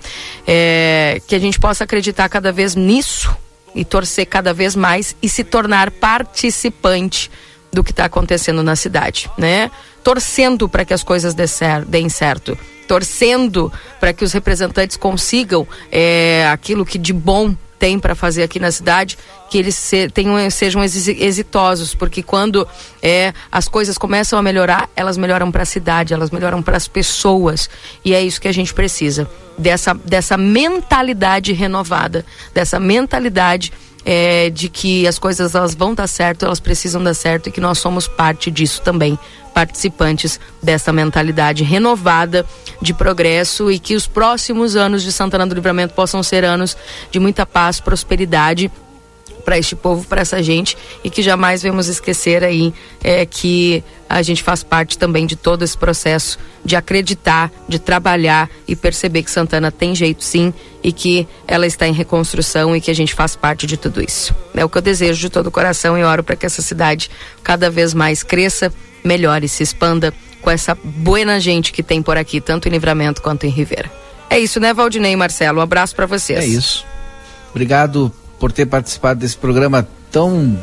[0.48, 3.36] é, que a gente possa acreditar cada vez nisso
[3.76, 7.30] e torcer cada vez mais e se tornar participante
[7.72, 9.70] do que está acontecendo na cidade, né?
[10.04, 11.36] Torcendo para que as coisas
[11.88, 12.58] deem certo,
[12.88, 18.60] torcendo para que os representantes consigam é, aquilo que de bom tem para fazer aqui
[18.60, 19.18] na cidade,
[19.50, 22.68] que eles se, tenham, sejam exitosos, porque quando
[23.02, 26.88] é, as coisas começam a melhorar, elas melhoram para a cidade, elas melhoram para as
[26.88, 27.70] pessoas.
[28.04, 33.72] E é isso que a gente precisa, dessa, dessa mentalidade renovada, dessa mentalidade
[34.06, 37.62] é, de que as coisas elas vão dar certo, elas precisam dar certo e que
[37.62, 39.18] nós somos parte disso também,
[39.50, 42.46] participantes dessa mentalidade renovada
[42.82, 46.78] de progresso e que os próximos anos de Santana do Livramento possam ser anos
[47.12, 48.72] de muita paz, prosperidade
[49.44, 52.74] para este povo, para essa gente e que jamais vamos esquecer aí
[53.04, 58.50] é, que a gente faz parte também de todo esse processo de acreditar, de trabalhar
[58.68, 60.54] e perceber que Santana tem jeito sim
[60.84, 64.36] e que ela está em reconstrução e que a gente faz parte de tudo isso.
[64.54, 67.10] É o que eu desejo de todo o coração e oro para que essa cidade
[67.44, 68.72] cada vez mais cresça,
[69.04, 73.46] melhore, se expanda com essa buena gente que tem por aqui, tanto em Livramento quanto
[73.46, 73.92] em Rivera.
[74.30, 75.60] É isso, né, Valdinei e Marcelo?
[75.60, 76.40] Um abraço para vocês.
[76.40, 76.86] É isso.
[77.50, 80.58] Obrigado por ter participado desse programa tão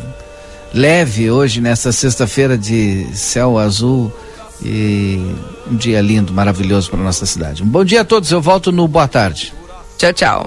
[0.72, 4.12] leve hoje, nessa sexta-feira de céu azul
[4.62, 5.20] e
[5.70, 7.62] um dia lindo, maravilhoso para nossa cidade.
[7.62, 9.52] Um bom dia a todos, eu volto no boa tarde.
[9.98, 10.46] Tchau, tchau.